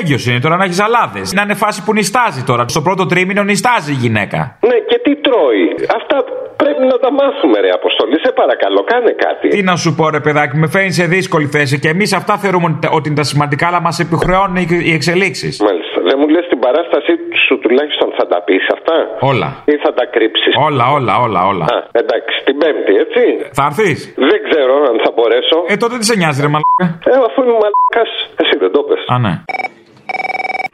Έγκυος 0.00 0.26
είναι 0.26 0.40
τώρα 0.40 0.56
να 0.56 0.64
έχεις 0.64 0.76
ζαλάδε. 0.82 1.20
Να 1.36 1.42
είναι 1.42 1.54
φάση 1.64 1.78
που 1.84 1.92
νιστάζει 1.98 2.42
τώρα. 2.50 2.62
Στο 2.68 2.80
πρώτο 2.86 3.06
τρίμηνο 3.06 3.42
νιστάζει 3.42 3.90
η 3.92 3.98
γυναίκα. 4.04 4.58
Ναι, 4.68 4.76
και 4.88 4.98
τι 5.04 5.12
τρώει. 5.26 5.64
Αυτά 5.98 6.16
πρέπει 6.56 6.82
να 6.92 6.98
τα 7.04 7.10
μάθουμε, 7.20 7.56
ρε 7.60 7.70
Αποστολή. 7.80 8.16
Σε 8.26 8.32
παρακαλώ, 8.40 8.80
κάνε 8.92 9.12
κάτι. 9.26 9.48
Τι 9.48 9.62
να 9.62 9.76
σου 9.76 9.94
πω, 9.94 10.10
ρε 10.10 10.20
παιδάκι, 10.20 10.55
με 10.62 10.66
φέρνει 10.74 10.92
σε 11.00 11.04
δύσκολη 11.16 11.46
θέση 11.46 11.78
και 11.82 11.88
εμείς 11.88 12.12
αυτά 12.20 12.34
θεωρούμε 12.42 12.78
ότι 12.96 13.06
είναι 13.08 13.16
τα 13.22 13.26
σημαντικά, 13.32 13.66
αλλά 13.66 13.80
μας 13.80 13.98
επιχρεώνουν 13.98 14.56
οι- 14.56 14.66
οι 14.88 14.92
εξελίξεις. 14.98 15.60
Μάλιστα. 15.68 15.98
Δεν 16.08 16.16
μου 16.20 16.28
λες 16.34 16.46
την 16.52 16.58
παράστασή 16.66 17.12
σου 17.46 17.54
τουλάχιστον 17.64 18.08
θα 18.18 18.24
τα 18.32 18.38
πεις 18.46 18.64
αυτά; 18.76 18.94
Όλα. 19.30 19.48
Ή 19.72 19.74
θα 19.84 19.90
τα 19.98 20.04
κρύψεις; 20.14 20.52
Όλα, 20.68 20.84
όλα, 20.96 21.14
όλα, 21.26 21.40
όλα. 21.52 21.64
Α, 21.74 21.76
εντάξει, 22.02 22.34
την 22.48 22.56
Πέμπτη, 22.62 22.92
έτσι. 23.04 23.22
Θα 23.58 23.64
έρθεις; 23.70 23.98
Δεν 24.30 24.38
ξέρω 24.48 24.74
αν 24.90 24.96
θα 25.04 25.10
μπορέσω. 25.16 25.56
Ε, 25.72 25.76
τότε 25.82 25.94
τι 26.00 26.04
σε 26.10 26.16
νοιάζει, 26.20 26.38
ρε 26.46 26.50
μαλάκα; 26.54 26.86
Ε, 27.12 27.14
αφού 27.28 27.38
είμαι 27.44 27.56
μαλάκα, 27.64 28.02
εσύ 28.42 28.54
δεν 28.62 28.70
το 28.76 28.80
πες. 28.88 29.00
Α, 29.14 29.18
ναι. 29.24 29.32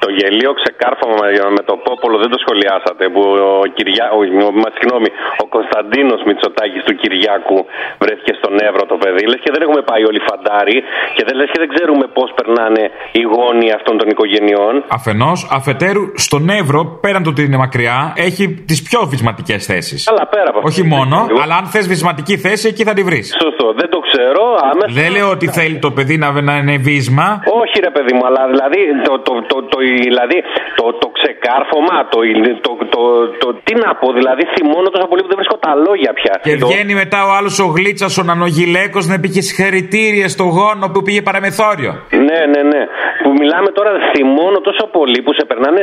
Το 0.03 0.09
γελίο 0.19 0.53
ξεκάρφωμα 0.61 1.17
με, 1.23 1.29
με 1.57 1.63
το 1.69 1.75
Πόπολο 1.87 2.17
δεν 2.23 2.31
το 2.35 2.39
σχολιάσατε. 2.45 3.03
Που 3.15 3.23
ο, 3.63 3.67
Κυριά, 3.77 4.07
ο, 4.19 4.21
ο- 4.49 4.55
μα, 4.63 4.69
συγγνώμη, 4.77 5.09
ο 5.45 5.47
Κωνσταντίνος 5.57 6.21
Μητσοτάκης 6.29 6.83
του 6.87 6.95
Κυριάκου 7.01 7.59
βρέθηκε 8.03 8.33
στον 8.41 8.55
Εύρο 8.69 8.83
το 8.93 8.97
παιδί. 9.03 9.23
Λες 9.31 9.41
και 9.45 9.51
δεν 9.55 9.61
έχουμε 9.67 9.83
πάει 9.91 10.03
όλοι 10.11 10.21
φαντάρι 10.29 10.77
και 11.17 11.23
δεν 11.27 11.35
λες 11.39 11.49
και 11.53 11.59
δεν 11.63 11.69
ξέρουμε 11.75 12.05
πώς 12.19 12.29
περνάνε 12.39 12.83
οι 13.19 13.23
γόνοι 13.35 13.67
αυτών 13.79 13.95
των 14.01 14.07
οικογενειών. 14.13 14.75
Αφενός, 14.99 15.39
αφετέρου, 15.59 16.05
στον 16.27 16.43
Εύρο, 16.61 16.81
πέραν 17.05 17.23
το 17.27 17.31
ότι 17.33 17.43
είναι 17.49 17.61
μακριά, 17.67 17.97
έχει 18.29 18.45
τις 18.71 18.79
πιο 18.89 19.01
βυσματικές 19.13 19.61
θέσεις. 19.71 20.01
Αλλά 20.11 20.25
πέρα 20.35 20.49
από 20.53 20.59
αυτό. 20.59 20.69
Όχι 20.71 20.83
μόνο, 20.95 21.17
αλλά 21.43 21.55
αν 21.61 21.67
θες 21.73 21.85
βυσματική 21.93 22.35
θέση, 22.45 22.65
εκεί 22.73 22.83
θα 22.89 22.95
τη 22.99 23.03
βρεις. 23.09 23.27
Σωστό, 23.45 23.67
δεν 23.81 23.89
το 24.33 24.43
ξέρω. 24.43 24.45
Άμεσα. 24.71 24.91
Δεν 25.01 25.09
λέω 25.17 25.29
ότι 25.37 25.47
θέλει 25.59 25.77
το 25.87 25.91
παιδί 25.97 26.17
να, 26.23 26.29
να 26.49 26.55
είναι 26.61 26.77
βίσμα. 26.89 27.27
Όχι 27.63 27.77
ρε 27.87 27.93
παιδί 27.97 28.13
μου, 28.17 28.25
αλλά 28.29 28.43
δηλαδή 28.53 28.81
το, 29.09 29.13
το, 29.27 29.33
το, 29.51 29.57
το, 29.73 29.79
δηλαδή, 30.09 30.39
το, 30.79 30.85
το 31.03 31.09
ξεκάρφωμα, 31.19 31.97
το, 32.13 32.19
το, 32.67 32.73
το, 32.95 33.01
το, 33.43 33.47
τι 33.67 33.75
να 33.85 33.91
πω, 34.01 34.07
δηλαδή 34.21 34.43
θυμώνω 34.55 34.89
τόσο 34.95 35.07
πολύ 35.11 35.21
που 35.25 35.31
δεν 35.33 35.39
βρίσκω 35.41 35.57
τα 35.67 35.73
λόγια 35.87 36.13
πια. 36.19 36.35
Και 36.47 36.57
Το- 36.63 36.67
βγαίνει 36.67 36.95
μετά 37.03 37.19
ο 37.29 37.31
άλλος 37.39 37.55
ο 37.65 37.67
Γλίτσας, 37.77 38.13
ο 38.21 38.23
Νανογιλέκος, 38.31 39.05
να 39.11 39.15
πει 39.21 39.29
και 39.35 39.43
συγχαρητήρια 39.49 40.27
στο 40.35 40.45
γόνο 40.57 40.85
που 40.93 41.01
πήγε 41.07 41.21
παραμεθόριο. 41.29 41.93
Ναι, 42.29 42.41
ναι, 42.53 42.63
ναι. 42.73 42.83
Που 43.23 43.31
μιλάμε 43.41 43.69
τώρα 43.79 43.91
θυμώνω 44.13 44.59
τόσο 44.69 44.85
πολύ 44.97 45.19
που 45.25 45.33
σε 45.39 45.45
περνάνε, 45.51 45.83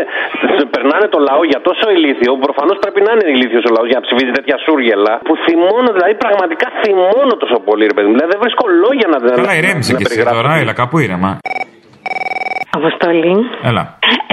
σε 0.58 0.66
περνάνε 0.74 1.06
το 1.14 1.20
λαό 1.30 1.42
για 1.52 1.60
τόσο 1.68 1.86
ηλίθιο. 1.96 2.32
Προφανώς 2.48 2.78
πρέπει 2.84 3.00
να 3.06 3.12
είναι 3.14 3.28
ηλίθιος 3.36 3.64
ο 3.70 3.72
λαός 3.76 3.88
για 3.92 3.98
να 4.00 4.04
ψηφίζει 4.08 4.32
τέτοια 4.40 4.58
σούργελα. 4.66 5.14
Που 5.28 5.34
θυμώνω, 5.46 5.90
δηλαδή 5.98 6.14
πραγματικά 6.26 6.68
θυμώνω 6.82 7.34
τόσο 7.44 7.58
πολύ, 7.68 7.84
ρε 7.92 7.94
παιδί 7.96 8.08
μου. 8.08 8.14
Δηλαδή 8.16 8.32
δεν 8.36 8.38
βρίσκω 8.43 8.65
λόγια 8.84 9.08
να 9.13 9.17
δεν. 9.19 9.36
Καλά, 9.36 9.56
ηρέμησε 9.56 9.93
και 9.93 10.06
εσύ 10.10 10.23
τώρα, 10.23 10.56
έλα 10.56 10.73
κάπου 10.73 10.99
ήρεμα. 10.99 11.32
Αποστολή. 12.82 13.36
Έλα. 13.70 13.84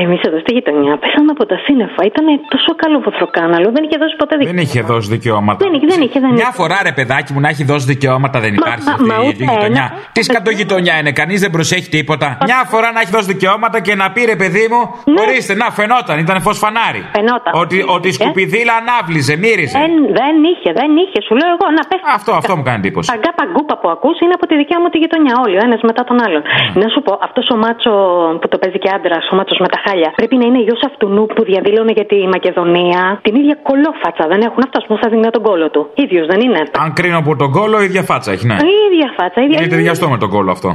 Εμείς 0.02 0.20
εδώ 0.28 0.38
στη 0.44 0.50
γειτονιά 0.56 0.92
πέσαμε 1.02 1.30
από 1.36 1.44
τα 1.50 1.56
σύννεφα. 1.64 2.00
Ήταν 2.10 2.26
τόσο 2.54 2.70
καλό 2.82 2.98
βοθροκάναλο. 3.06 3.66
Δεν 3.76 3.82
είχε 3.86 3.96
δώσει 4.02 4.14
ποτέ 4.22 4.34
δικαίωμα. 4.36 4.56
Δεν 4.58 4.64
είχε 4.66 4.80
δώσει 4.92 5.08
δικαιώματα. 5.16 5.60
Δεν 5.64 5.72
είχε, 5.76 5.86
δεν 5.92 6.00
είχε. 6.06 6.18
Δεν 6.24 6.32
Μια 6.40 6.48
είχε. 6.50 6.58
φορά 6.60 6.76
ρε 6.88 6.92
παιδάκι 6.98 7.30
μου 7.32 7.40
να 7.44 7.48
έχει 7.54 7.64
δώσει 7.70 7.86
δικαιώματα 7.94 8.36
δεν 8.44 8.52
υπάρχει 8.60 8.84
μα- 8.88 8.92
αυτή 8.96 9.04
μα 9.10 9.16
η 9.24 9.28
ούτε 9.28 9.44
γειτονιά. 9.52 9.84
ένα. 9.92 10.02
Τι 10.14 10.20
σκατογειτονιά 10.28 10.94
είναι, 11.00 11.12
κανείς 11.20 11.38
δεν 11.44 11.50
προσέχει 11.56 11.88
τίποτα. 11.96 12.28
Μια 12.48 12.60
φορά 12.72 12.88
να 12.94 13.00
έχει 13.02 13.10
δώσει 13.16 13.28
δικαιώματα 13.34 13.76
και 13.86 13.94
να 14.02 14.06
πει 14.14 14.20
ρε 14.32 14.36
παιδί 14.42 14.64
μου, 14.72 14.80
ορίστε, 15.22 15.54
να 15.62 15.66
φαινόταν, 15.78 16.16
ήταν 16.24 16.36
φως 16.46 16.56
φανάρι. 16.62 17.02
Ναι. 17.04 17.10
Φαινόταν. 17.18 17.50
Ότι, 17.62 17.76
ότι 17.96 18.06
η 18.10 18.12
Είχε. 18.14 18.22
σκουπιδίλα 18.22 18.74
ανάβλιζε, 18.82 19.34
μύριζε. 19.44 19.76
Δεν, 19.82 19.92
δεν 20.20 20.34
είχε, 20.50 20.70
δεν 20.80 20.90
είχε. 21.02 21.18
Σου 21.26 21.34
λέω 21.40 21.50
εγώ 21.56 21.66
να 21.78 21.82
πες. 21.90 22.00
Αυτό, 22.18 22.30
αυτό 22.40 22.52
μου 22.56 22.64
κάνει 22.68 22.78
εντύπωση. 22.82 23.06
Παγκά 23.12 23.30
παγκούπα 23.40 23.74
που 23.80 23.88
ακούς 23.94 24.16
είναι 24.22 24.34
από 24.38 24.46
τη 24.50 24.54
δικιά 24.60 24.76
μου 24.80 24.88
τη 24.92 24.98
γειτονιά. 25.02 25.34
Όλοι, 25.44 25.56
ο 25.60 25.62
ένας 25.68 25.80
μετά 25.90 26.02
τον 26.08 26.16
άλλον. 26.26 26.42
Ναι. 26.74 26.82
Να 26.82 26.86
σου 26.92 27.00
πω, 27.06 27.12
αυτός 27.26 27.46
ο 27.54 27.56
μάτσο 27.64 27.92
που 28.40 28.48
το 28.52 28.56
παίζει 28.60 28.78
και 28.84 28.90
άντρα, 28.96 29.18
ο 29.32 29.34
μάτσο 29.36 29.54
με 29.64 29.68
τα 29.74 29.78
χάλια, 29.84 30.10
πρέπει 30.16 30.36
να 30.40 30.44
είναι 30.48 30.60
γιος 30.66 30.82
αυτού 30.90 31.06
που 31.34 31.42
διαδήλωνε 31.50 31.92
για 31.98 32.06
τη 32.12 32.18
Μακεδονία. 32.34 33.00
Την 33.26 33.34
ίδια 33.40 33.56
κολόφατσα 33.68 34.24
δεν 34.32 34.40
έχουν 34.48 34.62
αυτό 34.66 34.78
που 34.86 34.94
θα 35.00 35.06
δίνει 35.10 35.30
τον 35.36 35.42
κόλο 35.48 35.66
του. 35.74 35.82
ίδιος 35.94 36.26
δεν 36.30 36.40
είναι. 36.40 36.60
Αν 36.84 36.92
κρίνω 36.98 37.18
από 37.18 37.36
τον 37.36 37.50
κόλο, 37.58 37.76
η 37.82 37.84
ίδια 37.84 38.02
φάτσα 38.02 38.30
έχει, 38.32 38.46
ναι. 38.46 38.56
Η 38.72 38.74
ίδια 38.88 39.08
φάτσα, 39.16 39.38
η 39.40 39.44
ίδια. 39.44 39.58
Είναι 39.58 39.68
ταιριαστό 39.74 40.08
με 40.08 40.18
τον 40.22 40.30
κόλο 40.34 40.50
αυτό. 40.56 40.70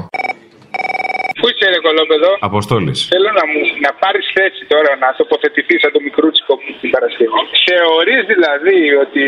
Πού 1.41 1.47
είσαι, 1.51 1.65
ρε 1.73 1.79
κολόπεδο; 1.87 2.29
Αποστόλης. 2.49 2.99
Θέλω 3.13 3.29
να 3.39 3.45
μου 3.51 3.59
να 3.85 3.91
πάρεις 4.03 4.25
θέση 4.37 4.61
τώρα, 4.73 4.91
να 5.03 5.07
τοποθετηθείς 5.19 5.79
σαν 5.83 5.91
το 5.95 5.99
μικρούτσικο 6.07 6.53
που 6.61 6.69
την 6.81 6.89
Παρασκευή. 6.95 7.39
Θεωρεί 7.69 8.15
δηλαδή 8.33 8.79
ότι 9.03 9.23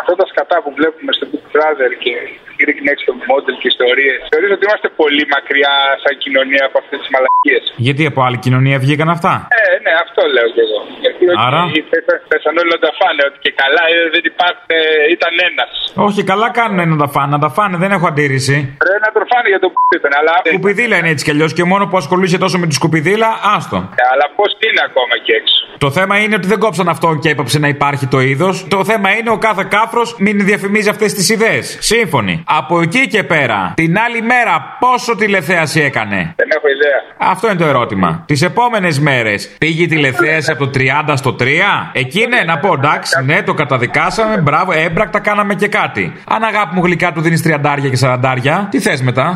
αυτά 0.00 0.12
τα 0.20 0.26
σκατά 0.32 0.56
που 0.64 0.70
βλέπουμε 0.78 1.10
στο 1.16 1.24
Big 1.32 1.44
Brother 1.54 1.90
και 2.04 2.12
Greek 2.60 2.78
Next 2.88 3.02
Top 3.08 3.20
Model 3.30 3.54
και 3.60 3.68
ιστορίες, 3.74 4.18
θεωρείς 4.30 4.50
ότι 4.56 4.64
είμαστε 4.68 4.88
πολύ 5.02 5.24
μακριά 5.34 5.74
σαν 6.02 6.14
κοινωνία 6.24 6.62
από 6.68 6.76
αυτές 6.82 6.98
τις 7.02 7.10
μαλακίες; 7.14 7.62
Γιατί 7.86 8.02
από 8.10 8.20
άλλη 8.26 8.38
κοινωνία 8.44 8.76
βγήκαν 8.84 9.08
αυτά; 9.16 9.32
Ε, 9.58 9.62
ναι, 9.84 9.92
αυτό 10.04 10.20
λέω 10.36 10.48
κι 10.54 10.62
εγώ. 10.66 10.80
Γιατί 11.04 11.22
Άρα; 11.46 11.60
ότι 11.68 11.80
πέσα- 11.92 12.20
πέσαν 12.30 12.54
όλοι 12.60 12.70
να 12.76 12.80
τα 12.86 12.92
φάνε, 13.00 13.20
ότι 13.28 13.38
και 13.44 13.52
καλά 13.62 13.82
ε, 13.94 13.96
δεν 14.14 14.22
υπάρχουν, 14.32 14.64
ε, 14.76 14.78
ήταν 15.16 15.32
ένας. 15.50 15.70
Όχι, 16.08 16.20
καλά 16.32 16.48
κάνουν 16.58 16.78
να 16.94 16.98
τα 17.02 17.08
φάνε, 17.14 17.30
να 17.36 17.40
τα 17.44 17.50
φάνε, 17.56 17.74
δεν 17.82 17.90
έχω 17.96 18.06
αντίρρηση. 18.12 18.56
Πρέπει 18.84 19.02
να 19.06 19.10
τον 19.16 19.24
φάνε 19.32 19.48
για 19.54 19.60
το 19.64 19.68
που 19.74 19.80
ήταν, 19.98 20.12
αλλά. 20.20 20.34
Σκουπιδίλα 20.52 20.96
είναι 21.00 21.10
έτσι 21.14 21.24
κι 21.26 21.32
αλλιώς 21.34 21.45
και 21.52 21.64
μόνο 21.64 21.86
που 21.86 21.96
ασχολείσαι 21.96 22.38
τόσο 22.38 22.58
με 22.58 22.66
τη 22.66 22.74
σκουπιδίλα, 22.74 23.28
άστο. 23.56 23.76
Ε, 23.76 23.80
Αλλά 24.12 24.26
πώς 24.36 24.52
είναι 24.52 24.80
ακόμα 24.88 25.14
και 25.24 25.32
έξω; 25.32 25.78
Το 25.78 25.90
θέμα 25.90 26.18
είναι 26.18 26.34
ότι 26.34 26.46
δεν 26.46 26.58
κόψαν 26.58 26.88
αυτόν 26.88 27.18
και 27.18 27.28
έπαψε 27.28 27.58
να 27.58 27.68
υπάρχει 27.68 28.06
το 28.06 28.20
είδος. 28.20 28.66
Το 28.68 28.84
θέμα 28.84 29.10
είναι 29.16 29.30
ο 29.30 29.38
κάθε 29.38 29.64
κάφρος 29.70 30.16
μην 30.18 30.44
διαφημίζει 30.44 30.88
αυτές 30.88 31.14
τις 31.14 31.28
ιδέες. 31.28 31.76
Σύμφωνοι. 31.80 32.42
Από 32.46 32.80
εκεί 32.80 33.08
και 33.08 33.22
πέρα, 33.22 33.72
την 33.76 33.98
άλλη 33.98 34.22
μέρα, 34.22 34.76
πόσο 34.78 35.16
τηλεθέαση 35.16 35.80
έκανε; 35.80 36.32
Δεν 36.36 36.48
έχω 36.56 36.68
ιδέα. 36.68 37.00
Αυτό 37.18 37.46
είναι 37.48 37.56
το 37.56 37.64
ερώτημα. 37.64 38.22
Τις 38.26 38.42
επόμενες 38.42 38.98
μέρες 38.98 39.48
πήγε 39.58 39.82
η 39.82 39.86
τηλεθέαση 39.86 40.50
από 40.50 40.64
το 40.64 40.70
30 40.74 41.16
στο 41.16 41.36
3. 41.40 41.90
Εκεί 41.92 42.26
ναι, 42.26 42.40
να 42.40 42.58
πω 42.58 42.72
εντάξει, 42.72 43.24
ναι, 43.24 43.42
το 43.42 43.54
καταδικάσαμε. 43.54 44.36
Μπράβο, 44.36 44.72
έμπρακτα 44.72 45.20
κάναμε 45.20 45.54
και 45.54 45.68
κάτι. 45.68 46.12
Αν 46.28 46.42
αγάπη 46.42 46.74
μου 46.74 46.82
γλυκά 46.84 47.12
του 47.12 47.20
δίνεις 47.20 47.42
30 47.46 47.90
και 47.90 47.98
40, 48.00 48.66
τι 48.70 48.78
θες 48.80 49.02
μετά; 49.02 49.32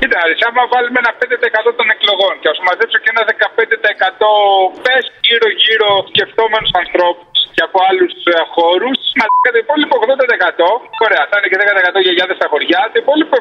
Κοίτα, 0.00 0.18
δεις, 0.28 0.40
άμα 0.48 0.62
βάλουμε 0.72 0.98
ένα 1.02 1.12
5% 1.20 1.39
των 1.78 1.88
εκλογών 1.94 2.34
και 2.40 2.48
ας 2.52 2.58
μαζέψω 2.66 2.98
και 3.02 3.10
ένα 3.14 3.22
15% 3.30 4.84
πες 4.84 5.04
γύρω-γύρω 5.26 5.88
σκεφτόμενους 6.10 6.72
ανθρώπους 6.82 7.36
και 7.54 7.62
από 7.68 7.78
άλλους 7.88 8.12
χώρους, 8.56 8.98
μα 9.18 9.24
το 9.54 9.60
υπόλοιπο 9.64 9.94
80%, 10.04 10.68
ωραία, 11.06 11.22
θα 11.30 11.34
είναι 11.36 11.48
και 11.50 11.58
10% 11.60 12.06
γιαγιάδες 12.06 12.36
στα 12.40 12.46
χωριά, 12.52 12.80
το 12.92 12.98
υπόλοιπο 13.04 13.34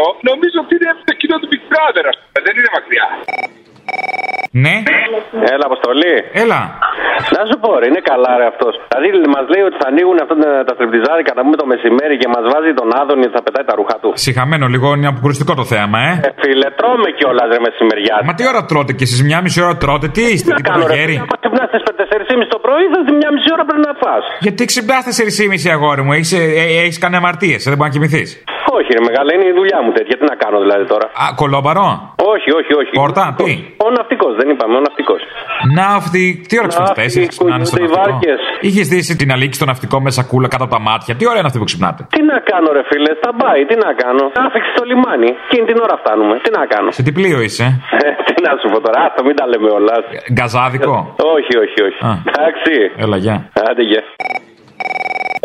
70% 0.00 0.04
νομίζω 0.28 0.58
ότι 0.64 0.72
είναι 0.78 0.90
το 1.08 1.14
κοινό 1.20 1.36
του 1.40 1.48
Big 1.52 1.64
Brother, 1.70 2.04
ας 2.12 2.16
πούμε. 2.20 2.38
δεν 2.46 2.54
είναι 2.58 2.70
μακριά. 2.76 3.06
Ναι. 4.64 4.76
Έλα, 5.52 5.64
Αποστολή. 5.70 6.14
Έλα. 6.42 6.60
Να 7.36 7.42
σου 7.48 7.56
πω, 7.62 7.70
ρε, 7.80 7.86
είναι 7.90 8.02
καλά, 8.10 8.32
ρε 8.40 8.46
αυτός. 8.52 8.72
Δηλαδή, 8.90 9.28
μας 9.36 9.44
λέει 9.52 9.64
ότι 9.68 9.76
θα 9.82 9.86
ανοίγουν 9.92 10.16
αυτά 10.24 10.34
τα, 10.42 10.50
τα 10.68 10.72
στριπτιζάδικα 10.76 11.30
να 11.38 11.42
πούμε 11.44 11.56
το 11.62 11.66
μεσημέρι 11.72 12.14
και 12.22 12.28
μας 12.34 12.44
βάζει 12.52 12.70
τον 12.80 12.88
Άδωνη 13.00 13.24
ότι 13.28 13.34
θα 13.38 13.42
πετάει 13.46 13.64
τα 13.70 13.74
ρούχα 13.78 13.96
του. 14.02 14.10
Συχαμένο 14.26 14.66
λίγο, 14.74 14.86
είναι 14.96 15.08
αποκρουστικό 15.14 15.52
το 15.60 15.64
θέαμα, 15.72 15.98
ε. 16.10 16.12
Ε, 16.28 16.30
φίλε, 16.42 16.68
τρώμε 16.78 17.08
κιόλας, 17.18 17.46
ρε, 17.52 17.58
μεσημεριά. 17.68 18.16
Μα 18.28 18.32
τι 18.38 18.42
ώρα 18.52 18.60
τρώτε 18.70 18.92
κι 18.98 19.04
εσείς, 19.08 19.20
μια 19.28 19.38
μισή 19.44 19.58
ώρα 19.66 19.76
τρώτε, 19.82 20.06
τι 20.16 20.22
είστε, 20.32 20.50
τι 20.58 20.62
κάνω, 20.68 20.78
ρε, 20.78 20.84
καλοκαίρι. 20.84 21.16
άμα 21.22 21.36
ξυπνάς 21.42 21.66
στις 21.70 21.82
4.30 21.88 22.46
το 22.54 22.58
πρωί, 22.64 22.84
θα 22.92 22.98
μια 23.20 23.30
μισή 23.34 23.48
ώρα 23.56 23.64
πρέπει 23.68 23.84
να 23.88 23.94
φας. 24.02 24.24
Γιατί 24.46 24.60
ξυπνάς 24.70 25.02
4,5 25.04 25.70
αγόρι 25.76 26.02
μου, 26.06 26.12
έχεις 26.18 26.30
έχεις 26.84 26.98
κάνει 27.02 27.16
αμαρτίες, 27.20 27.60
δεν 27.70 27.76
μπορεί 27.76 27.88
να 27.90 27.94
κοιμηθείς. 27.96 28.28
Όχι, 28.78 28.88
ρε, 28.96 29.02
μεγάλα, 29.08 29.30
είναι 29.36 29.46
η 29.52 29.54
δουλειά 29.60 29.78
μου 29.84 29.90
τέτοια. 29.96 30.14
Τι 30.18 30.24
να 30.32 30.36
κάνω 30.42 30.58
δηλαδή 30.64 30.84
τώρα; 30.92 31.06
Α, 31.24 31.24
κολόμπαρο. 31.40 31.86
Όχι, 32.34 32.50
όχι, 32.58 32.72
όχι. 32.80 32.92
Πόρτα, 33.02 33.24
τι; 33.40 33.50
Ο 33.86 33.88
ναυτικός, 33.98 34.32
δεν 34.40 34.46
είπαμε, 34.52 34.74
ο 34.80 34.82
ναυτικός. 34.86 35.20
Ναύτη, 35.78 36.24
τι 36.48 36.54
ώρα 36.60 36.68
ξυπνάτε, 36.72 36.94
τέσσερι 37.02 37.26
ξυπνάνε 37.32 37.64
στο 37.64 37.76
κουνιούνται 37.76 37.94
οι 37.94 37.96
ναυτικό; 37.96 38.18
βάρκες. 38.26 38.40
Είχες 38.68 38.86
δει 38.92 38.98
την 39.22 39.28
αλήκη 39.34 39.56
στο 39.60 39.66
ναυτικό 39.70 39.96
με 40.04 40.10
σακούλα 40.16 40.48
κάτω 40.52 40.64
από 40.66 40.74
τα 40.76 40.80
μάτια; 40.88 41.12
Τι 41.18 41.24
ώρα 41.30 41.38
είναι 41.38 41.48
αυτή 41.50 41.58
που 41.62 41.68
ξυπνάτε. 41.70 42.00
Τι 42.14 42.20
να 42.30 42.36
κάνω, 42.50 42.68
ρε 42.76 42.82
φίλε, 42.90 43.12
θα 43.24 43.30
πάει, 43.42 43.60
τι 43.70 43.74
να 43.84 43.90
κάνω. 44.02 44.24
Άφηξη 44.46 44.70
στο 44.76 44.82
λιμάνι. 44.90 45.30
Εκείνη 45.46 45.64
την 45.70 45.78
ώρα 45.86 45.94
φτάνουμε. 46.02 46.34
Τι 46.44 46.50
να 46.58 46.62
κάνω. 46.72 46.88
Σε 46.96 47.02
τι 47.06 47.12
πλοίο 47.18 47.38
είσαι, 47.46 47.66
Ε, 48.04 48.08
τι 48.26 48.34
να 48.46 48.52
σου 48.60 48.66
πω 48.72 48.78
τώρα, 48.86 48.98
άστο, 49.06 49.20
μην 49.26 49.36
τα 49.40 49.44
λέμε 49.52 49.68
όλα. 49.78 49.94
γκαζάδικο; 50.36 50.94
Όχι, 51.36 51.52
όχι, 51.64 51.78
όχι. 51.88 52.00
Α. 52.08 52.10
Εντάξει. 52.30 52.74
Έλα, 53.04 53.16
γεια. 53.24 53.36
Άντε, 53.70 53.82
γεια. 53.90 54.02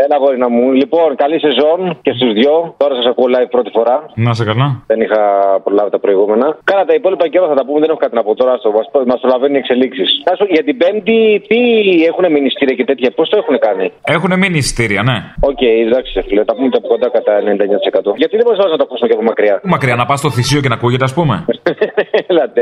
Έλα, 0.03 0.17
γόρινα 0.23 0.49
μου. 0.55 0.65
Λοιπόν, 0.81 1.09
καλή 1.23 1.37
σεζόν 1.45 1.79
και 2.05 2.11
στους 2.17 2.31
δυο. 2.37 2.55
Τώρα 2.81 2.93
σας 2.99 3.05
ακούω 3.11 3.27
live 3.35 3.49
πρώτη 3.55 3.71
φορά. 3.77 3.95
Να 4.25 4.31
σε 4.39 4.43
καλά. 4.49 4.67
Δεν 4.91 4.99
είχα 5.05 5.21
προλάβει 5.65 5.89
τα 5.95 5.99
προηγούμενα. 6.05 6.47
Κάνα 6.69 6.83
τα 6.89 6.93
υπόλοιπα 6.99 7.25
καιρό 7.33 7.45
θα 7.51 7.57
τα 7.59 7.63
πούμε, 7.65 7.79
δεν 7.83 7.89
έχω 7.89 8.01
κάτι 8.05 8.15
να 8.19 8.23
πω 8.27 8.31
τώρα. 8.41 8.53
Μας 9.11 9.19
προλαβαίνουν 9.21 9.55
οι 9.55 9.61
εξελίξεις. 9.63 10.09
Για 10.55 10.63
την 10.67 10.75
Πέμπτη, 10.81 11.19
τι 11.49 11.59
έχουν 12.09 12.25
μηνυστήρια 12.35 12.75
και 12.79 12.85
τέτοια, 12.89 13.09
πώς 13.17 13.29
το 13.29 13.35
έχουν 13.41 13.55
κάνει; 13.67 13.85
Έχουν 14.15 14.31
μείνει 14.41 14.57
εισιτήρια, 14.63 15.01
ναι. 15.09 15.17
Οκ, 15.49 15.61
εντάξει, 15.85 16.11
φίλε, 16.27 16.43
τα 16.49 16.53
πούμε 16.55 16.67
και 16.71 16.79
από 16.81 16.87
κοντά 16.93 17.07
κατά 17.17 17.31
99%. 17.37 18.13
Γιατί 18.21 18.33
δεν 18.37 18.45
μπορούσα 18.45 18.67
να 18.67 18.77
το 18.81 18.85
ακούσουμε 18.87 19.07
και 19.09 19.15
από 19.17 19.23
μακριά. 19.31 19.55
Πού 19.63 19.69
μακριά 19.75 19.95
να 19.95 20.05
πας 20.05 20.19
στο 20.19 20.29
Θησείο 20.35 20.59
και 20.61 20.69
να 20.71 20.75
ακούγεται, 20.79 21.03
ας 21.09 21.13
πούμε. 21.13 21.35
Έλατε. 22.31 22.61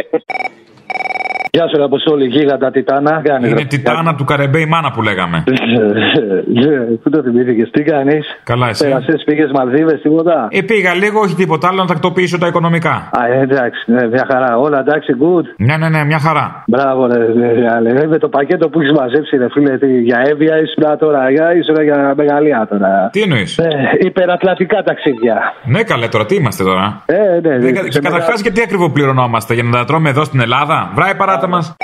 Γεια 1.51 1.67
σου, 1.67 1.83
Αποστόλη, 1.83 2.25
γίγαντα 2.25 2.71
Τιτάνα. 2.71 3.21
Κάνεις, 3.23 3.49
Είναι 3.51 3.59
ρε; 3.61 3.65
τιτάνα 3.67 4.15
του 4.15 4.23
Καρεμπέ 4.23 4.59
η 4.59 4.65
μάνα 4.65 4.91
που 4.91 5.01
λέγαμε. 5.01 5.43
Ε, 5.47 6.93
Πού 7.03 7.09
το 7.09 7.21
θυμήθηκες, 7.23 7.69
τι 7.71 7.81
κάνεις; 7.83 8.25
Καλά, 8.43 8.67
εσύ. 8.69 8.83
Πέρασες, 8.83 9.23
πήγες 9.25 9.51
Μαλδίβες, 9.53 10.01
τίποτα; 10.01 10.47
Ε, 10.51 10.61
πήγα 10.61 10.93
λίγο, 10.93 11.19
όχι 11.19 11.35
τίποτα 11.35 11.67
άλλο, 11.67 11.77
να 11.81 11.87
τακτοποιήσω 11.87 12.37
τα 12.37 12.47
οικονομικά. 12.47 13.09
Α, 13.19 13.25
ε, 13.33 13.39
εντάξει, 13.41 13.91
ναι, 13.91 14.07
μια 14.07 14.25
χαρά. 14.31 14.57
Όλα 14.57 14.79
εντάξει, 14.79 15.15
good. 15.21 15.45
Ναι, 15.57 15.77
ναι, 15.77 15.89
ναι, 15.89 16.03
μια 16.05 16.19
χαρά. 16.19 16.63
Μπράβο, 16.67 17.07
ρε, 17.07 17.17
ρε, 17.17 17.51
ρε, 17.83 17.91
ρε, 17.99 18.07
με 18.07 18.17
το 18.17 18.27
πακέτο 18.29 18.69
που 18.69 18.79
έχεις 18.81 18.91
μαζέψει, 18.91 19.37
ρε 19.37 19.47
φίλε, 19.49 19.77
τι, 19.77 20.01
για 20.01 20.19
Εύβοια 20.25 20.55
ήσουν 20.63 20.97
τώρα, 20.99 21.29
για, 21.31 21.53
ήσουν 21.55 21.83
για 21.83 22.13
μεγαλεία 22.17 22.67
τώρα. 22.69 23.09
Τι 23.11 23.21
εννοείς; 23.21 23.57
Ε, 23.57 23.67
υπερατλαντικά 23.99 24.83
ταξίδια. 24.83 25.35
Ναι, 25.65 25.83
καλέ, 25.83 26.07
τώρα 26.07 26.25
τι 26.25 26.35
είμαστε 26.35 26.63
τώρα; 26.63 27.01
Ε, 27.05 27.39
ναι, 27.47 27.57
ναι. 27.57 27.71
Και 27.71 27.91
σε 27.91 27.99
καταρχάς, 28.01 28.41
γιατί 28.41 28.61
ακριβό 28.61 28.89
πληρωνόμαστε 28.89 29.53
για 29.53 29.63
να 29.63 29.71
τα 29.71 29.83
τρώμε 29.85 30.09
εδώ 30.09 30.23
στην 30.23 30.39
Ελλάδα; 30.39 30.91
Βράει 30.95 31.15
παράτα 31.39 31.47
μας. 31.47 31.75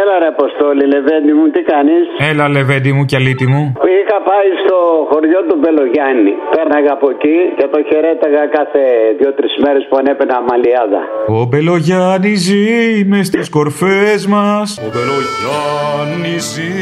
Έλα 0.00 0.14
ρε 0.22 0.28
Αποστόλη, 0.34 0.84
Λεβέντη 0.94 1.32
μου, 1.38 1.44
τι 1.54 1.60
κάνεις; 1.72 2.04
Έλα, 2.30 2.48
λεβέντι 2.48 2.92
μου 2.92 3.04
και 3.04 3.16
αλήτη 3.16 3.46
μου. 3.52 3.62
Είχα 3.98 4.18
πάει 4.30 4.48
στο 4.64 4.76
χωριό 5.10 5.40
του 5.48 5.56
Μπελογιάννη. 5.60 6.32
Πέρναγα 6.54 6.92
από 6.98 7.06
εκεί 7.14 7.36
και 7.58 7.66
το 7.72 7.78
χαιρέταγα 7.88 8.42
κάθε 8.56 8.82
δύο-τρεις 9.18 9.54
μέρες 9.64 9.86
που 9.88 9.96
ανέπαινα 10.00 10.36
αμαλιάδα. 10.42 11.02
Ο 11.38 11.44
Μπελογιάννη 11.48 12.34
ζει 12.34 12.66
μες 13.10 13.26
στις 13.26 13.48
κορφές 13.56 14.20
μας. 14.34 14.66
Ο 14.86 14.88
Μπελογιάννης 14.92 16.44
ζει 16.54 16.74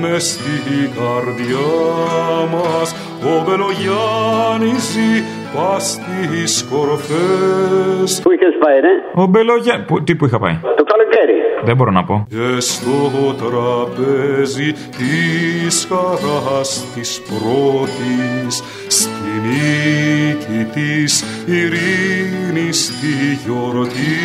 μες 0.00 0.24
στη 0.32 0.56
καρδιά 0.98 1.68
μας 2.54 2.88
Ο 3.32 3.34
Μπελογιάννης 3.44 4.82
ζει 4.92 5.12
πας 5.56 5.84
στις 5.90 6.66
κορφές 6.70 8.20
Πού 8.22 8.30
είχες 8.32 8.54
πάει, 8.62 8.80
ναι; 8.80 8.94
Ο 9.22 9.26
Μπελογιάννη. 9.26 9.84
Τι 10.04 10.14
που 10.16 10.24
είχα 10.26 10.38
πάει; 10.38 10.58
Το 10.76 10.84
καλοκαίρι. 10.92 11.34
Δεν 11.64 11.76
μπορώ 11.76 11.90
να 11.90 12.04
πω. 12.04 12.26
Και 12.28 12.60
στο 12.60 13.34
τραπέζι 13.42 14.72
της 14.72 15.88
χαράς 15.88 16.84
της 16.94 17.22
πρώτης 17.28 18.62
Στη 18.88 19.10
νίκη 19.44 20.64
της 20.74 21.24
ειρήνης 21.46 22.78
τη 23.00 23.14
γιορτή 23.44 24.16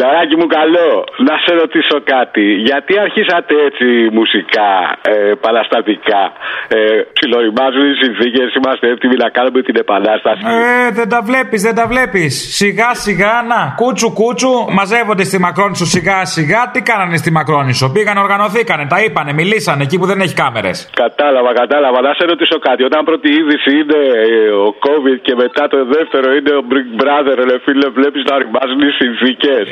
Φιλαράκι 0.00 0.36
μου 0.40 0.48
καλό, 0.58 0.90
να 1.28 1.34
σε 1.44 1.52
ρωτήσω 1.62 1.98
κάτι. 2.14 2.44
Γιατί 2.68 2.92
αρχίσατε 3.06 3.54
έτσι 3.68 3.86
μουσικά, 4.18 4.70
ε, 5.12 5.32
παραστατικά. 5.44 6.22
Ε, 6.68 6.78
ψιλοριμάζουν 7.16 7.84
οι 7.90 7.94
συνθήκες, 8.02 8.48
είμαστε 8.58 8.86
έτοιμοι 8.94 9.16
να 9.24 9.28
κάνουμε 9.36 9.60
την 9.68 9.76
επανάσταση. 9.84 10.42
Ε, 10.86 10.90
δεν 10.98 11.08
τα 11.14 11.20
βλέπεις, 11.28 11.60
δεν 11.68 11.74
τα 11.80 11.84
βλέπεις. 11.92 12.32
Σιγά 12.60 12.90
σιγά, 13.04 13.34
να, 13.52 13.60
κούτσου 13.80 14.10
κούτσου, 14.20 14.52
μαζεύονται 14.78 15.24
στη 15.30 15.38
Μακρόνισο 15.46 15.86
σιγά 15.96 16.18
σιγά. 16.36 16.60
Τι 16.72 16.80
κάνανε 16.90 17.16
στη 17.22 17.30
Μακρόνισο, 17.38 17.86
πήγαν, 17.94 18.16
οργανωθήκανε, 18.26 18.84
τα 18.92 18.98
είπανε, 19.04 19.32
μιλήσανε 19.40 19.82
εκεί 19.86 19.96
που 20.00 20.06
δεν 20.10 20.18
έχει 20.24 20.34
κάμερες. 20.42 20.76
Κατάλαβα, 21.02 21.52
κατάλαβα. 21.62 21.98
Να 22.00 22.12
σε 22.18 22.24
ρωτήσω 22.32 22.58
κάτι. 22.68 22.82
Όταν 22.90 23.00
πρώτη 23.04 23.28
είδηση 23.38 23.70
είναι 23.80 24.00
ε, 24.26 24.50
ο 24.66 24.68
COVID 24.86 25.18
και 25.26 25.34
μετά 25.42 25.62
το 25.74 25.78
δεύτερο 25.94 26.26
είναι 26.36 26.52
ο 26.60 26.62
Big 26.70 26.88
Brother, 27.00 27.36
ρε 27.50 27.56
φίλε, 27.64 27.88
βλέπεις 27.98 28.22
να 28.30 28.34
ρημάζουν 28.42 28.80
οι 28.88 28.92
συνθήκες. 29.00 29.62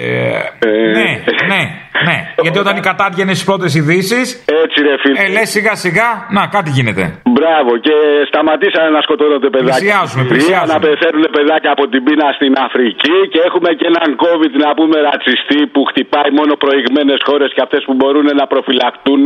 Ναι, 0.98 1.08
ναι, 1.52 1.62
ναι. 2.08 2.16
Γιατί 2.44 2.58
όταν 2.64 2.74
η 2.76 2.82
κατάργαινε 2.90 3.32
στις 3.36 3.46
πρώτες 3.50 3.70
ειδήσεις. 3.78 4.26
Έτσι, 4.64 4.78
ρε 4.88 4.94
φίλε. 5.02 5.16
Ε, 5.22 5.26
λες 5.36 5.48
σιγά 5.56 5.74
σιγά, 5.84 6.08
να 6.36 6.42
κάτι 6.56 6.70
γίνεται. 6.76 7.04
Μπράβο, 7.36 7.72
και 7.86 7.96
σταματήσανε 8.30 8.90
να 8.96 9.00
σκοτώνονται 9.06 9.48
παιδάκια. 9.54 9.78
Πλησιάζουμε, 9.78 10.22
στην 10.24 10.32
πλησιάζουμε. 10.32 10.66
Συρία, 10.68 10.74
Να 10.74 10.84
πεθαίνουν 10.86 11.24
παιδάκια 11.36 11.70
από 11.76 11.84
την 11.92 12.00
πείνα 12.06 12.28
στην 12.38 12.52
Αφρική 12.66 13.18
και 13.32 13.40
έχουμε 13.48 13.70
και 13.78 13.86
έναν 13.92 14.10
COVID 14.24 14.52
να 14.64 14.70
πούμε 14.78 14.96
ρατσιστή 15.08 15.60
που 15.72 15.80
χτυπάει 15.90 16.30
μόνο 16.38 16.52
προηγμένες 16.64 17.20
χώρες 17.28 17.50
και 17.54 17.62
αυτές 17.66 17.82
που 17.86 17.94
μπορούν 17.98 18.26
να 18.40 18.44
προφυλακτούν. 18.52 19.24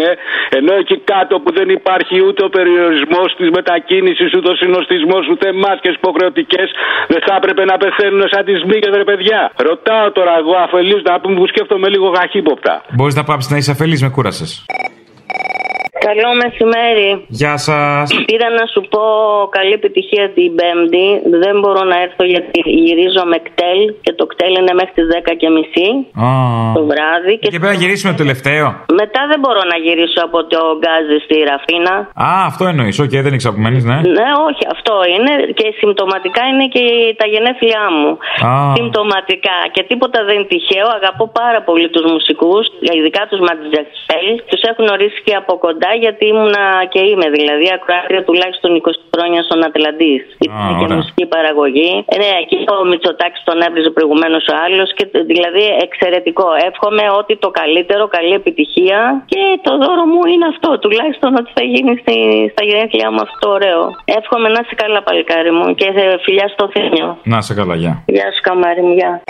Ενώ 0.59 0.73
εκεί 0.83 0.97
κάτω 1.13 1.35
που 1.43 1.51
δεν 1.59 1.69
υπάρχει 1.79 2.17
ούτε 2.27 2.41
ο 2.49 2.51
περιορισμός 2.57 3.29
της 3.39 3.49
μετακίνησης, 3.59 4.29
ούτε 4.37 4.49
ο 4.55 4.57
συνοστισμός, 4.63 5.25
ούτε 5.33 5.47
μάσκες 5.65 5.95
υποχρεωτικές, 6.01 6.69
δεν 7.13 7.21
θα 7.27 7.33
έπρεπε 7.41 7.63
να 7.71 7.77
πεθαίνουν 7.83 8.23
σαν 8.33 8.43
τις 8.49 8.61
μύγε, 8.69 8.89
ρε 9.01 9.07
παιδιά. 9.11 9.41
Ρωτάω 9.69 10.07
τώρα 10.19 10.33
εγώ 10.43 10.55
αφελεί 10.73 11.03
να 11.03 11.21
πούμε 11.21 11.35
που 11.35 11.47
σκέφτομαι 11.47 11.89
λίγο 11.89 12.09
γαχύποπτα. 12.09 12.85
Μπορείς 12.97 13.15
να 13.15 13.25
πάψεις 13.25 13.51
να 13.51 13.57
είσαι 13.57 13.71
αφελής, 13.71 14.03
με 14.03 14.09
κούρασες. 14.09 14.65
Καλό 16.09 16.31
μεσημέρι. 16.43 17.09
Γεια 17.41 17.55
σας. 17.67 18.05
Πήρα 18.31 18.49
να 18.59 18.65
σου 18.73 18.81
πω 18.93 19.03
καλή 19.57 19.73
επιτυχία 19.81 20.25
την 20.37 20.51
Πέμπτη. 20.59 21.07
Δεν 21.45 21.55
μπορώ 21.61 21.83
να 21.93 21.97
έρθω 22.05 22.25
γιατί 22.35 22.59
γυρίζω 22.87 23.23
με 23.33 23.39
ΚΤΕΛ 23.47 23.81
και 24.05 24.13
το 24.19 24.25
ΚΤΕΛ 24.31 24.53
είναι 24.61 24.75
μέχρι 24.81 24.95
τις 24.99 25.07
10 25.15 25.33
και 25.41 25.49
μισή 25.57 25.89
το 26.77 26.83
βράδυ. 26.91 27.35
Και 27.43 27.51
πρέπει 27.63 27.73
να 27.75 27.81
γυρίσουμε 27.83 28.11
το 28.13 28.21
τελευταίο. 28.25 28.67
Μετά 29.03 29.21
δεν 29.31 29.39
μπορώ 29.43 29.63
να 29.73 29.77
γυρίσω 29.85 30.21
από 30.29 30.39
το 30.53 30.61
Γκάζι 30.81 31.17
στη 31.27 31.37
Ραφίνα. 31.51 31.95
Α, 32.27 32.31
αυτό 32.51 32.63
εννοείς. 32.73 32.97
Οκ, 33.05 33.15
δεν 33.27 33.33
ήξερα 33.37 33.55
που 33.55 33.63
μένεις, 33.65 33.85
ναι. 33.91 33.99
Ναι, 34.19 34.29
όχι, 34.49 34.65
αυτό 34.75 34.95
είναι 35.15 35.33
και 35.59 35.67
συμπτωματικά 35.79 36.43
είναι 36.51 36.67
και 36.75 36.85
τα 37.21 37.27
γενέθλιά 37.33 37.85
μου. 37.97 38.11
Α. 38.49 38.53
Συμπτωματικά 38.77 39.57
και 39.75 39.83
τίποτα 39.91 40.19
δεν 40.27 40.35
είναι 40.37 40.51
τυχαίο. 40.55 40.87
Αγαπώ 40.99 41.25
πάρα 41.41 41.61
πολύ 41.69 41.87
τους 41.95 42.05
μουσικούς, 42.13 42.65
ειδικά 42.99 43.23
τους 43.31 43.41
Ματζαξέλ. 43.47 44.27
Τους 44.51 44.63
έχουν 44.71 44.87
ορίσει 44.95 45.21
και 45.27 45.35
από 45.43 45.53
κοντά 45.67 45.91
γιατί 46.05 46.23
ήμουνα 46.33 46.65
και 46.93 47.01
είμαι 47.11 47.29
δηλαδή 47.37 47.67
ακροάτρια 47.77 48.23
τουλάχιστον 48.29 48.71
20 48.83 48.91
χρόνια 49.15 49.41
στον 49.43 49.65
Ατλαντής. 49.69 50.23
Ήταν 50.47 50.69
και 50.79 50.85
ωραία. 50.85 50.97
μουσική 50.97 51.25
παραγωγή. 51.35 51.93
Ε, 52.13 52.17
Ναι, 52.23 52.31
εκεί 52.43 52.57
ο 52.77 52.85
Μητσοτάκης 52.91 53.43
τον 53.49 53.59
έβριζε 53.67 53.91
προηγουμένως 53.97 54.45
ο 54.53 54.55
άλλος. 54.65 54.89
Και 54.97 55.05
δηλαδή 55.33 55.65
εξαιρετικό. 55.87 56.47
Εύχομαι 56.69 57.05
ότι 57.21 57.33
το 57.45 57.49
καλύτερο, 57.61 58.03
καλή 58.17 58.35
επιτυχία. 58.41 58.99
Και 59.33 59.43
το 59.67 59.73
δώρο 59.83 60.05
μου 60.13 60.23
είναι 60.33 60.47
αυτό. 60.53 60.71
Τουλάχιστον 60.85 61.31
ότι 61.41 61.51
θα 61.59 61.65
γίνει 61.73 61.93
στη, 62.03 62.15
στα 62.55 62.63
γενέθλιά 62.69 63.09
μου 63.13 63.21
αυτό 63.27 63.39
το 63.45 63.49
ωραίο. 63.59 63.81
Εύχομαι 64.19 64.49
να 64.55 64.59
είσαι 64.63 64.75
καλά, 64.83 65.03
παλικάρι 65.03 65.53
μου. 65.59 65.75
Και 65.75 65.87
ε, 65.95 66.19
φιλιά 66.25 66.49
στο 66.55 66.65
θύμιο. 66.73 67.09
Να 67.33 67.41
σε 67.41 67.55
καλά, 67.55 67.75
γεια. 67.83 68.03
Γεια 68.07 68.27
σου, 68.35 68.41
καμάρι 68.43 68.83
μου, 68.83 68.95
γεια. 68.95 69.23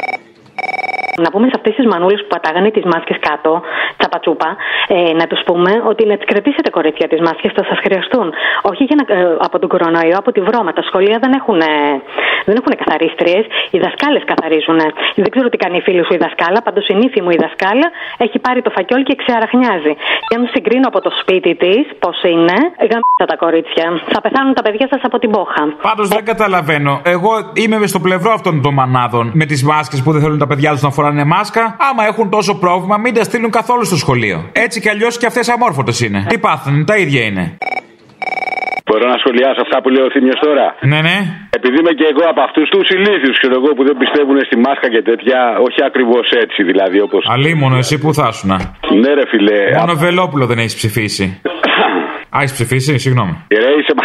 Να 1.25 1.29
πούμε 1.33 1.47
σε 1.51 1.57
αυτέ 1.59 1.71
τι 1.77 1.87
μανούλες 1.93 2.21
που 2.23 2.31
πατάγανε 2.35 2.71
τις 2.77 2.85
μάσκες 2.93 3.19
κάτω, 3.29 3.53
τσαπατσούπα, 3.99 4.51
ε, 4.97 5.13
να 5.21 5.27
τους 5.31 5.41
πούμε 5.49 5.73
ότι 5.91 6.03
να 6.11 6.15
τι 6.19 6.25
κρατήσετε 6.31 6.71
κορίτσια 6.77 7.07
τις 7.13 7.21
μάσκες, 7.27 7.53
θα 7.59 7.65
σας 7.71 7.79
χρειαστούν. 7.85 8.27
Όχι 8.71 8.83
για 8.89 8.97
να, 9.01 9.05
ε, 9.17 9.37
από 9.47 9.57
τον 9.61 9.69
κορονοϊό, 9.73 10.17
από 10.23 10.31
τη 10.35 10.41
βρώμα. 10.49 10.71
Τα 10.79 10.83
σχολεία 10.89 11.19
δεν 11.25 11.33
έχουν, 11.39 11.59
ε, 11.61 11.73
δεν 12.49 12.55
έχουν 12.61 12.73
καθαρίστριες. 12.81 13.45
Οι 13.73 13.79
δασκάλες 13.85 14.23
καθαρίζουν. 14.31 14.81
Δεν 15.25 15.31
ξέρω 15.35 15.49
τι 15.53 15.59
κάνει 15.65 15.77
η 15.81 15.83
φίλη 15.87 16.03
σου 16.07 16.15
η 16.19 16.21
δασκάλα, 16.25 16.59
πάντως 16.67 16.85
η 16.93 16.95
νύφη 17.01 17.21
μου 17.25 17.31
η 17.37 17.39
δασκάλα 17.45 17.89
έχει 18.25 18.39
πάρει 18.47 18.61
το 18.67 18.71
φακιόλ 18.77 19.03
και 19.09 19.15
ξεαραχνιάζει. 19.23 19.93
Και 20.27 20.35
αν 20.39 20.43
συγκρίνω 20.55 20.87
από 20.93 21.01
το 21.07 21.11
σπίτι 21.21 21.53
της, 21.63 21.83
πώς 22.03 22.17
είναι, 22.33 22.57
γαμίσα 22.91 23.25
τα 23.33 23.37
κορίτσια. 23.45 23.87
Θα 24.15 24.21
πεθάνουν 24.25 24.55
τα 24.59 24.63
παιδιά 24.67 24.87
σας 24.93 25.01
από 25.09 25.17
την 25.23 25.31
πόχα. 25.37 25.63
Πάντως 25.89 26.09
δεν 26.09 26.25
καταλαβαίνω. 26.33 26.93
Εγώ 27.15 27.33
είμαι 27.61 27.77
μες 27.79 27.91
στο 27.95 28.01
πλευρό 28.07 28.31
αυτών 28.39 28.55
των 28.65 28.73
μανάδων 28.79 29.25
με 29.41 29.45
τις 29.51 29.61
μάσκες 29.71 30.03
που 30.03 30.11
δεν 30.13 30.21
θέλουν 30.23 30.39
τα 30.39 30.47
παιδιά 30.53 30.71
τους 30.75 30.83
να 30.83 30.91
φοράνε 30.97 31.25
μάσκα. 31.25 31.63
Άμα 31.89 32.03
έχουν 32.11 32.27
τόσο 32.37 32.53
πρόβλημα, 32.65 32.97
μην 33.05 33.15
τα 33.15 33.23
στείλουν 33.29 33.51
καθόλου 33.59 33.85
στο 33.85 33.97
σχολείο. 33.97 34.39
Έτσι 34.53 34.81
κι 34.81 34.91
αλλιώς 34.95 35.19
και 35.19 35.27
αυτές 35.27 35.49
αμόρφωτες 35.49 36.01
είναι. 36.01 36.21
Τι 36.29 36.39
πάθουν, 36.39 36.85
τα 36.85 36.97
ίδια 36.97 37.23
είναι. 37.29 37.45
Μπορώ 38.87 39.07
να 39.15 39.19
σχολιάσω 39.23 39.61
αυτά 39.67 39.77
που 39.83 39.89
λέει 39.95 40.05
ο 40.09 40.11
Θήμιος 40.15 40.39
τώρα; 40.47 40.67
Ναι, 40.91 41.01
ναι. 41.09 41.17
Επειδή 41.59 41.77
είμαι 41.81 41.95
και 41.99 42.07
εγώ 42.13 42.25
από 42.33 42.41
αυτούς 42.49 42.67
τους 42.73 42.87
ηλίθιους, 42.97 43.37
ξέρω 43.41 43.55
εγώ, 43.61 43.71
που 43.77 43.85
δεν 43.89 43.97
πιστεύουν 44.03 44.37
στη 44.49 44.57
μάσκα 44.65 44.89
και 44.95 45.03
τέτοια, 45.11 45.39
όχι 45.67 45.81
ακριβώς 45.91 46.27
έτσι 46.45 46.61
δηλαδή 46.71 46.99
όπω. 47.07 47.19
Αλίμονο, 47.35 47.77
εσύ 47.77 47.97
που 48.03 48.11
θα 48.19 48.33
σου 48.37 48.47
να. 48.47 48.57
Ναι, 49.03 49.11
ρε 49.19 49.27
φιλέ. 49.33 49.61
Μόνο 49.81 49.95
Βελόπουλο 50.05 50.45
δεν 50.51 50.59
έχεις 50.59 50.77
ψηφίσει. 50.81 51.27
Α, 52.35 52.37
έχεις 52.43 52.53
ψηφίσει, 52.53 52.99
συγγνώμη. 52.99 53.35
Ρε, 53.65 53.71
είσαι 53.79 53.93
μα... 53.99 54.05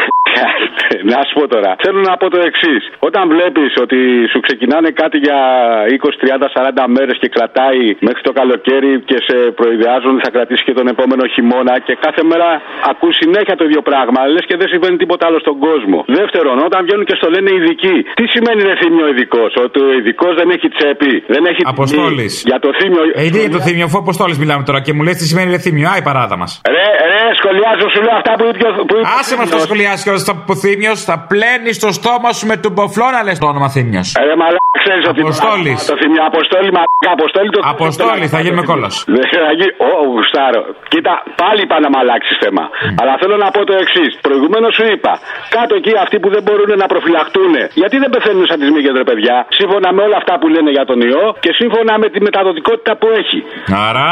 Να 1.11 1.19
σου 1.27 1.33
πω 1.39 1.43
τώρα. 1.55 1.71
Θέλω 1.83 1.99
να 2.09 2.13
πω 2.21 2.27
το 2.35 2.39
εξής. 2.49 2.83
Όταν 3.07 3.23
βλέπεις 3.33 3.71
ότι 3.85 3.99
σου 4.31 4.39
ξεκινάνε 4.47 4.89
κάτι 5.01 5.17
για 5.25 5.39
20, 5.87 6.15
30, 6.23 6.47
40 6.55 6.85
μέρες 6.95 7.15
και 7.21 7.29
κρατάει 7.35 7.83
μέχρι 8.07 8.21
το 8.27 8.31
καλοκαίρι 8.39 8.91
και 9.09 9.17
σε 9.27 9.35
προειδεάζουν 9.59 10.11
ότι 10.15 10.23
θα 10.27 10.31
κρατήσει 10.35 10.63
και 10.67 10.75
τον 10.79 10.87
επόμενο 10.93 11.23
χειμώνα 11.33 11.73
και 11.87 11.93
κάθε 12.05 12.23
μέρα 12.31 12.47
ακούς 12.91 13.13
συνέχεια 13.21 13.55
το 13.59 13.63
ίδιο 13.69 13.81
πράγμα, 13.89 14.19
λες 14.33 14.45
και 14.49 14.57
δεν 14.61 14.67
συμβαίνει 14.73 14.97
τίποτα 15.03 15.23
άλλο 15.27 15.39
στον 15.45 15.57
κόσμο. 15.67 15.97
Δεύτερον, 16.19 16.55
όταν 16.67 16.79
βγαίνουν 16.85 17.05
και 17.09 17.15
στο 17.19 17.27
λένε 17.33 17.49
ειδικοί, 17.57 17.95
τι 18.19 18.25
σημαίνει 18.33 18.61
ρε 18.69 18.75
θύμιο 18.81 19.07
ειδικός, 19.11 19.51
Ότι 19.65 19.79
ο 19.87 19.91
ειδικός 19.97 20.33
δεν 20.39 20.47
έχει 20.55 20.67
τσέπη, 20.75 21.13
δεν 21.35 21.43
έχει 21.49 21.61
τιμή. 21.63 21.75
Αποστόλης. 21.75 22.33
Για 22.49 22.59
το 22.65 22.69
θύμιο. 22.79 23.01
Ε, 23.21 23.29
τι 23.33 23.39
για 23.45 23.53
το 23.57 23.61
θύμιο, 23.67 23.85
αφού 23.89 23.97
Αποστόλης 24.05 24.37
μιλάμε 24.41 24.63
τώρα 24.69 24.79
και 24.85 24.91
μου 24.95 25.03
λες 25.07 25.15
τι 25.19 25.25
σημαίνει 25.29 25.49
ρε 25.55 25.59
θύμιο. 25.65 25.87
Άι, 25.93 26.01
παράδα 26.09 26.35
μας. 26.41 26.51
Ρε, 26.75 26.87
ρε, 27.11 27.21
σχολιάζω 27.39 27.85
σου 27.93 28.01
λέω 28.05 28.15
αυτά 28.21 28.33
που 28.39 28.45
είπε. 28.51 28.67
Που 28.89 28.95
είπε 28.97 29.07
Άσε 29.19 29.35
μας 29.39 29.49
το 29.55 29.59
σχολιάσει 29.67 30.01
και 30.05 30.11
στο 30.27 30.55
θύμιο, 30.63 30.93
θα 31.09 31.15
πλένεις 31.31 31.75
το 31.83 31.89
στόμα 31.99 32.29
σου 32.37 32.45
με 32.51 32.55
τον 32.63 32.71
ποφλό 32.77 33.07
να 33.15 33.19
λες 33.27 33.37
το 33.43 33.47
όνομα 33.53 33.67
θύμιο. 33.75 34.01
Ρε, 34.29 34.35
μαλά, 34.41 34.59
ξέρεις 34.83 35.03
ότι. 35.11 35.19
Αποστόλης. 35.25 35.79
Το 35.91 35.95
θύμιο, 36.01 36.21
αποστόλη, 36.31 36.69
μαλάκα, 36.77 37.09
αποστόλη 37.17 37.49
το. 37.55 37.59
Αποστόλη, 37.75 38.25
θα 38.33 38.39
γίνουμε 38.43 38.63
κόλλο. 38.71 38.89
Δεν 39.17 39.25
θα 39.45 39.51
γίνει. 39.59 39.73
Ω, 39.89 39.91
γουστάρω. 40.13 40.61
Κοίτα, 40.91 41.13
πάλι 41.41 41.59
είπα 41.65 41.75
να 41.83 41.89
μ' 41.93 41.97
αλλάξει 42.01 42.31
θέμα. 42.43 42.63
Αλλά 43.01 43.13
θέλω 43.21 43.35
να 43.45 43.47
πω 43.55 43.61
το 43.69 43.73
εξής. 43.83 44.11
Προηγουμένως 44.27 44.71
σου 44.77 44.85
είπα, 44.93 45.13
κάτω 45.57 45.73
εκεί 45.79 45.91
αυτοί 46.05 46.15
που 46.23 46.29
δεν 46.35 46.41
μπορούν 46.45 46.69
να 46.83 46.87
προφυλαχτούν, 46.93 47.53
γιατί 47.81 47.95
δεν 48.03 48.09
πεθαίνουν 48.13 48.45
σαν 48.49 48.57
τις 48.61 48.69
μύγες, 48.75 48.93
ρε 49.01 49.05
παιδιά, 49.09 49.35
σύμφωνα 49.59 49.89
με 49.95 50.01
όλα 50.07 50.17
αυτά 50.21 50.33
που 50.39 50.47
λένε 50.55 50.69
για 50.77 50.85
τον 50.89 50.99
ιό 51.09 51.25
και 51.43 51.51
σύμφωνα 51.59 51.93
με 52.01 52.07
τη 52.13 52.19
μεταδοτικότητα 52.27 52.93
που 52.99 53.07
έχει. 53.21 53.39
Άρα, 53.87 54.09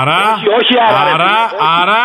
άρα, 0.00 0.20
Όχι, 0.36 0.48
όχι 0.60 0.74
άρα, 0.88 1.02
ρε 1.06 1.12
άρα, 1.14 1.34
φίλε. 1.48 1.60
άρα, 1.80 2.02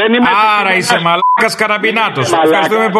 Δεν 0.00 0.10
είμαι- 0.14 0.34
άρα 0.58 0.70
είσαι 0.78 0.96
μαλάκας 1.06 1.52
καραμπινάτος. 1.60 2.24
Μαλάκα. 2.30 2.46
Ευχαριστούμε 2.48 2.86
πολύ, 2.98 2.99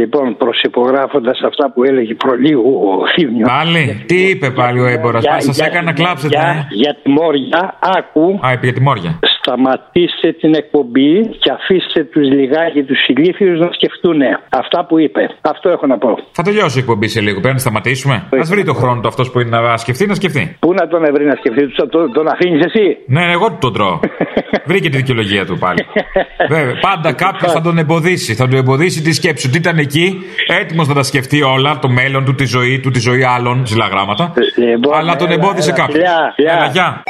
Λοιπόν, 0.00 0.36
προσυπογράφοντας 0.36 1.40
αυτά 1.46 1.70
που 1.72 1.84
έλεγε 1.84 2.14
προλίγου 2.14 2.72
ο 2.90 3.06
Θήμιος. 3.14 3.48
Πάλι, 3.50 4.02
τι 4.06 4.28
είπε 4.30 4.50
πάλι 4.50 4.80
ο 4.80 4.86
έμπορας, 4.86 5.22
Για- 5.22 5.32
μας 5.32 5.44
σα 5.44 5.52
για- 5.52 5.66
έκανε 5.66 5.84
να 5.84 5.92
κλάψετε. 5.92 6.36
Για, 6.38 6.48
ε. 6.48 6.66
για 6.82 6.96
τη 7.02 7.08
Μόρια, 7.10 7.78
άκου. 7.98 8.38
Α, 8.46 8.52
είπε 8.52 8.64
για 8.66 8.72
τη 8.72 8.80
Μόρια. 8.80 9.18
Σταματήστε 9.38 10.32
την 10.40 10.54
εκπομπή 10.54 11.12
και 11.42 11.50
αφήστε 11.58 12.04
τους 12.04 12.26
λιγάκι 12.38 12.82
τους 12.82 13.00
ηλίθιους 13.08 13.58
να 13.60 13.68
σκεφτούν 13.72 14.20
αυτά 14.50 14.86
που 14.86 14.98
είπε. 14.98 15.28
Αυτό 15.40 15.68
έχω 15.68 15.86
να 15.86 15.98
πω. 15.98 16.18
Θα 16.32 16.42
τελειώσει 16.42 16.78
η 16.78 16.80
εκπομπή 16.80 17.08
σε 17.08 17.20
λίγο. 17.20 17.38
Πρέπει 17.40 17.54
να 17.54 17.60
σταματήσουμε. 17.60 18.14
Α 18.14 18.42
βρει 18.44 18.64
το 18.64 18.74
χρόνο 18.74 19.00
του 19.00 19.08
αυτός 19.08 19.30
που 19.30 19.40
είναι 19.40 19.58
να 19.60 19.76
σκεφτεί, 19.76 20.06
να 20.06 20.14
σκεφτεί. 20.14 20.56
Πού 20.60 20.72
να 20.72 20.88
τον 20.88 21.04
ευρύ 21.04 21.24
να 21.24 21.34
σκεφτεί, 21.36 21.66
του 21.66 21.88
τον, 21.88 22.12
τον 22.12 22.28
αφήνεις 22.28 22.64
εσύ; 22.64 22.96
Ναι, 23.06 23.32
εγώ 23.32 23.46
του 23.50 23.58
τον 23.60 23.72
τρώω. 23.72 23.98
Βρήκε 24.70 24.88
τη 24.88 24.96
δικαιολογία 24.96 25.46
του 25.46 25.58
πάλι. 25.58 25.86
Βέβαια, 26.54 26.74
πάντα 26.80 27.12
κάποιος 27.12 27.52
θα 27.52 27.60
τον 27.60 27.78
εμποδίσει. 27.78 28.34
Θα 28.34 28.48
του 28.48 28.56
εμποδίσει 28.56 29.02
τη 29.02 29.12
σκέψη 29.12 29.46
του. 29.46 29.52
Τι 29.52 29.58
ήταν 29.58 29.78
εκεί, 29.82 30.22
έτοιμος 30.46 30.88
να 30.88 30.94
τα 30.94 31.02
σκεφτεί 31.02 31.42
όλα, 31.42 31.78
το 31.78 31.88
μέλλον 31.88 32.24
του, 32.24 32.34
τη 32.34 32.44
ζωή 32.44 32.80
του, 32.80 32.90
τη 32.90 33.00
ζωή 33.00 33.24
άλλων, 33.24 33.62
ψηλά 33.62 33.86
γράμματα. 33.86 34.32
Λοιπόν, 34.56 34.94
Αλλά 34.94 35.16
τον 35.16 35.26
έλα, 35.30 35.34
εμπόδισε 35.42 35.70
έλα, 35.70 35.78
κάποιο. 35.78 35.94
φιλιά, 35.94 36.32
φιλιά. 36.34 36.52
Έλα, 36.52 36.66
γεια. 36.66 37.02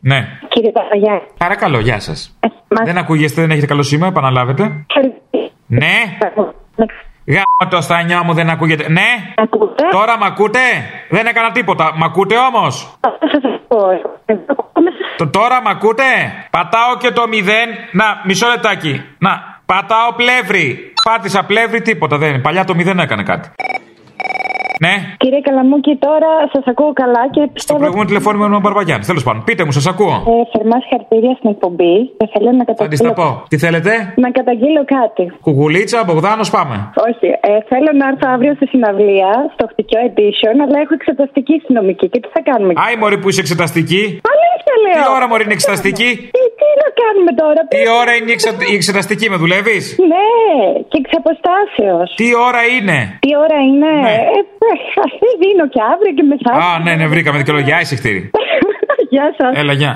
Ναι. 0.00 0.28
Κύριε 0.48 0.70
Παπαγιά. 0.70 1.22
Παρακαλώ, 1.38 1.78
γεια 1.78 2.00
σας. 2.00 2.38
Δεν 2.84 2.98
ακούγεστε, 2.98 3.40
δεν 3.40 3.50
έχετε 3.50 3.66
καλό 3.66 3.82
σήμα, 3.82 4.06
επαναλάβετε. 4.06 4.84
Ναι. 5.66 5.94
Γάμο 7.26 7.70
το 7.70 7.80
στα 7.80 8.02
νιό 8.02 8.24
μου 8.24 8.32
δεν 8.34 8.50
ακούγεται. 8.50 8.88
Ναι. 8.90 9.34
Τώρα 9.90 10.18
μ' 10.18 10.22
ακούτε; 10.24 10.58
Δεν 11.10 11.26
έκανα 11.26 11.50
τίποτα. 11.50 11.92
Μ' 11.96 12.02
ακούτε 12.04 12.34
όμως; 12.38 12.98
Τώρα 15.30 15.62
μ' 15.62 15.68
ακούτε; 15.68 16.02
Πατάω 16.50 16.96
και 16.98 17.10
το 17.10 17.28
μηδέν. 17.28 17.68
Να, 17.92 18.04
μισό 18.24 18.48
λεπτάκι. 18.48 19.02
Να, 19.18 19.60
πατάω 19.66 20.12
πλεύρη. 20.16 20.92
Πάτησα 21.08 21.44
πλεύρη, 21.44 21.80
τίποτα 21.82 22.18
δεν 22.18 22.28
είναι. 22.28 22.38
Παλιά 22.38 22.64
το 22.64 22.74
μηδέν 22.74 22.98
έκανε 22.98 23.22
κάτι. 23.22 23.48
Ναι. 24.84 24.94
Κύριε 25.22 25.40
Καλαμούκη, 25.48 25.92
τώρα 26.06 26.30
σας 26.52 26.64
ακούω 26.72 26.92
καλά 27.02 27.22
και 27.34 27.40
Στο 27.44 27.52
πιστεύω. 27.58 27.78
προηγούμενο 27.78 28.08
τηλεφώνημα 28.10 28.44
με 28.48 28.52
τον 28.56 28.62
Μπαρμπαγιάννη. 28.64 29.04
Τέλος 29.10 29.22
πάντων, 29.26 29.40
πείτε 29.48 29.62
μου, 29.66 29.72
σας 29.78 29.86
ακούω. 29.92 30.14
Ε, 30.32 30.34
θερμά 30.52 30.76
συγχαρητήρια 30.82 31.32
στην 31.38 31.48
εκπομπή 31.54 31.94
και 32.18 32.26
θέλω 32.34 32.50
να 32.58 32.62
Θα 32.64 32.72
τη 32.72 32.74
τα 32.74 32.82
καταγγείλω. 32.82 33.12
πω. 33.20 33.28
Τι 33.50 33.56
θέλετε; 33.64 33.90
Να 34.24 34.28
καταγγείλω 34.38 34.82
κάτι. 34.96 35.24
Κουκουλίτσα, 35.46 35.98
Μπογδάνος, 36.06 36.48
πάμε. 36.56 36.76
Όχι, 37.08 37.26
ε, 37.50 37.50
θέλω 37.70 37.90
να 38.00 38.04
έρθω 38.10 38.26
αύριο 38.34 38.52
στη 38.58 38.66
συναυλία, 38.72 39.30
στο 39.54 39.64
χτυκιό 39.70 40.00
edition, 40.08 40.54
αλλά 40.64 40.76
έχω 40.84 40.94
εξεταστική 41.00 41.54
συνομική. 41.66 42.06
Και 42.12 42.20
τι 42.22 42.28
θα 42.36 42.40
κάνουμε; 42.50 42.72
Άι, 42.84 42.94
Μωρή 43.00 43.18
που 43.20 43.28
είσαι 43.30 43.40
εξεταστική. 43.44 44.02
Αλήθεια 44.32 44.74
λέω. 44.84 44.94
Τι 44.98 45.02
ώρα 45.16 45.26
Μωρή 45.30 45.42
είναι 45.46 45.56
εξεταστική; 45.58 46.08
Τι, 46.64 46.70
τι 46.70 46.80
να 46.84 46.88
κάνουμε 47.02 47.32
τώρα. 47.42 47.60
Τι 47.74 47.80
ώρα 48.00 48.12
είναι 48.16 48.30
η, 48.32 48.36
εξε- 48.38 48.68
η 48.72 48.74
εξεταστική, 48.80 49.26
με 49.32 49.36
δουλεύεις; 49.42 49.84
Ναι, 50.12 50.28
και 50.90 50.96
εξ 51.02 51.08
αποστάσεως. 51.20 52.08
Τι 52.20 52.26
ώρα 52.48 52.62
είναι; 52.76 52.98
Τι 53.24 53.30
ώρα 53.44 53.58
είναι; 53.68 53.92
Ε, 54.10 54.14
ε, 54.68 54.72
αυτή 55.06 55.28
δίνω 55.42 55.64
και 55.74 55.80
αύριο 55.92 56.12
και 56.18 56.24
μεθαύριο. 56.30 56.68
Α, 56.68 56.78
ναι, 56.84 56.92
ναι, 56.98 57.06
βρήκαμε 57.12 57.36
δικαιολογία. 57.42 57.76
Άι, 57.76 57.84
χτύρι. 58.00 58.20
Γεια 59.12 59.26
σας. 59.38 59.52
Έλα, 59.60 59.72
γεια. 59.72 59.92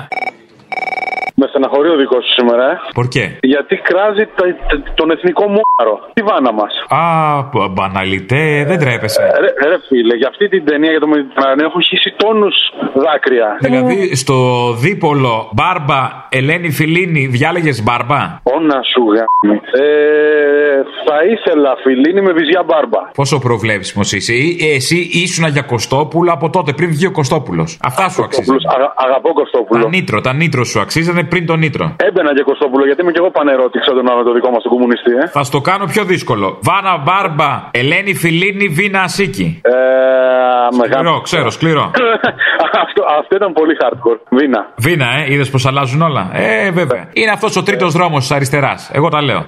Με 1.39 1.45
στεναχωρεί 1.49 1.89
ο 1.89 1.97
δικός 2.01 2.21
σου 2.25 2.33
σήμερα, 2.39 2.63
ε. 2.71 2.75
Por 2.97 3.05
qué? 3.13 3.25
Γιατί 3.53 3.75
κράζει 3.89 4.23
το- 4.37 4.55
το- 4.69 4.83
τον 4.99 5.11
εθνικό 5.11 5.43
μόρο. 5.57 5.93
Τη 6.13 6.21
βάνα 6.29 6.51
μας. 6.59 6.73
Α, 6.87 7.03
π- 7.51 7.69
μπαναλιτέ, 7.71 8.63
δεν 8.67 8.79
τρέπεσαι. 8.79 9.21
Ρε, 9.43 9.69
ρε 9.69 9.77
φίλε, 9.87 10.15
για 10.15 10.27
αυτή 10.27 10.49
την 10.49 10.65
ταινία 10.65 10.91
για 10.91 10.99
το 10.99 11.07
Mediterranean 11.13 11.61
έχω 11.69 11.79
χύσει 11.81 12.13
τόνους 12.17 12.55
δάκρυα. 13.05 13.57
Δηλαδή, 13.59 14.15
στο 14.15 14.35
δίπολο 14.73 15.49
Μπάρμπα 15.53 16.01
Ελένη 16.29 16.69
Φιλίνη, 16.71 17.25
διάλεγες 17.27 17.83
Μπάρμπα; 17.83 18.21
Όνα 18.43 18.79
σου 18.91 19.01
γάμι. 19.15 19.59
Ε, 19.81 20.81
θα 21.07 21.17
ήθελα 21.33 21.75
φιλίνη 21.83 22.21
με 22.21 22.31
βυζιά 22.33 22.63
μπάρμπα. 22.65 22.99
Πόσο 23.15 23.39
προβλέψιμος 23.39 24.11
είσαι. 24.11 24.33
Ή- 24.33 24.57
Εσύ 24.75 25.09
ήσουν 25.11 25.47
για 25.49 25.61
Κωστόπουλο 25.61 26.31
από 26.31 26.49
τότε, 26.49 26.73
πριν 26.73 26.89
βγει 26.89 27.05
ο 27.05 27.11
Κωστόπουλος. 27.11 27.79
Αυτά 27.83 28.09
σου 28.09 28.23
αξίζουν. 28.23 28.57
Αγα- 28.75 28.93
αγαπώ 28.95 29.33
Κωστόπουλο. 29.33 29.81
Τα 29.83 29.89
νήτρο, 29.89 30.21
τα 30.21 30.33
νήτρο 30.33 30.63
σου 30.63 30.79
αξίζανε 30.79 31.23
πριν 31.31 31.45
τον 31.45 31.59
νήτρο. 31.59 31.85
Έμπαινα 32.07 32.31
και 32.35 32.43
Κωστόπουλο 32.49 32.83
γιατί 32.85 33.01
είμαι 33.01 33.11
και 33.11 33.21
εγώ 33.23 33.31
πανερώτηξα 33.37 33.91
τον 33.97 34.09
άλλο 34.11 34.23
το 34.23 34.33
δικό 34.33 34.49
μας 34.53 34.61
τον 34.63 34.71
κομμουνιστή, 34.71 35.11
ε. 35.23 35.27
Θα 35.27 35.43
στο 35.43 35.59
κάνω 35.61 35.85
πιο 35.93 36.03
δύσκολο. 36.03 36.47
Βάνα 36.67 36.93
Μπάρμπα, 37.05 37.51
Ελένη 37.71 38.13
Φιλίνη, 38.21 38.67
Βίνα 38.67 39.01
Ασίκη. 39.01 39.47
Ε, 39.61 39.71
μεγάλο. 40.81 41.01
Σκληρό, 41.01 41.21
ξέρω, 41.21 41.49
σκληρό. 41.49 41.91
αυτό, 42.83 43.01
αυτό 43.19 43.35
ήταν 43.35 43.53
πολύ 43.53 43.73
hardcore. 43.81 44.19
Βίνα. 44.29 44.61
Βίνα, 44.77 45.05
ε, 45.17 45.33
είδες 45.33 45.49
πως 45.49 45.65
αλλάζουν 45.65 46.01
όλα. 46.01 46.29
Ε, 46.33 46.71
βέβαια. 46.71 47.09
Είναι 47.13 47.31
αυτός 47.31 47.55
ο 47.55 47.63
τρίτος 47.63 47.93
δρόμος 47.93 48.19
της 48.19 48.31
αριστεράς. 48.31 48.89
Εγώ 48.93 49.09
τα 49.09 49.21
λέω. 49.21 49.45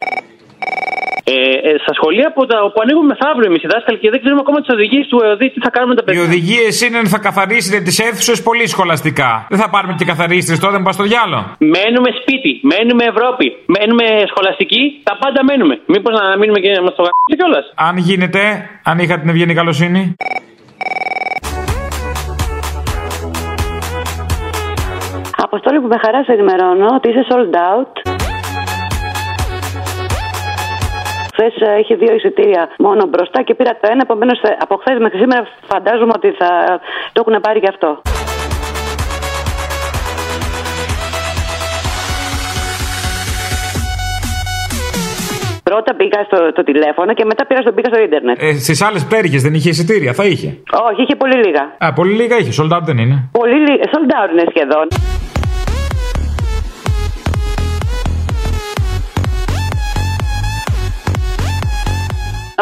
Ε, 1.24 1.34
ε, 1.70 1.72
στα 1.84 1.94
σχολεία 1.98 2.28
που, 2.36 2.42
τα, 2.50 2.58
που 2.74 2.80
ανοίγουν 2.84 3.06
μεθαύριο 3.12 3.48
εμείς 3.52 3.62
οι 3.66 3.68
δάσκαλοι 3.74 3.98
και 4.04 4.10
δεν 4.14 4.20
ξέρουμε 4.24 4.42
ακόμα 4.46 4.58
τις 4.64 4.72
οδηγίες 4.76 5.06
του 5.12 5.18
ΕΟΔΗ, 5.26 5.48
τι 5.54 5.60
θα 5.66 5.70
κάνουμε 5.76 5.94
τα 5.98 6.02
Οι 6.04 6.06
παιδιά. 6.06 6.22
οδηγίες 6.30 6.74
είναι 6.86 6.98
ότι 7.04 7.10
θα 7.16 7.22
καθαρίσετε 7.28 7.78
τις 7.88 7.98
αίθουσες 8.06 8.38
πολύ 8.48 8.66
σχολαστικά. 8.74 9.30
Δεν 9.52 9.60
θα 9.64 9.70
πάρουμε 9.74 9.94
και 10.00 10.06
καθαρίστρες 10.12 10.58
τώρα, 10.60 10.74
δεν 10.76 10.84
πας 10.86 10.96
στο 10.98 11.04
διάλο. 11.12 11.38
Μένουμε 11.76 12.10
σπίτι, 12.22 12.52
μένουμε 12.72 13.04
Ευρώπη, 13.14 13.46
μένουμε 13.76 14.06
σχολαστική, 14.32 14.82
τα 15.08 15.14
πάντα 15.22 15.40
μένουμε. 15.50 15.76
Μήπως 15.94 16.12
να 16.20 16.24
μείνουμε 16.40 16.60
και 16.64 16.70
να 16.78 16.82
μας 16.86 16.94
το 16.98 17.02
γράψετε 17.06 17.36
κιόλας. 17.40 17.66
Αν 17.90 17.96
γίνεται, 18.08 18.42
αν 18.90 18.96
είχα 19.04 19.16
την 19.22 19.30
ευγενή 19.30 19.54
καλοσύνη. 19.60 20.04
Αποστόλη 25.48 25.80
που 25.82 25.88
με 25.88 25.98
χαράς 26.04 26.26
σε 26.26 26.32
ενημερώνω 26.32 26.86
ότι 26.98 27.10
είσαι 27.10 27.24
sold 27.30 27.54
out. 27.70 28.21
Χθες 31.42 31.80
είχε 31.82 31.96
δύο 31.96 32.14
εισιτήρια 32.16 32.70
μόνο 32.78 33.06
μπροστά 33.10 33.42
και 33.42 33.54
πήρα 33.56 33.72
το 33.72 33.88
ένα. 33.92 34.02
Επομένως 34.04 34.40
από 34.60 34.76
χθες 34.76 34.98
μέχρι 35.00 35.18
σήμερα 35.18 35.48
φαντάζομαι 35.72 36.12
ότι 36.16 36.30
θα 36.40 36.50
το 37.14 37.24
έχουν 37.26 37.42
πάρει 37.42 37.60
γι' 37.60 37.68
αυτό. 37.68 38.02
Πρώτα 45.64 45.96
πήγα 45.96 46.24
στο 46.26 46.52
το 46.52 46.64
τηλέφωνο 46.64 47.14
και 47.14 47.26
μετά 47.26 47.46
πήγα 47.46 47.62
στο, 47.62 47.72
πήγα 47.72 47.90
στο 47.94 48.00
ίντερνετ. 48.04 48.42
Ε, 48.42 48.54
Στις 48.54 48.82
άλλες 48.82 49.06
πέριχε 49.06 49.38
δεν 49.38 49.54
είχε 49.54 49.70
εισιτήρια, 49.70 50.14
θα 50.14 50.26
είχε; 50.26 50.48
Όχι, 50.90 51.02
είχε 51.02 51.16
πολύ 51.16 51.36
λίγα. 51.46 51.64
Α, 51.78 51.94
πολύ 51.94 52.14
λίγα 52.14 52.38
είχε. 52.38 52.52
Sold 52.62 52.72
out 52.78 52.84
δεν 52.84 52.98
είναι. 52.98 53.30
Πολύ 53.32 53.58
λίγα. 53.68 53.84
Sold 53.94 54.12
out 54.20 54.32
είναι 54.32 54.44
σχεδόν. 54.54 54.88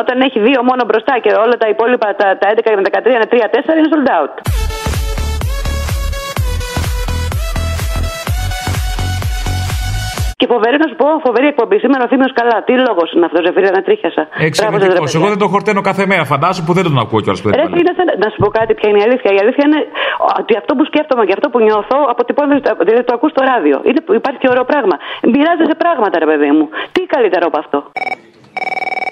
Όταν 0.01 0.15
έχει 0.27 0.39
δύο 0.39 0.59
μόνο 0.69 0.81
μπροστά 0.87 1.13
και 1.23 1.31
όλα 1.43 1.55
τα 1.61 1.67
υπόλοιπα, 1.73 2.07
τα, 2.19 2.27
τα 2.41 2.47
11 2.55 2.75
με 2.75 2.81
13 2.91 3.05
είναι 3.15 3.27
3-4, 3.31 3.77
είναι 3.79 3.89
sold 3.93 4.09
out. 4.19 4.33
Και 10.39 10.47
φοβερή 10.53 10.77
να 10.83 10.87
σου 10.91 10.97
πω, 11.01 11.07
φοβερή 11.27 11.47
εκπομπή. 11.53 11.77
Σήμερα 11.83 12.01
ο 12.05 12.07
Θήμιος 12.11 12.33
καλά. 12.39 12.57
Τι 12.67 12.73
λόγος 12.87 13.07
είναι 13.13 13.25
αυτός, 13.29 13.41
Ζεφύρια, 13.45 13.71
να 13.77 13.81
τρίχιασα. 13.87 14.23
Εξαιρετικό. 14.47 15.03
Εγώ 15.19 15.27
δεν 15.33 15.39
τον 15.43 15.49
χορταίνω 15.53 15.81
κάθε 15.89 16.03
μέρα, 16.11 16.23
φαντάζομαι 16.33 16.65
που 16.67 16.73
δεν 16.77 16.83
τον 16.87 16.97
ακούω 17.03 17.19
κιόλας 17.23 17.41
που 17.41 17.47
δεν 17.49 17.55
Ρε, 17.59 17.65
τον 17.67 17.77
είναι 17.81 17.93
σαν- 17.97 18.15
να 18.23 18.27
σου 18.31 18.37
πω 18.43 18.47
κάτι 18.59 18.71
ποια 18.77 18.87
είναι 18.89 18.99
η 19.03 19.05
αλήθεια. 19.07 19.29
Η 19.37 19.39
αλήθεια 19.43 19.63
είναι 19.67 19.79
ότι 20.39 20.53
αυτό 20.61 20.71
που 20.77 20.83
σκέφτομαι 20.89 21.23
και 21.27 21.33
αυτό 21.37 21.47
που 21.51 21.59
νιώθω 21.67 21.97
αποτυπώνεται, 22.13 22.69
δηλαδή 22.87 23.03
το 23.09 23.13
ακούς 23.17 23.31
στο 23.35 23.41
ράδιο. 23.51 23.75
Είναι, 23.87 24.01
υπάρχει 24.21 24.39
και 24.43 24.49
ωραίο 24.53 24.65
πράγμα. 24.71 24.95
Μοιράζεσαι 25.33 25.75
πράγματα, 25.83 26.15
ρε 26.23 26.27
παιδί 26.31 26.49
μου. 26.57 26.65
Τι 26.93 27.01
καλύτερο 27.13 27.43
από 27.49 27.57
αυτό; 27.63 27.77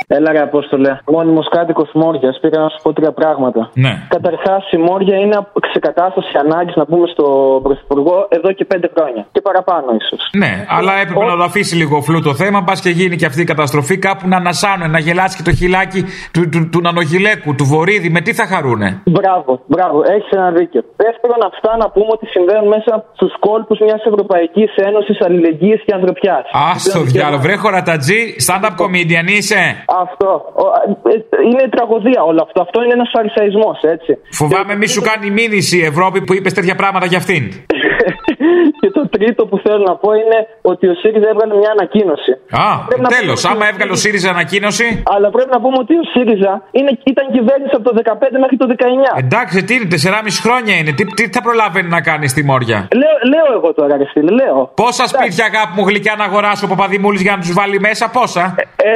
Έλα 0.10 0.32
ρε 0.32 0.42
Απόστολε, 0.42 0.92
μόνιμος 1.16 1.48
κάτοικος 1.50 1.90
Μόρια. 1.94 2.36
Πήγα 2.42 2.60
να 2.60 2.70
σου 2.70 2.80
πω 2.84 2.94
τρία 2.94 3.12
πράγματα. 3.12 3.70
Ναι. 3.74 3.94
Καταρχάς, 4.16 4.72
η 4.72 4.78
Μόρια 4.78 5.18
είναι 5.24 5.38
ξεκατάσταση 5.70 6.32
ανάγκης 6.44 6.76
να 6.76 6.86
πούμε 6.86 7.08
στον 7.14 7.62
Πρωθυπουργό 7.66 8.28
εδώ 8.30 8.50
και 8.58 8.66
πέντε 8.66 8.88
χρόνια. 8.96 9.28
Και 9.32 9.42
παραπάνω 9.42 9.88
ίσως. 10.02 10.22
Ναι, 10.44 10.52
αλλά 10.78 10.94
έπρεπε 11.02 11.26
να 11.26 11.38
το 11.42 11.44
αφήσει 11.44 11.76
λίγο 11.76 12.02
φλού 12.02 12.22
το 12.22 12.34
θέμα, 12.42 12.62
μπας 12.62 12.80
και 12.82 12.90
γίνει 12.90 13.16
και 13.16 13.26
αυτή 13.26 13.42
η 13.42 13.50
καταστροφή 13.54 13.98
κάπου 13.98 14.28
να 14.28 14.38
ανασάνουν, 14.38 14.92
να 14.92 15.00
γελάσει 15.00 15.36
και 15.38 15.46
το 15.50 15.54
χιλάκι 15.60 16.02
του, 16.34 16.50
του, 16.52 16.70
του 16.72 16.80
νανογιλέκου, 16.82 17.56
του 17.56 17.66
βορίδι. 17.66 18.10
Με 18.10 18.22
τι 18.22 18.34
θα 18.34 18.46
χαρούνε; 18.52 19.02
Μπράβο, 19.06 19.52
μπράβο, 19.74 19.98
έχεις 20.14 20.30
ένα 20.30 20.52
δίκιο. 20.52 20.82
Δεύτερον, 21.06 21.40
αυτά 21.52 21.72
να 21.78 21.88
πούμε 21.90 22.12
ότι 22.18 22.26
συμβαίνουν 22.36 22.68
μέσα 22.76 22.92
στους 23.18 23.34
κόλπους 23.40 23.80
μιας 23.80 24.02
Ευρωπαϊκής 24.12 24.72
Ένωσης 24.76 25.18
Αλληλεγγύης 25.26 25.82
και 25.86 25.94
Ανθρωπιάς. 25.94 26.44
Α 26.66 26.70
το 26.94 27.02
διάλογο, 27.12 27.42
βρε 27.42 27.56
χωρατατζή, 27.56 28.20
stand-up 28.46 28.74
comedian 28.82 29.28
είσαι. 29.38 29.62
Αυτό. 30.06 30.30
Ο- 30.64 31.10
ε, 31.10 31.16
Είναι 31.52 31.70
τραγωδία 31.70 32.22
όλο 32.24 32.42
αυτό. 32.48 32.62
Αυτό 32.62 32.84
είναι 32.84 32.94
ένας 32.94 33.10
φαρισαϊσμός, 33.16 33.80
έτσι. 33.82 34.18
Φοβάμαι 34.32 34.76
μη 34.76 34.88
σου 34.88 35.02
κάνει 35.02 35.30
μήνυση 35.30 35.78
η 35.78 35.84
Ευρώπη 35.84 36.22
που 36.22 36.34
είπες 36.34 36.54
τέτοια 36.54 36.76
πράγματα 36.76 37.06
για 37.06 37.18
αυτήν. 37.18 37.44
Και 38.82 38.90
το 38.98 39.02
τρίτο 39.16 39.42
που 39.50 39.58
θέλω 39.66 39.84
να 39.92 39.96
πω 40.02 40.10
είναι 40.22 40.40
ότι 40.72 40.86
ο 40.92 40.94
ΣΥΡΙΖΑ 41.02 41.28
έβγαλε 41.34 41.54
μια 41.62 41.72
ανακοίνωση. 41.78 42.32
Α, 42.66 42.66
Πρέπει 42.90 43.04
να 43.08 43.10
τέλος, 43.18 43.38
πούμε 43.42 43.54
άμα 43.54 43.64
ότι- 43.64 43.72
έβγαλε 43.72 43.92
ο 43.98 44.00
ΣΥΡΙΖΑ 44.04 44.30
ανακοίνωση; 44.36 44.86
Αλλά 45.16 45.28
πρέπει 45.36 45.52
να 45.56 45.60
πούμε 45.64 45.78
ότι 45.84 45.94
ο 46.04 46.06
ΣΥΡΙΖΑ 46.14 46.54
είναι, 46.78 46.92
ήταν 47.12 47.26
κυβέρνηση 47.38 47.74
από 47.78 47.86
το 47.90 47.94
15 48.02 48.36
μέχρι 48.44 48.58
το 48.62 48.66
19. 48.74 49.12
Εντάξει, 49.26 49.58
τι 49.68 49.72
είναι, 49.78 49.88
4,5 49.96 50.38
χρόνια 50.46 50.74
είναι. 50.80 50.92
Τι, 50.98 51.04
τι 51.18 51.24
θα 51.36 51.42
προλαβαίνει 51.48 51.90
να 51.98 52.02
κάνει 52.10 52.26
στη 52.34 52.42
Μόρια; 52.50 52.78
Λέω, 53.02 53.16
λέω 53.34 53.48
εγώ 53.60 53.70
τώρα, 53.80 53.94
ρε 54.02 54.08
φίλε, 54.14 54.32
λέω. 54.42 54.58
Πόσα 54.84 55.06
σπίτια 55.14 55.46
αγάπη 55.52 55.72
μου 55.78 55.84
γλυκιά 55.90 56.14
να 56.22 56.26
αγοράσει 56.30 56.62
ο 56.66 56.68
Παπαδημούλης 56.74 57.22
για 57.26 57.32
να 57.36 57.40
τους 57.44 57.54
βάλει 57.60 57.78
μέσα, 57.88 58.06
πόσα; 58.18 58.44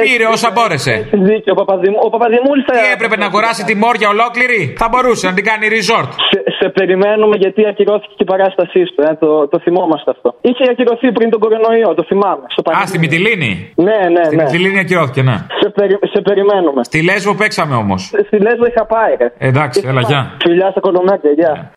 Πήρε 0.04 0.26
όσα 0.36 0.48
μπόρεσε. 0.54 0.92
Έχει 0.92 1.16
δίκιο, 1.30 1.52
ο, 1.56 1.58
Παπαδημ... 1.60 1.94
ο 2.06 2.08
Παπαδημούλης 2.14 2.64
θα... 2.66 2.72
Τι 2.72 2.84
έπρεπε 2.96 3.16
να 3.22 3.26
αγοράσει 3.30 3.62
τη 3.64 3.74
Μόρια 3.82 4.08
ολόκληρη; 4.14 4.60
Θα 4.80 4.86
μπορούσε 4.90 5.24
να 5.28 5.34
την 5.38 5.44
κάνει 5.50 5.64
resort. 5.76 6.10
Σε, 6.30 6.38
σε 6.58 6.66
περιμένουμε 6.78 7.36
γιατί 7.44 7.60
ακυρώθηκε 7.70 8.12
και 8.18 8.24
η 8.28 8.30
παράστασή 8.34 8.80
σου, 8.88 8.94
ε, 9.08 9.14
το, 9.22 9.48
το 9.52 9.58
θυμόμαστε 9.72 10.10
αυτό. 10.10 10.28
Είχε 10.40 10.64
ακυρωθεί 10.70 11.12
πριν 11.12 11.30
τον 11.30 11.40
κορονοϊό, 11.40 11.94
το 11.94 12.04
θυμάμαι. 12.10 12.44
Στο 12.48 12.70
Α, 12.70 12.86
στη 12.86 12.98
Μυτιλίνη. 12.98 13.72
Ναι, 13.74 13.98
ναι, 14.14 14.24
Στη 14.24 14.36
ναι. 14.36 14.42
Μυτιλίνη 14.42 14.78
ακυρώθηκε, 14.78 15.22
ναι. 15.22 15.36
Σε, 15.60 15.68
περι... 15.76 15.98
σε 16.12 16.20
περιμένουμε. 16.20 16.84
Στη 16.84 17.02
Λέσβο 17.02 17.34
παίξαμε 17.34 17.74
όμως. 17.74 18.02
Στη 18.26 18.36
Λέσβο 18.46 18.66
είχα 18.66 18.84
πάει, 18.86 19.14
ρε. 19.18 19.32
Εντάξει, 19.38 19.82
έλα, 19.86 20.00
γεια. 20.00 20.36
Φιλιά 20.44 20.70
στα 20.70 20.80
κολομέρια, 20.80 21.30
γεια. 21.40 21.72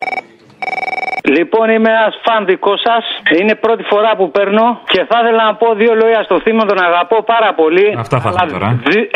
Λοιπόν, 1.36 1.66
είμαι 1.74 1.90
ένας 1.98 2.14
φαν 2.24 2.40
δικός 2.50 2.80
σας. 2.88 3.04
Είναι 3.40 3.54
πρώτη 3.64 3.82
φορά 3.92 4.10
που 4.18 4.26
παίρνω 4.36 4.66
και 4.92 5.00
θα 5.10 5.16
ήθελα 5.22 5.42
να 5.50 5.54
πω 5.60 5.68
δύο 5.82 5.92
λόγια 6.02 6.20
στο 6.28 6.36
θύμα. 6.44 6.62
Τον 6.70 6.78
αγαπώ 6.88 7.16
πάρα 7.34 7.50
πολύ. 7.60 7.86
Αυτά 8.04 8.16
θα 8.24 8.28
έχουμε 8.32 8.50
τώρα. 8.54 8.68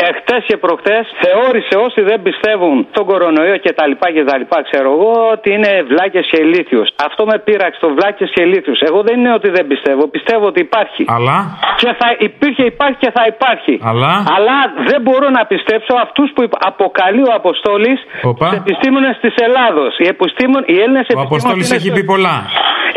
Εχθέ 0.09 0.37
και 0.47 0.57
προχτέ 0.65 0.97
θεώρησε 1.23 1.75
όσοι 1.85 2.01
δεν 2.09 2.17
πιστεύουν 2.27 2.77
στον 2.93 3.05
κορονοϊό 3.11 3.57
και 3.65 3.71
τα 3.79 3.83
λοιπά 3.91 4.07
και 4.15 4.23
τα 4.29 4.35
λοιπά, 4.41 4.57
ξέρω 4.69 4.89
εγώ, 4.95 5.11
ότι 5.35 5.47
είναι 5.55 5.71
βλάκες 5.91 6.25
και 6.31 6.39
ηλίθιου. 6.45 6.83
Αυτό 7.07 7.21
με 7.31 7.35
πείραξε 7.45 7.79
το 7.85 7.89
βλάκες 7.97 8.29
και 8.33 8.41
ηλίθιου. 8.47 8.75
Εγώ 8.89 8.99
δεν 9.07 9.15
είναι 9.19 9.33
ότι 9.39 9.49
δεν 9.57 9.65
πιστεύω. 9.71 10.03
Πιστεύω 10.15 10.45
ότι 10.51 10.59
υπάρχει. 10.67 11.03
Αλλά; 11.17 11.37
Και 11.81 11.91
θα 11.99 12.07
υπήρχε, 12.27 12.63
υπάρχει 12.73 12.97
και 13.03 13.11
θα 13.17 13.23
υπάρχει. 13.33 13.73
Αλλά; 13.91 14.11
Αλλά 14.37 14.57
δεν 14.89 14.99
μπορώ 15.05 15.27
να 15.37 15.45
πιστέψω 15.53 15.93
αυτούς 16.05 16.27
που 16.35 16.41
υπ- 16.47 16.59
αποκαλεί 16.71 17.21
ο 17.29 17.33
Αποστόλης 17.41 17.99
Οπα. 18.31 18.47
επιστήμονες 18.61 19.15
της 19.23 19.33
Ελλάδος. 19.45 19.91
Οι, 20.01 20.05
επιστήμον- 20.13 20.65
οι 20.71 20.75
Έλληνες 20.83 21.05
Ο 21.17 21.19
Αποστόλης 21.27 21.71
έχει 21.71 21.89
πει 22.01 22.07
πολλά. 22.13 22.37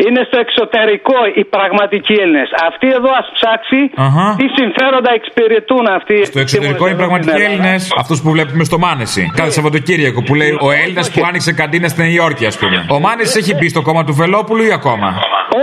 είναι 0.05 0.21
στο 0.29 0.37
εξωτερικό 0.45 1.17
οι 1.39 1.43
πραγματικοί 1.55 2.15
Έλληνες. 2.23 2.49
Αυτοί 2.69 2.87
εδώ 2.97 3.11
ας 3.21 3.27
ψάξει 3.37 3.79
Αχα. 4.05 4.27
τι 4.39 4.47
συμφέροντα 4.59 5.11
εξυπηρετούν 5.19 5.85
αυτοί. 5.97 6.17
Στο 6.25 6.39
εξωτερικό 6.45 6.83
είναι 6.87 6.97
πραγματικοί 7.03 7.41
Έλληνες. 7.49 7.81
Αυτούς 8.01 8.17
που 8.23 8.29
βλέπουμε 8.35 8.63
στο 8.69 8.77
Μάνεση. 8.85 9.21
Κάθε 9.39 9.51
Σαββατοκύριακο 9.57 10.19
που 10.27 10.33
λέει 10.41 10.51
ο 10.67 10.69
Έλληνας 10.81 11.07
που 11.11 11.21
άνοιξε 11.29 11.51
καντίνα 11.61 11.87
στην 11.87 12.03
Νέα 12.03 12.13
Υόρκη, 12.19 12.45
ας 12.51 12.57
πούμε. 12.61 12.77
Ο 12.95 12.99
Μάνεση 13.05 13.35
έχει 13.41 13.53
μπει 13.57 13.67
στο 13.73 13.81
κόμμα 13.87 14.01
του 14.07 14.13
Βελόπουλου 14.21 14.63
ή 14.69 14.71
ακόμα; 14.79 15.09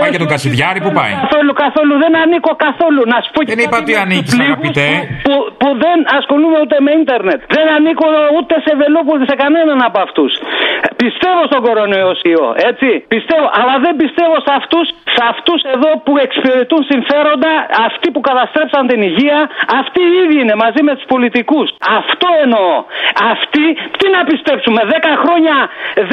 Πάει 0.01 0.09
για 0.15 0.21
τον 0.25 0.31
Κασιδιάρη 0.35 0.79
που 0.85 0.91
πάει; 0.99 1.13
Καθόλου, 1.25 1.53
καθόλου, 1.65 1.93
δεν 2.03 2.13
ανήκω 2.23 2.51
καθόλου. 2.67 3.01
Να 3.13 3.17
σου 3.23 3.29
πω 3.35 3.39
και 3.43 3.49
Δεν 3.53 3.59
είπα 3.63 3.77
κάτι 3.77 3.83
ότι 3.83 3.93
με 3.95 4.01
ανήκεις, 4.05 4.29
τους 4.29 4.39
λίγους 4.39 4.53
αγαπητέ. 4.53 4.89
Που, 4.97 5.05
που, 5.25 5.35
που 5.61 5.69
δεν 5.85 5.97
ασχολούμαι 6.17 6.57
ούτε 6.63 6.75
με 6.85 6.91
ίντερνετ. 7.01 7.39
Δεν 7.57 7.65
ανήκω 7.77 8.07
ούτε 8.37 8.53
σε 8.65 8.71
Βελόπουλο, 8.81 9.21
σε 9.31 9.35
κανέναν 9.43 9.79
από 9.87 9.99
αυτούς. 10.05 10.31
Πιστεύω 11.03 11.41
στον 11.49 11.61
κορονοϊό, 11.67 12.11
έτσι. 12.69 12.89
Πιστεύω 13.13 13.32
πιστεύω, 13.33 13.45
αλλά 13.59 13.75
δεν 13.85 13.93
πιστεύω 14.01 14.35
σε 14.47 14.51
αυτούς 14.59 14.85
σε 15.15 15.23
αυτούς 15.33 15.59
εδώ 15.75 15.89
που 16.05 16.13
εξυπηρετούν 16.25 16.81
συμφέροντα, 16.91 17.53
αυτοί 17.87 18.07
που 18.13 18.21
καταστρέψαν 18.29 18.83
την 18.91 18.99
υγεία, 19.09 19.39
αυτοί 19.81 19.99
οι 20.09 20.13
ίδιοι 20.23 20.37
είναι 20.43 20.55
μαζί 20.65 20.81
με 20.87 20.91
τους 20.97 21.05
πολιτικούς. 21.13 21.67
Αυτό 21.99 22.27
εννοώ. 22.43 22.71
Αυτοί, 23.33 23.65
τι 23.99 24.05
να 24.15 24.21
πιστέψουμε, 24.31 24.79
10 24.93 25.11
χρόνια, 25.23 25.55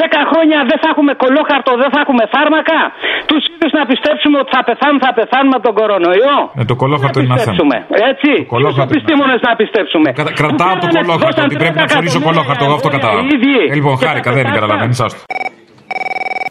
10 0.01 0.21
χρόνια 0.31 0.57
δεν 0.69 0.77
θα 0.83 0.87
έχουμε 0.93 1.11
κολόχαρτο, 1.23 1.71
δεν 1.83 1.89
θα 1.93 1.99
έχουμε 2.03 2.23
φάρμακα. 2.35 2.77
Τους 3.29 3.41
ίδιους 3.51 3.73
να 3.79 3.83
πιστέψουμε 3.91 4.35
ότι 4.41 4.49
θα 4.55 4.61
πεθάνουν, 4.69 4.99
θα 5.07 5.11
πεθάνουμε 5.19 5.55
από 5.57 5.65
τον 5.69 5.75
κορονοϊό. 5.79 6.37
Ε, 6.61 6.63
το 6.71 6.75
κολόχαρτο 6.83 7.17
είναι 7.21 7.29
ένα 7.33 7.39
θέμα. 7.47 7.55
Πιστέψουμε. 7.57 7.77
Έτσι, 8.11 8.31
Το 8.45 8.51
κολόχαρτο 8.55 8.87
τους 8.89 8.95
επιστήμονες 8.95 9.39
να 9.47 9.51
πιστέψουμε. 9.61 10.07
Κατα- 10.19 10.35
Κρατάω 10.41 10.73
το 10.83 10.87
κολόχαρτο, 10.97 11.39
ότι 11.47 11.55
πρέπει 11.63 11.79
να 11.83 11.87
ψωνίσω 11.91 12.19
κολόχαρτο, 12.29 12.63
εγώ 12.67 12.75
αυτό 12.79 12.89
κατάλαβα. 12.95 13.21
Ε, 13.71 13.75
Λοιπόν, 13.77 13.93
χάρηκα, 14.03 14.29
δεν 14.37 14.43
καταλαβαίνεις, 14.59 14.99
άστο. 15.05 15.21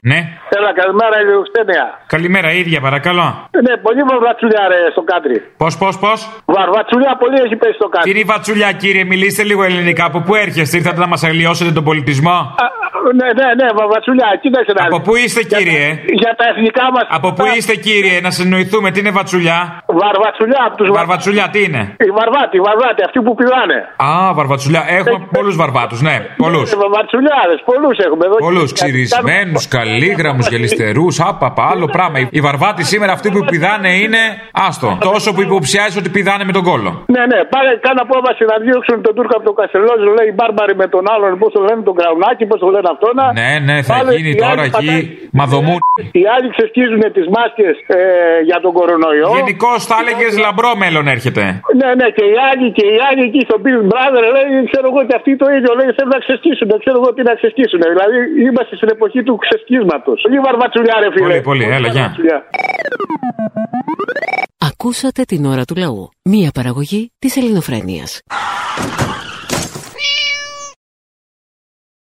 Ναι, 0.03 0.19
Έλα, 0.57 0.71
καλημέρα, 0.81 1.17
Ηλιοξένια. 1.23 1.85
καλημέρα, 2.07 2.49
ίδια 2.53 2.81
παρακαλώ. 2.81 3.27
Ναι, 3.67 3.77
πολύ 3.87 4.03
βαρβατσουλιά 4.11 4.63
ρε 4.73 4.79
στο 4.95 5.03
κάτρι. 5.11 5.37
Πώς, 5.63 5.73
πώς, 5.83 5.99
πώς; 6.05 6.19
Βαρβατσουλιά 6.57 7.13
πολύ 7.23 7.39
έχει 7.45 7.57
πέσει 7.57 7.73
στο 7.81 7.89
κάτρι. 7.89 8.05
Τι 8.07 8.11
είναι 8.11 8.25
η 8.27 8.29
βατσουλιά, 8.33 8.73
κύριε, 8.83 9.05
μιλήστε 9.05 9.43
λίγο 9.51 9.63
ελληνικά. 9.65 10.05
Από 10.05 10.21
πού 10.27 10.35
έρχεστε, 10.35 10.77
ήρθατε 10.77 11.01
να 11.05 11.07
μας 11.07 11.23
αλλοιώσετε 11.25 11.71
τον 11.79 11.85
πολιτισμό; 11.85 12.37
Ναι, 13.21 13.29
ναι, 13.39 13.47
ναι, 13.61 13.67
βαρβατσουλιά, 13.79 14.29
κοίταξε 14.43 14.73
να 14.79 14.83
Από 14.87 14.97
δεις. 14.97 15.07
πού 15.07 15.17
είστε, 15.17 15.43
κύριε; 15.55 15.87
Για 16.23 16.33
τα 16.39 16.45
εθνικά 16.53 16.85
μας. 16.95 17.05
Από 17.19 17.29
πού 17.33 17.45
είστε, 17.57 17.75
κύριε, 17.87 18.21
να 18.21 18.31
συνοηθούμε, 18.31 18.91
τι 18.91 18.99
είναι 19.03 19.11
βατσουλιά; 19.19 19.59
Βαρβατσουλιά 20.03 20.61
από 20.69 20.77
τους 20.77 20.89
Βαρβατσουλιά, 20.99 21.47
τι 21.53 21.61
είναι; 21.67 21.83
Οι 22.09 22.11
βαρβάτι, 22.19 22.55
οι 22.61 22.63
βαρβάτι, 22.69 23.01
αυτοί 23.09 23.19
που 23.27 23.35
πηδάνε. 23.39 23.79
Α, 23.97 24.35
βαρβατσουλιά. 24.39 24.83
Έχουμε 24.99 25.27
πολλούς 25.37 25.57
βαρβάτους, 25.57 26.01
ναι, 26.09 26.17
πολλούς. 26.45 26.69
Βαρβατσουλιάδε, 26.83 27.55
πολλούς 27.71 27.97
έχουμε 28.07 28.25
εδώ. 28.29 28.37
Πολλούς 28.47 28.73
ξυρισμένους, 28.73 29.69
καλήγραμμου, 29.91 30.43
γελιστερούς, 30.53 31.15
άπαπα, 31.29 31.65
άλλο 31.73 31.87
πράγμα. 31.97 32.17
Οι 32.37 32.41
βαρβάτοι 32.47 32.83
σήμερα 32.93 33.13
αυτοί 33.17 33.29
που 33.35 33.41
πηδάνε 33.51 33.91
είναι. 34.05 34.23
Άστο. 34.67 34.89
Τόσο 35.11 35.29
που 35.35 35.41
υποψιάζεις 35.49 35.97
ότι 36.03 36.09
πηδάνε 36.17 36.45
με 36.49 36.53
τον 36.59 36.65
κόλο. 36.71 36.91
Ναι, 37.15 37.23
ναι, 37.33 37.39
πάρε 37.55 37.71
κάνα 37.87 38.03
απόφαση 38.09 38.43
να 38.53 38.57
διώξουν 38.65 38.97
τον 39.07 39.13
Τούρκο 39.17 39.35
από 39.39 39.47
το 39.51 39.55
Καστελόζο, 39.59 40.09
λέει 40.19 40.29
οι 40.31 40.35
μπάρμπαροι 40.39 40.75
με 40.83 40.87
τον 40.95 41.03
άλλον, 41.15 41.31
πώς 41.43 41.51
το 41.57 41.61
λένε 41.69 41.81
τον 41.89 41.95
Κραουνάκη, 42.01 42.45
πώς 42.51 42.59
το 42.65 42.69
λένε 42.75 42.89
αυτό 42.95 43.09
να. 43.19 43.27
Ναι, 43.41 43.51
ναι, 43.69 43.77
θα 43.89 43.95
Πάλι 43.97 44.11
γίνει 44.17 44.31
οι 44.35 44.41
τώρα 44.43 44.51
άλλοι 44.53 44.71
εκεί. 44.71 44.71
πατάνε- 44.71 45.07
Μαδομού. 45.41 45.77
Οι 46.21 46.25
άλλοι 46.35 46.47
ξεσκίζουν 46.57 47.03
τις 47.17 47.27
μάσκες 47.37 47.75
ε, 47.99 48.01
για 48.49 48.59
τον 48.65 48.73
κορονοϊό. 48.79 49.29
Γενικώς 49.41 49.79
θα 49.91 49.97
έλεγε 50.03 50.27
λαμπρό 50.47 50.71
μέλλον 50.83 51.05
έρχεται. 51.17 51.43
Ναι, 51.81 51.89
ναι, 52.01 52.07
και 52.17 52.25
οι 52.33 52.37
άλλοι, 52.51 52.67
και 52.79 52.85
οι 52.93 52.99
άλλοι 53.09 53.23
εκεί 53.29 53.41
στο 53.49 53.57
Big 53.65 53.79
Brother 53.93 54.23
λέει, 54.35 54.49
ξέρω 54.71 54.87
εγώ 54.93 55.01
και 55.09 55.15
αυτοί 55.21 55.31
το 55.43 55.47
ίδιο 55.57 55.71
λέει, 55.79 55.89
θέλουν 55.97 56.13
να 56.19 56.23
ξεσκίσουν. 56.27 56.67
Δεν 56.73 56.79
ξέρω 56.85 56.97
εγώ 57.01 57.09
τι 57.17 57.23
να 57.31 57.35
ξεσκίσουν. 57.41 57.81
Δηλαδή 57.93 58.17
είμαστε 58.47 58.73
στην 58.81 58.89
εποχή 58.97 59.21
του 59.27 59.35
ξεσκίσματο. 59.81 60.13
Πολύ 60.23 60.41
βαρβατσουλιά, 60.41 60.95
ρε 61.01 61.11
φίλε. 61.13 61.27
Πολύ, 61.27 61.41
πολύ, 61.41 61.65
έλα, 61.65 61.89
γεια. 61.89 62.01
βαρβατσουλιά. 62.01 62.45
Ακούσατε 64.59 65.23
την 65.23 65.45
ώρα 65.45 65.65
του 65.65 65.75
λαού. 65.77 66.09
Μία 66.25 66.51
παραγωγή 66.55 67.13
της 67.19 67.37
ελληνοφρένειας. 67.37 68.21